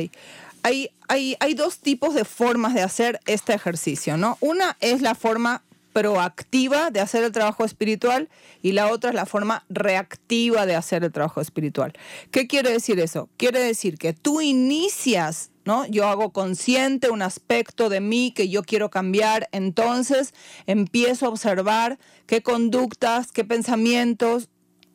hay, 0.63 0.89
hay, 1.07 1.53
dos 1.53 1.79
tipos 1.79 2.13
de 2.13 2.25
formas 2.25 2.73
de 2.73 2.81
hacer 2.81 3.19
este 3.25 3.53
ejercicio, 3.53 4.17
¿no? 4.17 4.37
Una 4.41 4.77
es 4.79 5.01
la 5.01 5.15
forma 5.15 5.63
proactiva 5.93 6.91
de 6.91 6.99
hacer 6.99 7.23
el 7.23 7.31
trabajo 7.31 7.65
espiritual 7.65 8.29
y 8.61 8.73
la 8.73 8.89
otra 8.89 9.09
es 9.09 9.15
la 9.15 9.25
forma 9.25 9.65
reactiva 9.69 10.65
de 10.65 10.75
hacer 10.75 11.03
el 11.03 11.11
trabajo 11.11 11.41
espiritual. 11.41 11.93
¿Qué 12.31 12.47
quiere 12.47 12.71
decir 12.71 12.99
eso? 12.99 13.29
Quiere 13.37 13.59
decir 13.59 13.97
que 13.97 14.13
tú 14.13 14.39
inicias, 14.39 15.49
¿no? 15.65 15.85
Yo 15.87 16.07
hago 16.07 16.31
consciente 16.31 17.09
un 17.09 17.21
aspecto 17.21 17.89
de 17.89 18.01
mí 18.01 18.31
que 18.35 18.49
yo 18.49 18.63
quiero 18.63 18.89
cambiar, 18.89 19.49
entonces 19.51 20.33
empiezo 20.67 21.25
a 21.25 21.29
observar 21.29 21.97
qué 22.27 22.43
conductas, 22.43 23.31
qué 23.31 23.43
pensamientos 23.43 24.49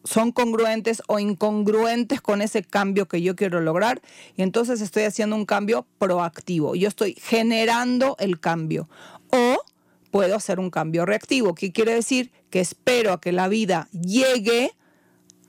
son 0.05 0.33
congruentes 0.33 1.03
o 1.09 1.19
incongruentes 1.19 2.21
con 2.21 2.43
ese 2.43 2.63
cambio 2.63 3.09
que 3.09 3.23
yo 3.23 3.35
quiero 3.35 3.61
lograr 3.61 4.03
y 4.37 4.43
entonces 4.43 4.81
estoy 4.81 5.05
haciendo 5.05 5.35
un 5.35 5.47
cambio 5.47 5.87
proactivo. 5.99 6.75
Yo 6.75 6.89
estoy 6.89 7.17
generando 7.21 8.17
el 8.19 8.39
cambio 8.39 8.89
o 9.31 9.65
puedo 10.11 10.37
hacer 10.37 10.61
un 10.61 10.71
cambio 10.71 11.07
reactivo, 11.07 11.55
¿Qué 11.55 11.73
quiere 11.73 11.95
decir 11.95 12.31
que 12.51 12.61
espero 12.61 13.13
a 13.13 13.21
que 13.21 13.33
la 13.33 13.49
vida 13.49 13.89
llegue 13.91 14.73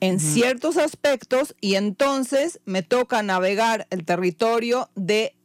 en 0.00 0.18
ciertos 0.18 0.76
aspectos 0.76 1.54
y 1.60 1.76
entonces 1.76 2.60
me 2.64 2.82
toca 2.82 3.22
navegar 3.22 3.86
el 3.90 4.04
territorio 4.04 4.90
de 4.94 5.36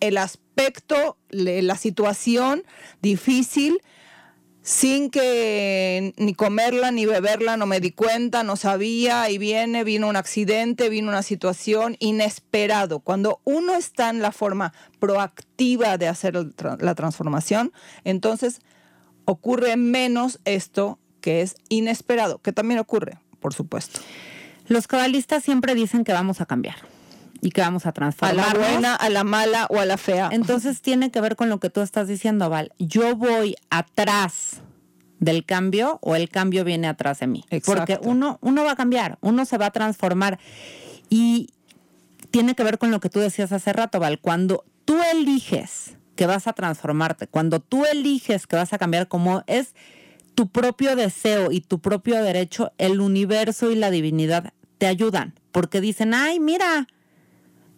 el 0.00 0.18
aspecto, 0.18 1.16
la 1.30 1.76
situación 1.76 2.64
difícil 3.00 3.80
sin 4.64 5.10
que 5.10 6.14
ni 6.16 6.32
comerla 6.32 6.90
ni 6.90 7.04
beberla, 7.04 7.58
no 7.58 7.66
me 7.66 7.80
di 7.80 7.90
cuenta, 7.90 8.42
no 8.42 8.56
sabía, 8.56 9.28
y 9.28 9.36
viene, 9.36 9.84
vino 9.84 10.08
un 10.08 10.16
accidente, 10.16 10.88
vino 10.88 11.10
una 11.10 11.22
situación 11.22 11.96
inesperado. 12.00 13.00
Cuando 13.00 13.42
uno 13.44 13.74
está 13.74 14.08
en 14.08 14.22
la 14.22 14.32
forma 14.32 14.72
proactiva 14.98 15.98
de 15.98 16.08
hacer 16.08 16.34
la 16.80 16.94
transformación, 16.94 17.72
entonces 18.04 18.62
ocurre 19.26 19.76
menos 19.76 20.40
esto 20.46 20.98
que 21.20 21.42
es 21.42 21.56
inesperado, 21.68 22.38
que 22.38 22.52
también 22.52 22.80
ocurre, 22.80 23.18
por 23.40 23.52
supuesto. 23.52 24.00
Los 24.66 24.86
cabalistas 24.86 25.44
siempre 25.44 25.74
dicen 25.74 26.04
que 26.04 26.14
vamos 26.14 26.40
a 26.40 26.46
cambiar 26.46 26.93
y 27.44 27.50
que 27.50 27.60
vamos 27.60 27.84
a 27.84 27.92
transformar. 27.92 28.38
A 28.38 28.54
la 28.54 28.58
buena, 28.58 28.94
a 28.94 29.10
la 29.10 29.22
mala 29.22 29.66
o 29.68 29.78
a 29.78 29.84
la 29.84 29.98
fea. 29.98 30.30
Entonces 30.32 30.80
tiene 30.80 31.10
que 31.10 31.20
ver 31.20 31.36
con 31.36 31.50
lo 31.50 31.60
que 31.60 31.68
tú 31.68 31.82
estás 31.82 32.08
diciendo, 32.08 32.48
Val. 32.48 32.72
Yo 32.78 33.16
voy 33.16 33.54
atrás 33.68 34.62
del 35.20 35.44
cambio 35.44 35.98
o 36.00 36.16
el 36.16 36.30
cambio 36.30 36.64
viene 36.64 36.88
atrás 36.88 37.20
de 37.20 37.26
mí. 37.26 37.44
Porque 37.66 37.98
uno, 38.02 38.38
uno 38.40 38.64
va 38.64 38.72
a 38.72 38.76
cambiar, 38.76 39.18
uno 39.20 39.44
se 39.44 39.58
va 39.58 39.66
a 39.66 39.70
transformar. 39.72 40.38
Y 41.10 41.50
tiene 42.30 42.54
que 42.54 42.64
ver 42.64 42.78
con 42.78 42.90
lo 42.90 42.98
que 42.98 43.10
tú 43.10 43.20
decías 43.20 43.52
hace 43.52 43.74
rato, 43.74 44.00
Val. 44.00 44.18
Cuando 44.20 44.64
tú 44.86 44.96
eliges 45.12 45.98
que 46.16 46.24
vas 46.24 46.46
a 46.46 46.54
transformarte, 46.54 47.26
cuando 47.26 47.60
tú 47.60 47.84
eliges 47.84 48.46
que 48.46 48.56
vas 48.56 48.72
a 48.72 48.78
cambiar 48.78 49.06
como 49.06 49.44
es 49.46 49.74
tu 50.34 50.48
propio 50.48 50.96
deseo 50.96 51.52
y 51.52 51.60
tu 51.60 51.80
propio 51.80 52.22
derecho, 52.22 52.72
el 52.78 53.00
universo 53.00 53.70
y 53.70 53.74
la 53.74 53.90
divinidad 53.90 54.54
te 54.78 54.86
ayudan, 54.86 55.38
porque 55.52 55.82
dicen, 55.82 56.14
ay, 56.14 56.40
mira, 56.40 56.88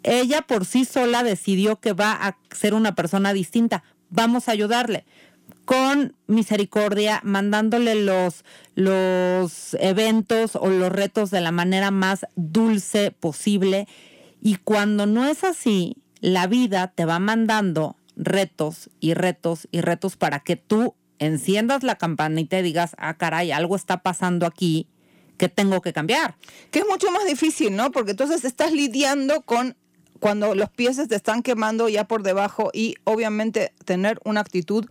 ella 0.07 0.42
por 0.42 0.64
sí 0.64 0.84
sola 0.84 1.22
decidió 1.22 1.76
que 1.76 1.92
va 1.92 2.12
a 2.12 2.38
ser 2.54 2.74
una 2.74 2.94
persona 2.94 3.32
distinta, 3.32 3.82
vamos 4.09 4.48
a 4.48 4.52
ayudarle 4.52 5.04
con 5.64 6.14
misericordia, 6.28 7.20
mandándole 7.24 7.96
los, 7.96 8.44
los 8.76 9.74
eventos 9.80 10.54
o 10.54 10.68
los 10.68 10.92
retos 10.92 11.30
de 11.30 11.40
la 11.40 11.50
manera 11.50 11.90
más 11.90 12.26
dulce 12.36 13.11
posible. 13.11 13.88
Y 14.40 14.57
cuando 14.57 15.07
no 15.07 15.26
es 15.26 15.42
así, 15.42 15.96
la 16.20 16.46
vida 16.46 16.92
te 16.94 17.04
va 17.04 17.18
mandando 17.18 17.96
retos 18.16 18.90
y 19.00 19.14
retos 19.14 19.66
y 19.72 19.80
retos 19.80 20.16
para 20.16 20.40
que 20.40 20.57
tú 20.57 20.94
enciendas 21.18 21.82
la 21.82 21.96
campanita 21.96 22.59
y 22.59 22.62
digas, 22.62 22.94
ah, 22.98 23.14
caray, 23.14 23.50
algo 23.50 23.74
está 23.74 24.02
pasando 24.02 24.46
aquí 24.46 24.88
que 25.36 25.48
tengo 25.48 25.80
que 25.82 25.92
cambiar. 25.92 26.36
Que 26.70 26.80
es 26.80 26.86
mucho 26.88 27.11
más 27.11 27.26
difícil, 27.26 27.74
¿no? 27.74 27.90
Porque 27.90 28.12
entonces 28.12 28.44
estás 28.44 28.72
lidiando 28.72 29.42
con 29.42 29.76
cuando 30.21 30.55
los 30.55 30.71
pies 30.71 30.97
te 31.09 31.14
están 31.14 31.43
quemando 31.43 31.89
ya 31.89 32.05
por 32.05 32.23
debajo 32.23 32.71
y 32.73 32.97
obviamente 33.05 33.73
tener 33.85 34.21
una 34.25 34.41
actitud 34.41 34.87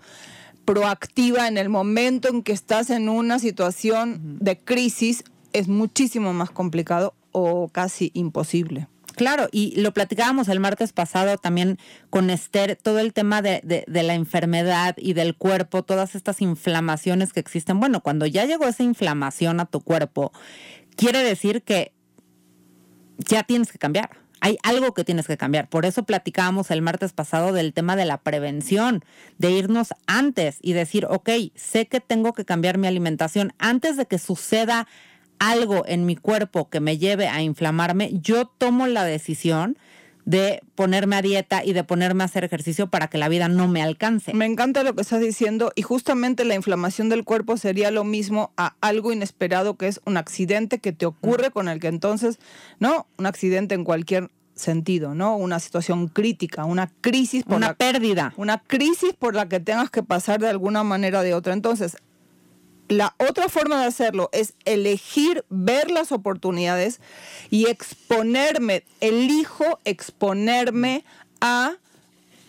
proactiva 0.66 1.48
en 1.48 1.58
el 1.58 1.70
momento 1.70 2.28
en 2.28 2.44
que 2.44 2.52
estás 2.52 2.90
en 2.90 3.08
una 3.08 3.40
situación 3.40 4.38
de 4.40 4.58
crisis 4.58 5.24
es 5.54 5.68
muchísimo 5.68 6.34
más 6.34 6.50
complicado 6.50 7.14
o 7.32 7.70
casi 7.70 8.12
imposible. 8.14 8.88
Claro, 9.16 9.48
y 9.52 9.80
lo 9.80 9.94
platicábamos 9.94 10.50
el 10.50 10.60
martes 10.60 10.92
pasado 10.92 11.38
también 11.38 11.78
con 12.10 12.30
Esther, 12.30 12.76
todo 12.76 13.00
el 13.00 13.14
tema 13.14 13.42
de, 13.42 13.62
de, 13.64 14.04
la 14.04 14.14
enfermedad 14.14 14.96
y 14.98 15.14
del 15.14 15.38
cuerpo, 15.38 15.84
todas 15.84 16.16
estas 16.16 16.42
inflamaciones 16.42 17.32
que 17.32 17.40
existen. 17.40 17.80
Bueno, 17.80 18.02
cuando 18.02 18.26
ya 18.26 18.44
llegó 18.44 18.66
esa 18.66 18.84
inflamación 18.84 19.62
a 19.62 19.66
tu 19.66 19.80
cuerpo, 19.80 20.34
quiere 20.98 21.24
decir 21.24 21.62
que 21.62 21.94
ya 23.18 23.44
tienes 23.44 23.72
que 23.72 23.78
cambiar 23.78 24.25
hay 24.46 24.60
algo 24.62 24.94
que 24.94 25.04
tienes 25.04 25.26
que 25.26 25.38
cambiar. 25.38 25.68
Por 25.70 25.88
eso 25.88 26.04
platicábamos 26.04 26.70
el 26.70 26.84
martes 26.84 27.14
pasado 27.14 27.52
del 27.52 27.74
tema 27.74 27.96
de 27.96 28.06
la 28.06 28.20
prevención, 28.20 29.04
de 29.40 29.50
irnos 29.50 29.96
antes 30.06 30.60
y 30.62 30.74
decir, 30.74 31.08
ok, 31.10 31.32
sé 31.56 31.88
que 31.88 32.00
tengo 32.00 32.32
que 32.34 32.46
cambiar 32.46 32.78
mi 32.78 32.86
alimentación 32.86 33.54
antes 33.58 33.98
de 33.98 34.06
que 34.06 34.20
suceda 34.20 34.88
algo 35.40 35.84
en 35.88 36.06
mi 36.06 36.16
cuerpo 36.16 36.70
que 36.70 36.80
me 36.80 37.00
lleve 37.00 37.28
a 37.28 37.42
inflamarme, 37.42 38.12
yo 38.22 38.46
tomo 38.46 38.86
la 38.86 39.04
decisión 39.04 39.80
de 40.26 40.62
ponerme 40.74 41.16
a 41.16 41.22
dieta 41.22 41.64
y 41.64 41.74
de 41.74 41.84
ponerme 41.84 42.24
a 42.24 42.26
hacer 42.26 42.44
ejercicio 42.44 42.88
para 42.88 43.08
que 43.08 43.18
la 43.18 43.30
vida 43.30 43.48
no 43.48 43.68
me 43.68 43.82
alcance. 43.82 44.34
Me 44.34 44.46
encanta 44.46 44.84
lo 44.84 44.96
que 44.96 45.02
estás 45.02 45.22
diciendo 45.22 45.72
y 45.76 45.84
justamente 45.84 46.46
la 46.46 46.56
inflamación 46.56 47.10
del 47.10 47.24
cuerpo 47.24 47.58
sería 47.58 47.92
lo 47.92 48.04
mismo 48.04 48.52
a 48.58 48.76
algo 48.82 49.12
inesperado 49.12 49.76
que 49.76 49.88
es 49.88 50.02
un 50.06 50.18
accidente 50.18 50.80
que 50.80 50.92
te 50.92 51.06
ocurre 51.06 51.52
con 51.52 51.70
el 51.70 51.80
que 51.80 51.88
entonces, 51.88 52.40
¿no? 52.80 53.08
Un 53.18 53.28
accidente 53.28 53.76
en 53.76 53.84
cualquier 53.84 54.30
sentido, 54.56 55.14
¿no? 55.14 55.36
Una 55.36 55.60
situación 55.60 56.08
crítica, 56.08 56.66
una 56.66 56.90
crisis 57.02 57.44
por 57.44 57.58
una 57.58 57.74
pérdida, 57.74 58.34
una 58.38 58.60
crisis 58.60 59.14
por 59.14 59.36
la 59.36 59.48
que 59.48 59.60
tengas 59.60 59.90
que 59.90 60.02
pasar 60.02 60.40
de 60.40 60.50
alguna 60.50 60.84
manera 60.84 61.20
o 61.20 61.24
de 61.24 61.34
otra. 61.34 61.54
Entonces, 61.54 61.98
la 62.88 63.16
otra 63.18 63.50
forma 63.50 63.82
de 63.82 63.88
hacerlo 63.88 64.30
es 64.32 64.54
elegir 64.66 65.44
ver 65.50 65.90
las 65.90 66.12
oportunidades 66.12 67.00
y 67.50 67.68
exponerme, 67.68 68.84
elijo 69.02 69.80
exponerme 69.86 71.04
a 71.42 71.76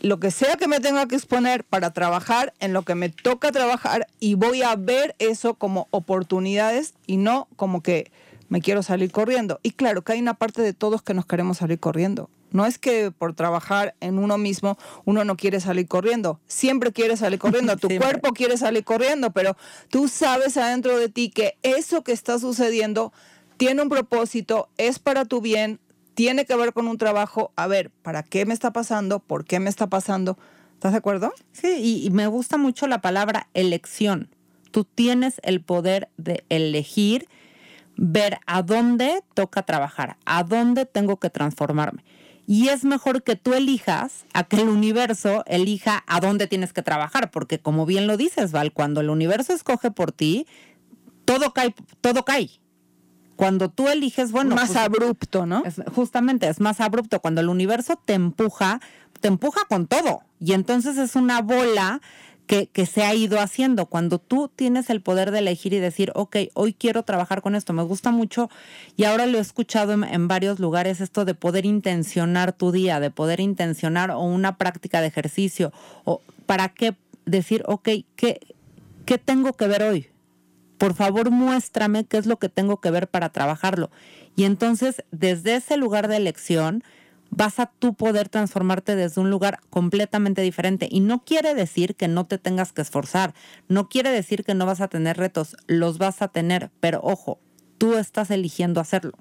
lo 0.03 0.20
que 0.20 0.30
sea 0.30 0.57
que 0.57 0.68
me 0.68 0.80
tenga 0.80 1.09
que 1.09 1.16
exponer 1.16 1.64
para 1.64 1.93
trabajar 1.93 2.53
en 2.61 2.72
lo 2.72 2.82
que 2.82 2.95
me 2.95 3.09
toca 3.09 3.51
trabajar 3.51 4.07
y 4.20 4.34
voy 4.34 4.62
a 4.62 4.76
ver 4.76 5.16
eso 5.18 5.55
como 5.55 5.89
oportunidades 5.91 6.95
y 7.07 7.16
no 7.16 7.49
como 7.57 7.82
que 7.82 8.11
me 8.49 8.61
quiero 8.61 8.82
salir 8.82 9.11
corriendo. 9.11 9.59
Y 9.62 9.72
claro 9.72 10.03
que 10.03 10.12
hay 10.12 10.20
una 10.20 10.34
parte 10.34 10.62
de 10.62 10.74
todos 10.74 11.03
que 11.03 11.14
nos 11.14 11.26
queremos 11.26 11.59
salir 11.59 11.80
corriendo. 11.80 12.30
No 12.57 12.64
es 12.64 12.78
que 12.78 13.11
por 13.11 13.34
trabajar 13.34 13.94
en 14.00 14.18
uno 14.18 14.38
mismo 14.38 14.78
uno 15.04 15.26
no 15.26 15.36
quiere 15.36 15.61
salir 15.61 15.86
corriendo. 15.88 16.40
Siempre 16.46 16.90
quiere 16.90 17.18
salir 17.18 17.38
corriendo. 17.38 17.76
Tu 17.86 17.88
cuerpo 17.98 18.32
quiere 18.32 18.57
salir 18.57 18.82
corriendo, 18.82 19.30
pero 19.32 19.59
tú 19.90 20.09
sabes 20.09 20.57
adentro 20.57 20.96
de 20.98 21.11
ti 21.11 21.28
que 21.28 21.59
eso 21.62 22.02
que 22.02 22.12
está 22.12 22.38
sucediendo 22.38 23.12
tiene 23.59 23.82
un 23.82 23.90
propósito, 23.90 24.70
es 24.78 24.98
para 24.98 25.26
tu 25.26 25.42
bien, 25.42 25.80
tiene 26.14 26.46
que 26.46 26.57
ver 26.57 26.72
con 26.72 26.88
un 26.88 26.96
trabajo. 26.96 27.52
A 27.57 27.66
ver, 27.66 27.90
¿para 27.90 28.22
qué 28.22 28.46
me 28.46 28.54
está 28.54 28.72
pasando? 28.72 29.18
¿Por 29.18 29.44
qué 29.44 29.61
me 29.61 29.68
está 29.68 29.88
pasando? 29.88 30.38
¿Estás 30.72 30.92
de 30.92 30.98
acuerdo? 30.98 31.34
Sí, 31.52 31.76
y, 31.78 32.07
y 32.07 32.11
me 32.11 32.26
gusta 32.26 32.57
mucho 32.57 32.86
la 32.86 33.02
palabra 33.02 33.48
elección. 33.52 34.30
Tú 34.70 34.84
tienes 34.84 35.42
el 35.42 35.61
poder 35.61 36.09
de 36.16 36.44
elegir 36.48 37.28
ver 37.98 38.38
a 38.46 38.62
dónde 38.62 39.22
toca 39.34 39.62
trabajar, 39.62 40.16
a 40.24 40.42
dónde 40.42 40.86
tengo 40.86 41.18
que 41.18 41.28
transformarme. 41.28 42.02
Y 42.47 42.68
es 42.68 42.84
mejor 42.84 43.22
que 43.24 43.34
tú 43.34 43.55
elijas 43.55 44.24
a 44.32 44.44
que 44.44 44.61
el 44.61 44.68
universo 44.68 45.42
elija 45.47 46.05
a 46.07 46.20
dónde 46.20 46.47
tienes 46.47 46.72
que 46.72 46.82
trabajar, 46.82 47.30
porque 47.30 47.59
como 47.59 47.86
bien 47.86 48.07
lo 48.07 48.16
dices, 48.16 48.53
Val, 48.53 48.72
cuando 48.72 49.01
el 49.01 49.11
universo 49.11 49.53
escoge 49.53 49.90
por 49.90 50.12
ti, 50.12 50.47
todo 51.24 51.53
cae, 51.53 51.74
todo 52.01 52.24
cae. 52.24 52.51
Cuando 53.34 53.68
tú 53.68 53.88
eliges, 53.88 54.32
bueno, 54.32 54.55
más 54.55 54.68
pues, 54.68 54.78
abrupto, 54.78 55.44
¿no? 55.44 55.62
justamente 55.94 56.49
es 56.49 56.61
más 56.61 56.80
abrupto. 56.80 57.20
Cuando 57.20 57.42
el 57.42 57.51
universo 57.51 58.01
te 58.03 58.14
empuja, 58.14 58.80
te 59.20 59.28
empuja 59.28 59.61
con 59.68 59.86
todo. 59.86 60.22
Y 60.40 60.53
entonces 60.53 60.97
es 60.97 61.16
una 61.16 61.42
bola 61.42 62.01
que, 62.47 62.86
se 62.86 63.03
ha 63.03 63.14
ido 63.14 63.40
haciendo. 63.40 63.86
Cuando 63.86 64.18
tú 64.18 64.51
tienes 64.55 64.88
el 64.90 65.01
poder 65.01 65.30
de 65.30 65.40
elegir 65.40 65.72
y 65.72 65.78
decir, 65.78 66.12
ok, 66.14 66.36
hoy 66.55 66.72
quiero 66.72 67.03
trabajar 67.03 67.42
con 67.42 67.55
esto, 67.55 67.72
me 67.72 67.82
gusta 67.82 68.11
mucho 68.11 68.49
y 68.97 69.05
ahora 69.05 69.26
lo 69.26 69.38
he 69.38 69.40
escuchado 69.40 69.92
en, 69.92 70.28
varios 70.28 70.59
lugares, 70.61 71.01
esto 71.01 71.24
de 71.24 71.34
poder 71.34 71.66
intencionar 71.66 72.53
tu 72.53 72.72
día, 72.72 73.01
de 73.01 73.11
poder 73.11 73.40
intencionar 73.40 74.11
o 74.11 74.20
una 74.20 74.57
práctica 74.57 75.01
de 75.01 75.09
ejercicio, 75.09 75.72
o 76.05 76.22
para 76.47 76.68
qué 76.68 76.97
decir, 77.24 77.62
ok, 77.66 77.88
¿qué, 78.14 78.40
qué 79.05 79.18
tengo 79.18 79.53
que 79.55 79.66
ver 79.66 79.82
hoy? 79.82 80.09
Por 80.78 80.94
favor, 80.94 81.30
muéstrame 81.30 82.05
qué 82.05 82.18
es 82.18 82.26
lo 82.26 82.38
que 82.38 82.49
tengo 82.49 82.80
que 82.80 82.90
ver 82.90 83.09
para 83.09 83.30
trabajarlo. 83.30 83.90
Y 84.36 84.44
entonces, 84.44 85.03
desde 85.11 85.57
ese 85.57 85.76
lugar 85.76 86.09
de 86.09 86.16
elección, 86.16 86.84
vas 87.31 87.59
a 87.61 87.66
tú 87.66 87.95
poder 87.95 88.29
transformarte 88.29 88.97
desde 88.97 89.20
un 89.20 89.31
lugar 89.31 89.61
completamente 89.70 90.43
diferente. 90.43 90.89
Y 90.91 91.01
no 91.01 91.24
quiere 91.24 91.55
decir 91.55 91.95
que 91.97 92.09
no 92.09 92.27
te 92.27 92.39
tengas 92.39 92.72
que 92.72 92.83
esforzar, 92.83 93.35
no 93.68 93.89
quiere 93.89 94.11
decir 94.11 94.45
que 94.45 94.55
no 94.55 94.66
vas 94.66 94.81
a 94.81 94.89
tener 94.89 95.16
retos, 95.16 95.57
los 95.66 95.99
vas 95.99 96.22
a 96.22 96.29
tener, 96.29 96.70
pero 96.81 97.01
ojo, 97.03 97.39
tú 97.79 97.95
estás 97.95 98.31
eligiendo 98.31 98.81
hacerlo. 98.81 99.12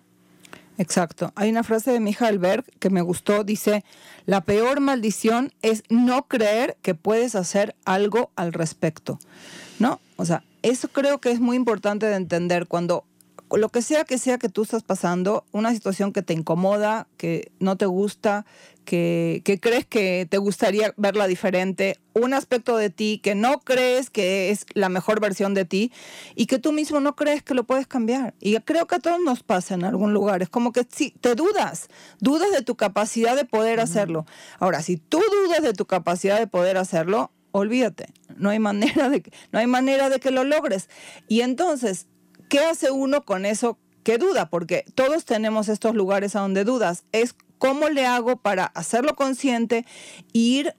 Exacto. 0.78 1.32
Hay 1.36 1.50
una 1.50 1.64
frase 1.64 1.92
de 1.92 2.00
Michael 2.00 2.64
que 2.80 2.90
me 2.90 3.02
gustó, 3.02 3.44
dice, 3.44 3.84
la 4.26 4.42
peor 4.42 4.82
maldición 4.82 5.54
es 5.62 5.84
no 5.90 6.28
creer 6.28 6.78
que 6.82 6.96
puedes 6.96 7.36
hacer 7.36 7.76
algo 7.86 8.32
al 8.36 8.52
respecto. 8.52 9.20
¿No? 9.80 10.00
O 10.18 10.26
sea, 10.26 10.44
eso 10.64 10.88
creo 10.90 11.20
que 11.20 11.32
es 11.32 11.40
muy 11.40 11.56
importante 11.56 12.06
de 12.06 12.16
entender 12.16 12.68
cuando 12.68 13.06
lo 13.58 13.70
que 13.70 13.82
sea 13.82 14.04
que 14.04 14.18
sea 14.18 14.38
que 14.38 14.50
tú 14.50 14.64
estás 14.64 14.84
pasando, 14.84 15.46
una 15.52 15.74
situación 15.74 16.12
que 16.12 16.22
te 16.22 16.34
incomoda, 16.34 17.08
que 17.18 17.52
no 17.60 17.78
te 17.78 17.86
gusta, 17.86 18.46
que, 18.86 19.42
crees 19.62 19.86
que 19.86 20.28
te 20.30 20.38
gustaría 20.38 20.94
verla 20.96 21.28
diferente, 21.28 22.00
un 22.14 22.34
aspecto 22.34 22.78
de 22.78 22.90
ti 22.90 23.20
que 23.22 23.36
no 23.36 23.60
crees 23.60 24.10
que 24.10 24.52
es 24.52 24.66
la 24.74 24.90
mejor 24.90 25.20
versión 25.20 25.54
de 25.54 25.66
ti 25.66 25.92
y 26.36 26.46
que 26.46 26.60
tú 26.60 26.72
mismo 26.72 27.00
no 27.00 27.16
crees 27.16 27.44
que 27.44 27.54
lo 27.54 27.66
puedes 27.66 27.88
cambiar. 27.88 28.34
Y 28.40 28.56
creo 28.60 28.88
que 28.88 28.96
a 28.96 29.00
todos 29.00 29.20
nos 29.20 29.44
pasa 29.44 29.74
en 29.74 29.84
algún 29.84 30.14
lugar. 30.14 30.42
Es 30.42 30.50
como 30.50 30.72
que 30.72 30.86
si 30.90 31.12
te 31.12 31.36
dudas, 31.36 31.90
dudas 32.20 32.52
de 32.52 32.62
tu 32.62 32.76
capacidad 32.76 33.36
de 33.36 33.46
poder 33.46 33.80
hacerlo. 33.80 34.26
Ahora, 34.60 34.82
si 34.82 34.98
tú 34.98 35.22
dudas 35.44 35.62
de 35.62 35.74
tu 35.74 35.86
capacidad 35.86 36.40
de 36.40 36.48
poder 36.48 36.78
hacerlo, 36.78 37.32
olvídate, 37.52 38.08
no 38.36 38.50
hay 38.50 38.60
manera 38.60 39.10
de 39.10 39.22
que, 39.22 39.32
no 39.52 39.60
hay 39.60 39.68
manera 39.68 40.10
de 40.10 40.20
que 40.20 40.32
lo 40.32 40.44
logres. 40.44 40.90
Y 41.28 41.42
entonces, 41.42 42.08
¿qué 42.50 42.60
hace 42.60 42.92
uno 42.92 43.26
con 43.26 43.46
eso 43.46 43.78
que 44.04 44.18
duda? 44.18 44.50
Porque 44.50 44.86
todos 44.96 45.26
tenemos 45.26 45.70
estos 45.70 45.96
lugares 45.96 46.36
a 46.36 46.42
donde 46.42 46.64
dudas. 46.64 47.04
Es 47.12 47.36
cómo 47.58 47.90
le 47.90 48.06
hago 48.06 48.38
para 48.38 48.66
hacerlo 48.66 49.16
consciente 49.16 49.86
e 50.34 50.38
ir 50.38 50.76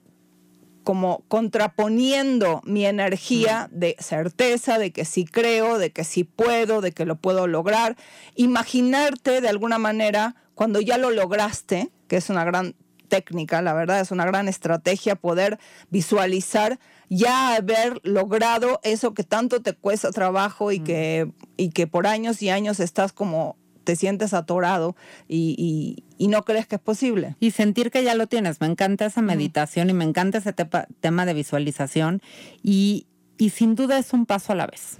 como 0.83 1.25
contraponiendo 1.27 2.61
mi 2.63 2.85
energía 2.85 3.69
mm. 3.69 3.77
de 3.77 3.95
certeza, 3.99 4.79
de 4.79 4.91
que 4.91 5.03
sí 5.03 5.25
creo, 5.25 5.79
de 5.79 5.91
que 5.91 6.05
sí 6.05 6.23
puedo, 6.23 6.79
de 6.79 6.93
que 6.93 7.05
lo 7.05 7.17
puedo 7.17 7.45
lograr. 7.45 7.97
Imaginarte 8.35 9.41
de 9.41 9.49
alguna 9.49 9.79
manera 9.79 10.35
cuando 10.55 10.79
ya 10.79 10.97
lo 10.97 11.11
lograste, 11.11 11.91
que 12.07 12.15
es 12.15 12.29
una 12.29 12.45
gran 12.45 12.73
técnica, 13.09 13.61
la 13.61 13.73
verdad, 13.73 13.99
es 13.99 14.11
una 14.11 14.25
gran 14.25 14.47
estrategia 14.47 15.15
poder 15.15 15.59
visualizar 15.89 16.79
ya 17.09 17.55
haber 17.55 17.99
logrado 18.03 18.79
eso 18.83 19.13
que 19.13 19.23
tanto 19.23 19.61
te 19.61 19.73
cuesta 19.73 20.11
trabajo 20.11 20.71
y, 20.71 20.79
mm. 20.79 20.83
que, 20.83 21.31
y 21.57 21.69
que 21.69 21.87
por 21.87 22.07
años 22.07 22.41
y 22.41 22.49
años 22.49 22.79
estás 22.79 23.13
como 23.13 23.55
te 23.87 23.95
sientes 23.95 24.33
atorado 24.33 24.97
y, 25.29 26.03
no 26.19 26.43
crees 26.43 26.67
que 26.67 26.75
es 26.75 26.81
posible. 26.81 27.37
Y 27.39 27.51
sentir 27.51 27.89
que 27.89 28.03
ya 28.03 28.15
lo 28.15 28.27
tienes. 28.27 28.59
Me 28.59 28.67
encanta 28.67 29.05
esa 29.05 29.21
meditación 29.21 29.89
y 29.89 29.93
me 29.93 30.03
encanta 30.03 30.39
ese 30.39 30.51
tema 30.51 31.25
de 31.25 31.33
visualización. 31.33 32.21
Y, 32.61 33.07
sin 33.53 33.75
duda 33.75 33.97
es 33.97 34.11
un 34.11 34.25
paso 34.25 34.51
a 34.51 34.55
la 34.55 34.67
vez. 34.67 34.97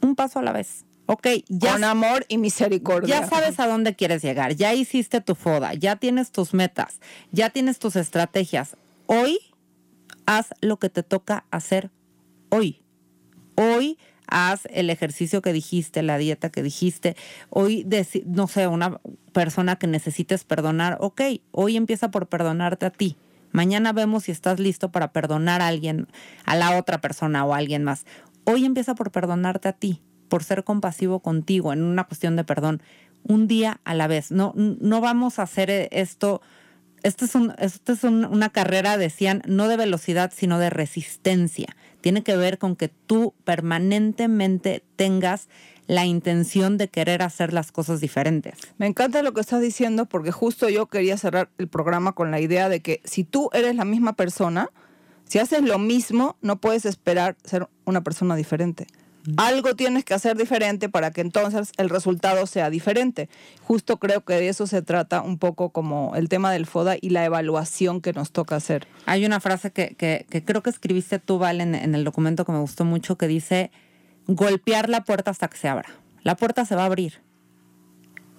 Un 0.00 0.16
paso 0.16 0.40
a 0.40 0.42
la 0.42 0.50
vez. 0.50 0.84
Ok, 1.06 1.28
ya. 1.48 1.74
Con 1.74 1.84
amor 1.84 2.26
y 2.26 2.38
misericordia. 2.38 3.20
Ya 3.20 3.28
sabes 3.28 3.60
a 3.60 3.68
dónde 3.68 3.94
quieres 3.94 4.20
llegar. 4.20 4.56
Ya 4.56 4.74
hiciste 4.74 5.20
tu 5.20 5.36
foda. 5.36 5.74
Ya 5.74 5.94
tienes 5.94 6.32
tus 6.32 6.54
metas. 6.54 6.98
Ya 7.30 7.50
tienes 7.50 7.78
tus 7.78 7.94
estrategias. 7.94 8.76
Hoy 9.06 9.38
haz 10.26 10.50
lo 10.60 10.78
que 10.78 10.90
te 10.90 11.02
toca 11.02 11.46
hacer 11.50 11.90
hoy. 12.50 12.82
Hoy 13.56 13.98
haz 14.26 14.66
el 14.70 14.90
ejercicio 14.90 15.40
que 15.40 15.52
dijiste, 15.52 16.02
la 16.02 16.18
dieta 16.18 16.50
que 16.50 16.62
dijiste. 16.62 17.16
Hoy, 17.48 17.86
no 18.26 18.48
sé, 18.48 18.66
una 18.66 19.00
persona 19.32 19.76
que 19.76 19.86
necesites 19.86 20.44
perdonar, 20.44 20.98
ok, 21.00 21.22
hoy 21.52 21.76
empieza 21.76 22.10
por 22.10 22.28
perdonarte 22.28 22.86
a 22.86 22.90
ti. 22.90 23.16
Mañana 23.52 23.92
vemos 23.92 24.24
si 24.24 24.32
estás 24.32 24.60
listo 24.60 24.90
para 24.90 25.12
perdonar 25.12 25.62
a 25.62 25.68
alguien, 25.68 26.08
a 26.44 26.56
la 26.56 26.76
otra 26.76 27.00
persona 27.00 27.44
o 27.44 27.54
a 27.54 27.58
alguien 27.58 27.84
más. 27.84 28.04
Hoy 28.44 28.64
empieza 28.64 28.94
por 28.94 29.10
perdonarte 29.10 29.68
a 29.68 29.72
ti, 29.72 30.02
por 30.28 30.44
ser 30.44 30.64
compasivo 30.64 31.20
contigo 31.20 31.72
en 31.72 31.82
una 31.82 32.04
cuestión 32.04 32.36
de 32.36 32.44
perdón, 32.44 32.82
un 33.22 33.46
día 33.46 33.80
a 33.84 33.94
la 33.94 34.08
vez. 34.08 34.30
No, 34.30 34.52
no 34.56 35.00
vamos 35.00 35.38
a 35.38 35.42
hacer 35.42 35.88
esto 35.90 36.42
esta 37.06 37.24
es, 37.24 37.34
un, 37.34 37.54
es 37.58 38.04
una 38.04 38.50
carrera, 38.50 38.96
decían, 38.96 39.42
no 39.46 39.68
de 39.68 39.76
velocidad, 39.76 40.32
sino 40.34 40.58
de 40.58 40.70
resistencia. 40.70 41.76
Tiene 42.00 42.22
que 42.22 42.36
ver 42.36 42.58
con 42.58 42.74
que 42.74 42.88
tú 42.88 43.34
permanentemente 43.44 44.82
tengas 44.96 45.48
la 45.86 46.04
intención 46.04 46.78
de 46.78 46.88
querer 46.88 47.22
hacer 47.22 47.52
las 47.52 47.70
cosas 47.70 48.00
diferentes. 48.00 48.58
Me 48.78 48.86
encanta 48.86 49.22
lo 49.22 49.32
que 49.32 49.40
estás 49.40 49.60
diciendo 49.60 50.06
porque 50.06 50.32
justo 50.32 50.68
yo 50.68 50.86
quería 50.86 51.16
cerrar 51.16 51.48
el 51.58 51.68
programa 51.68 52.12
con 52.12 52.32
la 52.32 52.40
idea 52.40 52.68
de 52.68 52.80
que 52.80 53.00
si 53.04 53.22
tú 53.22 53.50
eres 53.52 53.76
la 53.76 53.84
misma 53.84 54.14
persona, 54.14 54.70
si 55.24 55.38
haces 55.38 55.62
lo 55.62 55.78
mismo, 55.78 56.36
no 56.42 56.56
puedes 56.60 56.86
esperar 56.86 57.36
ser 57.44 57.68
una 57.84 58.02
persona 58.02 58.34
diferente. 58.34 58.88
Algo 59.36 59.74
tienes 59.74 60.04
que 60.04 60.14
hacer 60.14 60.36
diferente 60.36 60.88
para 60.88 61.10
que 61.10 61.20
entonces 61.20 61.72
el 61.76 61.90
resultado 61.90 62.46
sea 62.46 62.70
diferente. 62.70 63.28
Justo 63.62 63.98
creo 63.98 64.24
que 64.24 64.34
de 64.34 64.48
eso 64.48 64.66
se 64.66 64.82
trata 64.82 65.22
un 65.22 65.38
poco 65.38 65.70
como 65.70 66.14
el 66.14 66.28
tema 66.28 66.52
del 66.52 66.66
FODA 66.66 66.96
y 67.00 67.10
la 67.10 67.24
evaluación 67.24 68.00
que 68.00 68.12
nos 68.12 68.30
toca 68.30 68.56
hacer. 68.56 68.86
Hay 69.06 69.26
una 69.26 69.40
frase 69.40 69.70
que, 69.70 69.96
que, 69.96 70.26
creo 70.44 70.62
que 70.62 70.70
escribiste 70.70 71.18
tú, 71.18 71.38
Val, 71.38 71.60
en, 71.60 71.74
en 71.74 71.94
el 71.94 72.04
documento 72.04 72.44
que 72.44 72.52
me 72.52 72.60
gustó 72.60 72.84
mucho, 72.84 73.16
que 73.16 73.26
dice, 73.26 73.70
golpear 74.26 74.88
la 74.88 75.04
puerta 75.04 75.30
hasta 75.30 75.48
que 75.48 75.56
se 75.56 75.68
abra. 75.68 75.88
La 76.22 76.36
puerta 76.36 76.64
se 76.64 76.76
va 76.76 76.82
a 76.82 76.86
abrir. 76.86 77.20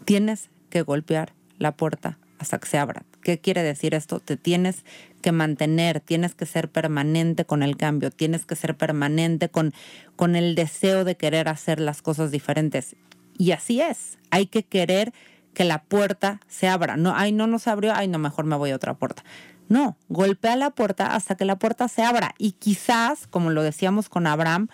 Tienes 0.06 0.50
que 0.70 0.82
golpear 0.82 1.34
la 1.58 1.76
puerta 1.76 2.18
hasta 2.40 2.60
que 2.60 2.68
se 2.68 2.78
abra. 2.78 3.04
¿Qué 3.28 3.40
quiere 3.40 3.62
decir 3.62 3.94
esto? 3.94 4.22
Te 4.22 4.38
tienes 4.38 4.86
que 5.22 5.34
mantener, 5.34 6.00
tienes 6.00 6.34
que 6.34 6.46
ser 6.46 6.72
permanente 6.72 7.44
con 7.44 7.62
el 7.62 7.76
cambio, 7.76 8.10
tienes 8.10 8.46
que 8.46 8.56
ser 8.56 8.78
permanente 8.78 9.50
con, 9.50 9.74
con 10.16 10.38
el 10.38 10.56
deseo 10.56 11.04
de 11.04 11.18
querer 11.18 11.50
hacer 11.50 11.82
las 11.82 12.02
cosas 12.02 12.32
diferentes. 12.32 12.96
Y 13.38 13.52
así 13.52 13.82
es, 13.82 14.18
hay 14.32 14.46
que 14.46 14.64
querer 14.64 15.12
que 15.54 15.66
la 15.66 15.84
puerta 15.84 16.40
se 16.48 16.70
abra. 16.70 16.96
No, 16.96 17.14
ay, 17.18 17.34
no 17.34 17.48
nos 17.48 17.68
abrió, 17.68 17.94
ay, 17.94 18.08
no, 18.08 18.18
mejor 18.18 18.46
me 18.46 18.56
voy 18.56 18.72
a 18.72 18.78
otra 18.78 18.94
puerta. 18.94 19.26
No, 19.68 19.98
golpea 20.08 20.56
la 20.56 20.70
puerta 20.70 21.14
hasta 21.14 21.36
que 21.36 21.44
la 21.44 21.60
puerta 21.60 21.90
se 21.90 22.04
abra. 22.04 22.34
Y 22.38 22.54
quizás, 22.54 23.28
como 23.28 23.50
lo 23.50 23.62
decíamos 23.62 24.08
con 24.08 24.26
Abraham, 24.26 24.70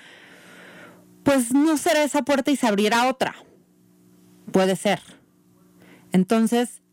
pues 1.24 1.56
no 1.56 1.76
será 1.78 2.04
esa 2.04 2.22
puerta 2.22 2.52
y 2.52 2.56
se 2.56 2.68
abrirá 2.68 3.10
otra. 3.10 3.34
Puede 4.52 4.76
ser. 4.76 5.02
Entonces, 6.12 6.84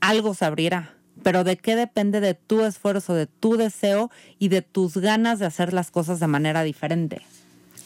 algo 0.00 0.32
se 0.32 0.46
abrirá. 0.46 0.96
Pero 1.22 1.44
¿de 1.44 1.56
qué 1.56 1.76
depende 1.76 2.20
de 2.20 2.34
tu 2.34 2.64
esfuerzo, 2.64 3.14
de 3.14 3.26
tu 3.26 3.56
deseo 3.56 4.10
y 4.38 4.48
de 4.48 4.62
tus 4.62 4.96
ganas 4.96 5.38
de 5.38 5.46
hacer 5.46 5.72
las 5.72 5.90
cosas 5.90 6.20
de 6.20 6.26
manera 6.26 6.62
diferente? 6.62 7.22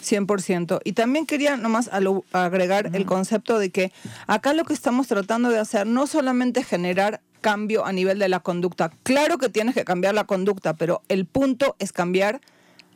100%. 0.05 0.80
Y 0.85 0.93
también 0.93 1.26
quería 1.26 1.57
nomás 1.57 1.91
agregar 2.32 2.91
el 2.93 3.07
concepto 3.07 3.59
de 3.59 3.70
que 3.70 3.93
acá 4.26 4.53
lo 4.53 4.64
que 4.64 4.74
estamos 4.74 5.09
tratando 5.09 5.49
de 5.49 5.59
hacer 5.59 5.87
no 5.87 6.07
solamente 6.07 6.62
generar 6.62 7.20
cambio 7.41 7.85
a 7.85 7.93
nivel 7.93 8.18
de 8.18 8.28
la 8.28 8.41
conducta. 8.41 8.91
Claro 9.03 9.39
que 9.39 9.49
tienes 9.49 9.74
que 9.74 9.85
cambiar 9.85 10.14
la 10.14 10.24
conducta, 10.24 10.74
pero 10.74 11.03
el 11.09 11.26
punto 11.26 11.76
es 11.78 11.93
cambiar 11.93 12.41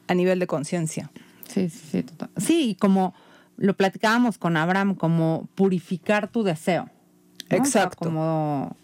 a 0.07 0.15
nivel 0.15 0.39
de 0.39 0.47
conciencia. 0.47 1.11
Sí, 1.49 1.69
sí, 1.69 1.81
sí. 1.93 2.05
Sí, 2.37 2.77
como 2.79 3.15
lo 3.57 3.75
platicábamos 3.75 4.39
con 4.39 4.57
Abraham, 4.57 4.95
como 4.95 5.49
purificar 5.55 6.29
tu 6.29 6.43
deseo. 6.45 6.89
Exacto. 7.51 7.99
como 7.99 8.77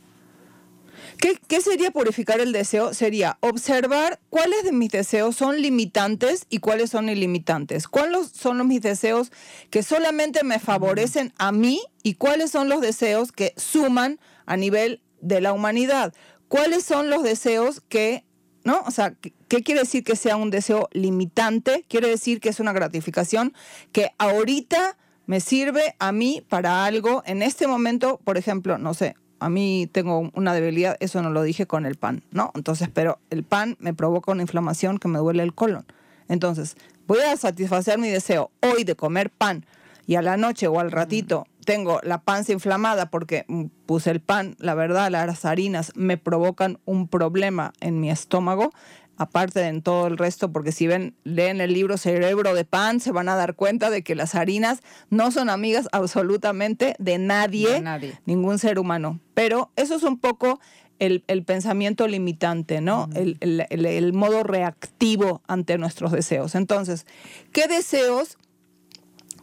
¿Qué, 1.19 1.61
sería 1.61 1.91
purificar 1.91 2.41
el 2.41 2.53
deseo? 2.53 2.95
Sería 2.95 3.39
observar 3.41 4.21
cuáles 4.31 4.65
de 4.65 4.73
mis 4.73 4.91
deseos 4.91 5.37
son 5.37 5.61
limitantes 5.61 6.47
y 6.49 6.59
cuáles 6.59 6.91
son 6.91 7.09
ilimitantes. 7.09 7.89
¿Cuáles 7.89 8.29
son 8.29 8.67
mis 8.67 8.83
deseos 8.83 9.33
que 9.71 9.83
solamente 9.83 10.45
me 10.45 10.59
favorecen 10.59 11.33
a 11.39 11.53
mí 11.53 11.81
y 12.03 12.15
cuáles 12.15 12.51
son 12.51 12.69
los 12.69 12.81
deseos 12.81 13.33
que 13.33 13.55
suman 13.57 14.19
a 14.47 14.57
nivel 14.57 15.03
de 15.21 15.41
la 15.41 15.53
humanidad? 15.53 16.13
¿Cuáles 16.49 16.85
son 16.85 17.11
los 17.11 17.23
deseos 17.23 17.81
que, 17.89 18.25
¿no? 18.65 18.83
O 18.87 18.91
sea, 18.91 19.15
¿qué 19.49 19.63
quiere 19.63 19.81
decir 19.81 20.05
que 20.05 20.17
sea 20.17 20.37
un 20.37 20.51
deseo 20.51 20.89
limitante? 20.93 21.85
Quiere 21.89 22.09
decir 22.09 22.41
que 22.41 22.51
es 22.51 22.61
una 22.61 22.73
gratificación 22.73 23.55
que 23.93 24.11
ahorita 24.19 24.97
me 25.27 25.41
sirve 25.41 25.95
a 25.99 26.13
mí 26.13 26.45
para 26.49 26.85
algo. 26.85 27.23
En 27.27 27.43
este 27.43 27.67
momento, 27.67 28.21
por 28.25 28.37
ejemplo, 28.37 28.79
no 28.79 28.95
sé, 28.95 29.17
a 29.45 29.51
mí 29.51 29.87
tengo 29.93 30.31
una 30.33 30.55
debilidad, 30.55 30.97
eso 31.01 31.21
no 31.21 31.29
lo 31.29 31.43
dije 31.43 31.67
con 31.67 31.85
el 31.85 31.97
pan, 31.97 32.23
¿no? 32.31 32.51
Entonces, 32.55 32.89
pero 32.91 33.19
el 33.29 33.45
pan 33.45 33.77
me 33.79 33.93
provoca 33.93 34.33
una 34.33 34.41
inflamación 34.41 34.97
que 34.97 35.07
me 35.07 35.19
duele 35.19 35.43
el 35.43 35.53
colon. 35.53 35.85
Entonces, 36.29 36.79
voy 37.07 37.21
a 37.21 37.37
satisfacer 37.37 37.99
mi 37.99 38.09
deseo 38.09 38.51
hoy 38.63 38.85
de 38.85 38.95
comer 38.95 39.29
pan 39.29 39.67
y 40.07 40.15
a 40.15 40.23
la 40.23 40.39
noche 40.39 40.67
o 40.67 40.81
al 40.81 40.91
ratito 40.91 41.47
tengo 41.67 42.01
la 42.03 42.23
panza 42.23 42.53
inflamada 42.53 43.11
porque 43.11 43.45
puse 43.85 44.11
el 44.13 44.21
pan, 44.21 44.57
la 44.61 44.75
verdad, 44.75 45.11
las 45.11 45.45
harinas 45.45 45.93
me 45.95 46.17
provocan 46.17 46.79
un 46.87 47.07
problema 47.07 47.75
en 47.81 48.01
mi 48.01 48.11
estómago, 48.11 48.73
aparte 49.17 49.61
de 49.61 49.69
en 49.69 49.83
todo 49.83 50.07
el 50.07 50.19
resto, 50.19 50.53
porque 50.53 50.73
si 50.73 50.87
ven, 50.87 51.15
leen 51.25 51.61
el 51.61 51.73
libro 51.73 51.97
Cerebro 51.97 52.55
de 52.55 52.65
Pan, 52.65 53.01
se 53.01 53.13
van 53.13 53.29
a 53.29 53.37
dar 53.37 53.55
cuenta 53.55 53.91
de 53.91 54.03
que 54.03 54.15
las 54.15 54.35
harinas 54.35 54.83
no 55.11 55.31
son 55.31 55.51
amigas 55.51 55.89
absolutamente 55.93 56.97
de 56.99 57.19
nadie, 57.19 57.83
ningún 58.27 58.59
ser 58.59 58.79
humano. 58.79 59.21
Pero 59.35 59.71
eso 59.77 59.95
es 59.95 60.03
un 60.03 60.19
poco 60.19 60.61
el, 60.99 61.23
pensamiento 61.45 62.07
limitante, 62.09 62.81
¿no? 62.81 63.09
el, 63.15 63.39
el 63.41 64.13
modo 64.13 64.43
reactivo 64.43 65.43
ante 65.47 65.79
nuestros 65.79 66.13
deseos. 66.13 66.55
Entonces, 66.55 67.07
¿qué 67.53 67.67
deseos 67.69 68.39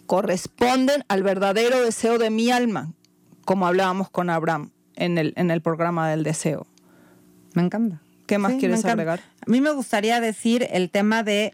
corresponden 0.06 1.04
al 1.08 1.24
verdadero 1.24 1.82
deseo 1.82 2.18
de 2.18 2.30
mi 2.30 2.52
alma? 2.52 2.94
Como 3.46 3.68
hablábamos 3.68 4.10
con 4.10 4.30
Abraham 4.30 4.72
en 4.96 5.18
el, 5.18 5.34
en 5.36 5.52
el 5.52 5.62
programa 5.62 6.10
del 6.10 6.24
deseo. 6.24 6.68
Me 7.54 7.64
encanta. 7.64 8.02
¿Qué 8.28 8.38
más 8.38 8.54
quieres 8.54 8.86
agregar? 8.86 9.20
A 9.46 9.50
mí 9.50 9.62
me 9.62 9.72
gustaría 9.72 10.20
decir 10.20 10.68
el 10.72 10.90
tema 10.90 11.24
de 11.24 11.54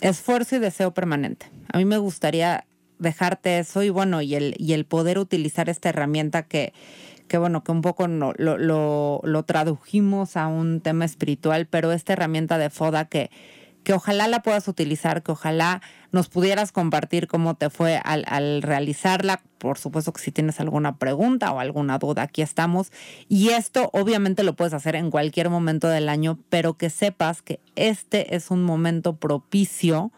esfuerzo 0.00 0.56
y 0.56 0.58
deseo 0.60 0.92
permanente. 0.92 1.46
A 1.72 1.78
mí 1.78 1.84
me 1.84 1.98
gustaría 1.98 2.64
dejarte 2.98 3.58
eso 3.58 3.82
y 3.82 3.90
bueno, 3.90 4.22
y 4.22 4.34
el, 4.34 4.54
y 4.58 4.74
el 4.74 4.84
poder 4.84 5.18
utilizar 5.18 5.68
esta 5.68 5.88
herramienta 5.88 6.42
que, 6.42 6.72
que 7.28 7.38
bueno, 7.38 7.64
que 7.64 7.72
un 7.72 7.82
poco 7.82 8.06
lo, 8.06 8.32
lo, 8.36 9.20
lo, 9.22 9.42
tradujimos 9.44 10.36
a 10.36 10.46
un 10.46 10.80
tema 10.80 11.04
espiritual, 11.04 11.66
pero 11.66 11.92
esta 11.92 12.12
herramienta 12.12 12.58
de 12.58 12.70
FODA 12.70 13.06
que, 13.06 13.30
que 13.82 13.92
ojalá 13.92 14.28
la 14.28 14.42
puedas 14.42 14.68
utilizar, 14.68 15.22
que 15.22 15.32
ojalá 15.32 15.80
nos 16.12 16.28
pudieras 16.28 16.72
compartir 16.72 17.26
cómo 17.26 17.54
te 17.54 17.70
fue 17.70 18.00
al, 18.04 18.24
al, 18.26 18.62
realizarla. 18.62 19.42
Por 19.58 19.78
supuesto 19.78 20.12
que 20.12 20.22
si 20.22 20.32
tienes 20.32 20.60
alguna 20.60 20.96
pregunta 20.96 21.52
o 21.52 21.60
alguna 21.60 21.98
duda, 21.98 22.22
aquí 22.22 22.42
estamos. 22.42 22.92
Y 23.28 23.50
esto 23.50 23.90
obviamente 23.92 24.42
lo 24.42 24.54
puedes 24.54 24.74
hacer 24.74 24.96
en 24.96 25.10
cualquier 25.10 25.50
momento 25.50 25.88
del 25.88 26.08
año, 26.08 26.38
pero 26.48 26.74
que 26.74 26.90
sepas 26.90 27.42
que 27.42 27.60
este 27.76 28.34
es 28.36 28.50
un 28.50 28.62
momento 28.62 29.16
propicio 29.16 30.12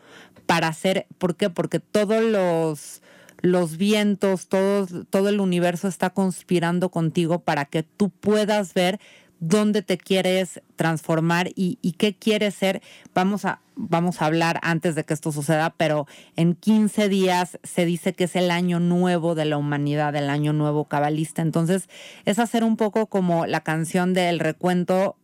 para 0.47 0.69
hacer, 0.69 1.07
¿por 1.19 1.37
qué? 1.37 1.51
Porque 1.51 1.81
todos 1.81 2.23
los 2.23 3.03
los 3.43 3.77
vientos, 3.77 4.49
todo 4.49 5.29
el 5.29 5.41
universo 5.41 5.89
está 5.89 6.11
conspirando 6.11 6.91
contigo 6.91 7.41
para 7.41 7.65
que 7.65 7.83
tú 7.83 8.09
puedas 8.09 8.73
ver 8.73 9.01
dónde 9.43 9.83
te 9.83 9.99
quieres 9.99 10.63
transformar 10.77 11.51
y, 11.57 11.77
qué 11.99 12.15
quieres 12.15 12.55
ser. 12.55 12.81
Vamos 13.13 13.45
a, 13.45 13.61
vamos 13.75 14.23
a 14.23 14.27
hablar 14.27 14.61
antes 14.63 14.95
de 14.95 15.03
que 15.05 15.13
esto 15.13 15.33
suceda, 15.33 15.75
pero 15.77 16.07
en 16.37 16.55
15 16.55 17.09
días 17.09 17.59
se 17.65 17.85
dice 17.85 18.13
que 18.13 18.25
es 18.25 18.37
el 18.37 18.53
año 18.53 18.79
nuevo 18.79 19.35
de 19.35 19.45
la 19.45 19.57
humanidad, 19.57 20.15
el 20.15 20.31
año 20.31 20.53
nuevo 20.53 20.85
cabalista. 20.85 21.43
Entonces 21.43 21.89
es 22.25 22.39
hacer 22.39 22.63
un 22.63 22.77
poco 22.77 23.07
como 23.07 23.45
la 23.47 23.63
canción 23.63 24.15
del 24.15 24.39
recuento 24.39 25.17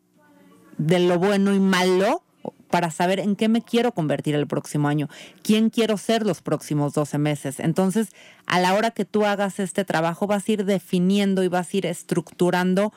de 0.78 0.98
lo 0.98 1.20
bueno 1.20 1.54
y 1.54 1.60
malo 1.60 2.24
para 2.70 2.90
saber 2.90 3.20
en 3.20 3.36
qué 3.36 3.48
me 3.48 3.62
quiero 3.62 3.92
convertir 3.92 4.34
el 4.34 4.46
próximo 4.46 4.88
año, 4.88 5.08
quién 5.42 5.70
quiero 5.70 5.96
ser 5.96 6.26
los 6.26 6.42
próximos 6.42 6.92
12 6.92 7.18
meses. 7.18 7.60
Entonces, 7.60 8.08
a 8.46 8.60
la 8.60 8.74
hora 8.74 8.90
que 8.90 9.04
tú 9.04 9.24
hagas 9.24 9.58
este 9.58 9.84
trabajo, 9.84 10.26
vas 10.26 10.48
a 10.48 10.52
ir 10.52 10.64
definiendo 10.64 11.42
y 11.44 11.48
vas 11.48 11.72
a 11.72 11.76
ir 11.76 11.86
estructurando 11.86 12.92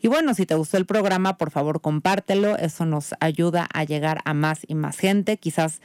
Y 0.02 0.08
bueno, 0.08 0.34
si 0.34 0.46
te 0.46 0.56
gustó 0.56 0.78
el 0.78 0.86
programa, 0.86 1.38
por 1.38 1.52
favor 1.52 1.82
compártelo. 1.82 2.58
Eso 2.58 2.86
nos 2.86 3.14
ayuda 3.20 3.68
a 3.74 3.84
llegar 3.84 4.22
a 4.26 4.34
más 4.34 4.62
y 4.68 4.76
más 4.76 4.98
gente. 4.98 5.38
Quizás 5.38 5.82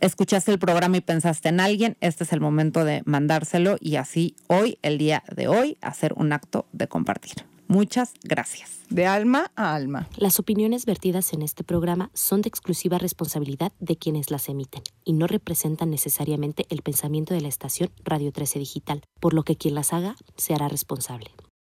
escuchaste 0.00 0.52
el 0.52 0.58
programa 0.58 0.98
y 0.98 1.00
pensaste 1.00 1.48
en 1.48 1.60
alguien, 1.60 1.96
este 2.00 2.24
es 2.24 2.32
el 2.32 2.40
momento 2.40 2.84
de 2.84 3.02
mandárselo 3.04 3.76
y 3.80 3.96
así 3.96 4.36
hoy, 4.46 4.78
el 4.82 4.98
día 4.98 5.24
de 5.34 5.48
hoy, 5.48 5.76
hacer 5.80 6.12
un 6.14 6.32
acto 6.32 6.66
de 6.72 6.88
compartir. 6.88 7.44
Muchas 7.66 8.14
gracias. 8.22 8.78
De 8.88 9.04
alma 9.06 9.52
a 9.54 9.74
alma. 9.74 10.08
Las 10.16 10.38
opiniones 10.38 10.86
vertidas 10.86 11.34
en 11.34 11.42
este 11.42 11.64
programa 11.64 12.10
son 12.14 12.40
de 12.40 12.48
exclusiva 12.48 12.96
responsabilidad 12.96 13.72
de 13.78 13.96
quienes 13.96 14.30
las 14.30 14.48
emiten 14.48 14.82
y 15.04 15.12
no 15.12 15.26
representan 15.26 15.90
necesariamente 15.90 16.64
el 16.70 16.80
pensamiento 16.80 17.34
de 17.34 17.42
la 17.42 17.48
estación 17.48 17.90
Radio 18.04 18.32
13 18.32 18.60
Digital, 18.60 19.02
por 19.20 19.34
lo 19.34 19.42
que 19.42 19.56
quien 19.56 19.74
las 19.74 19.92
haga 19.92 20.16
se 20.36 20.54
hará 20.54 20.68
responsable. 20.68 21.30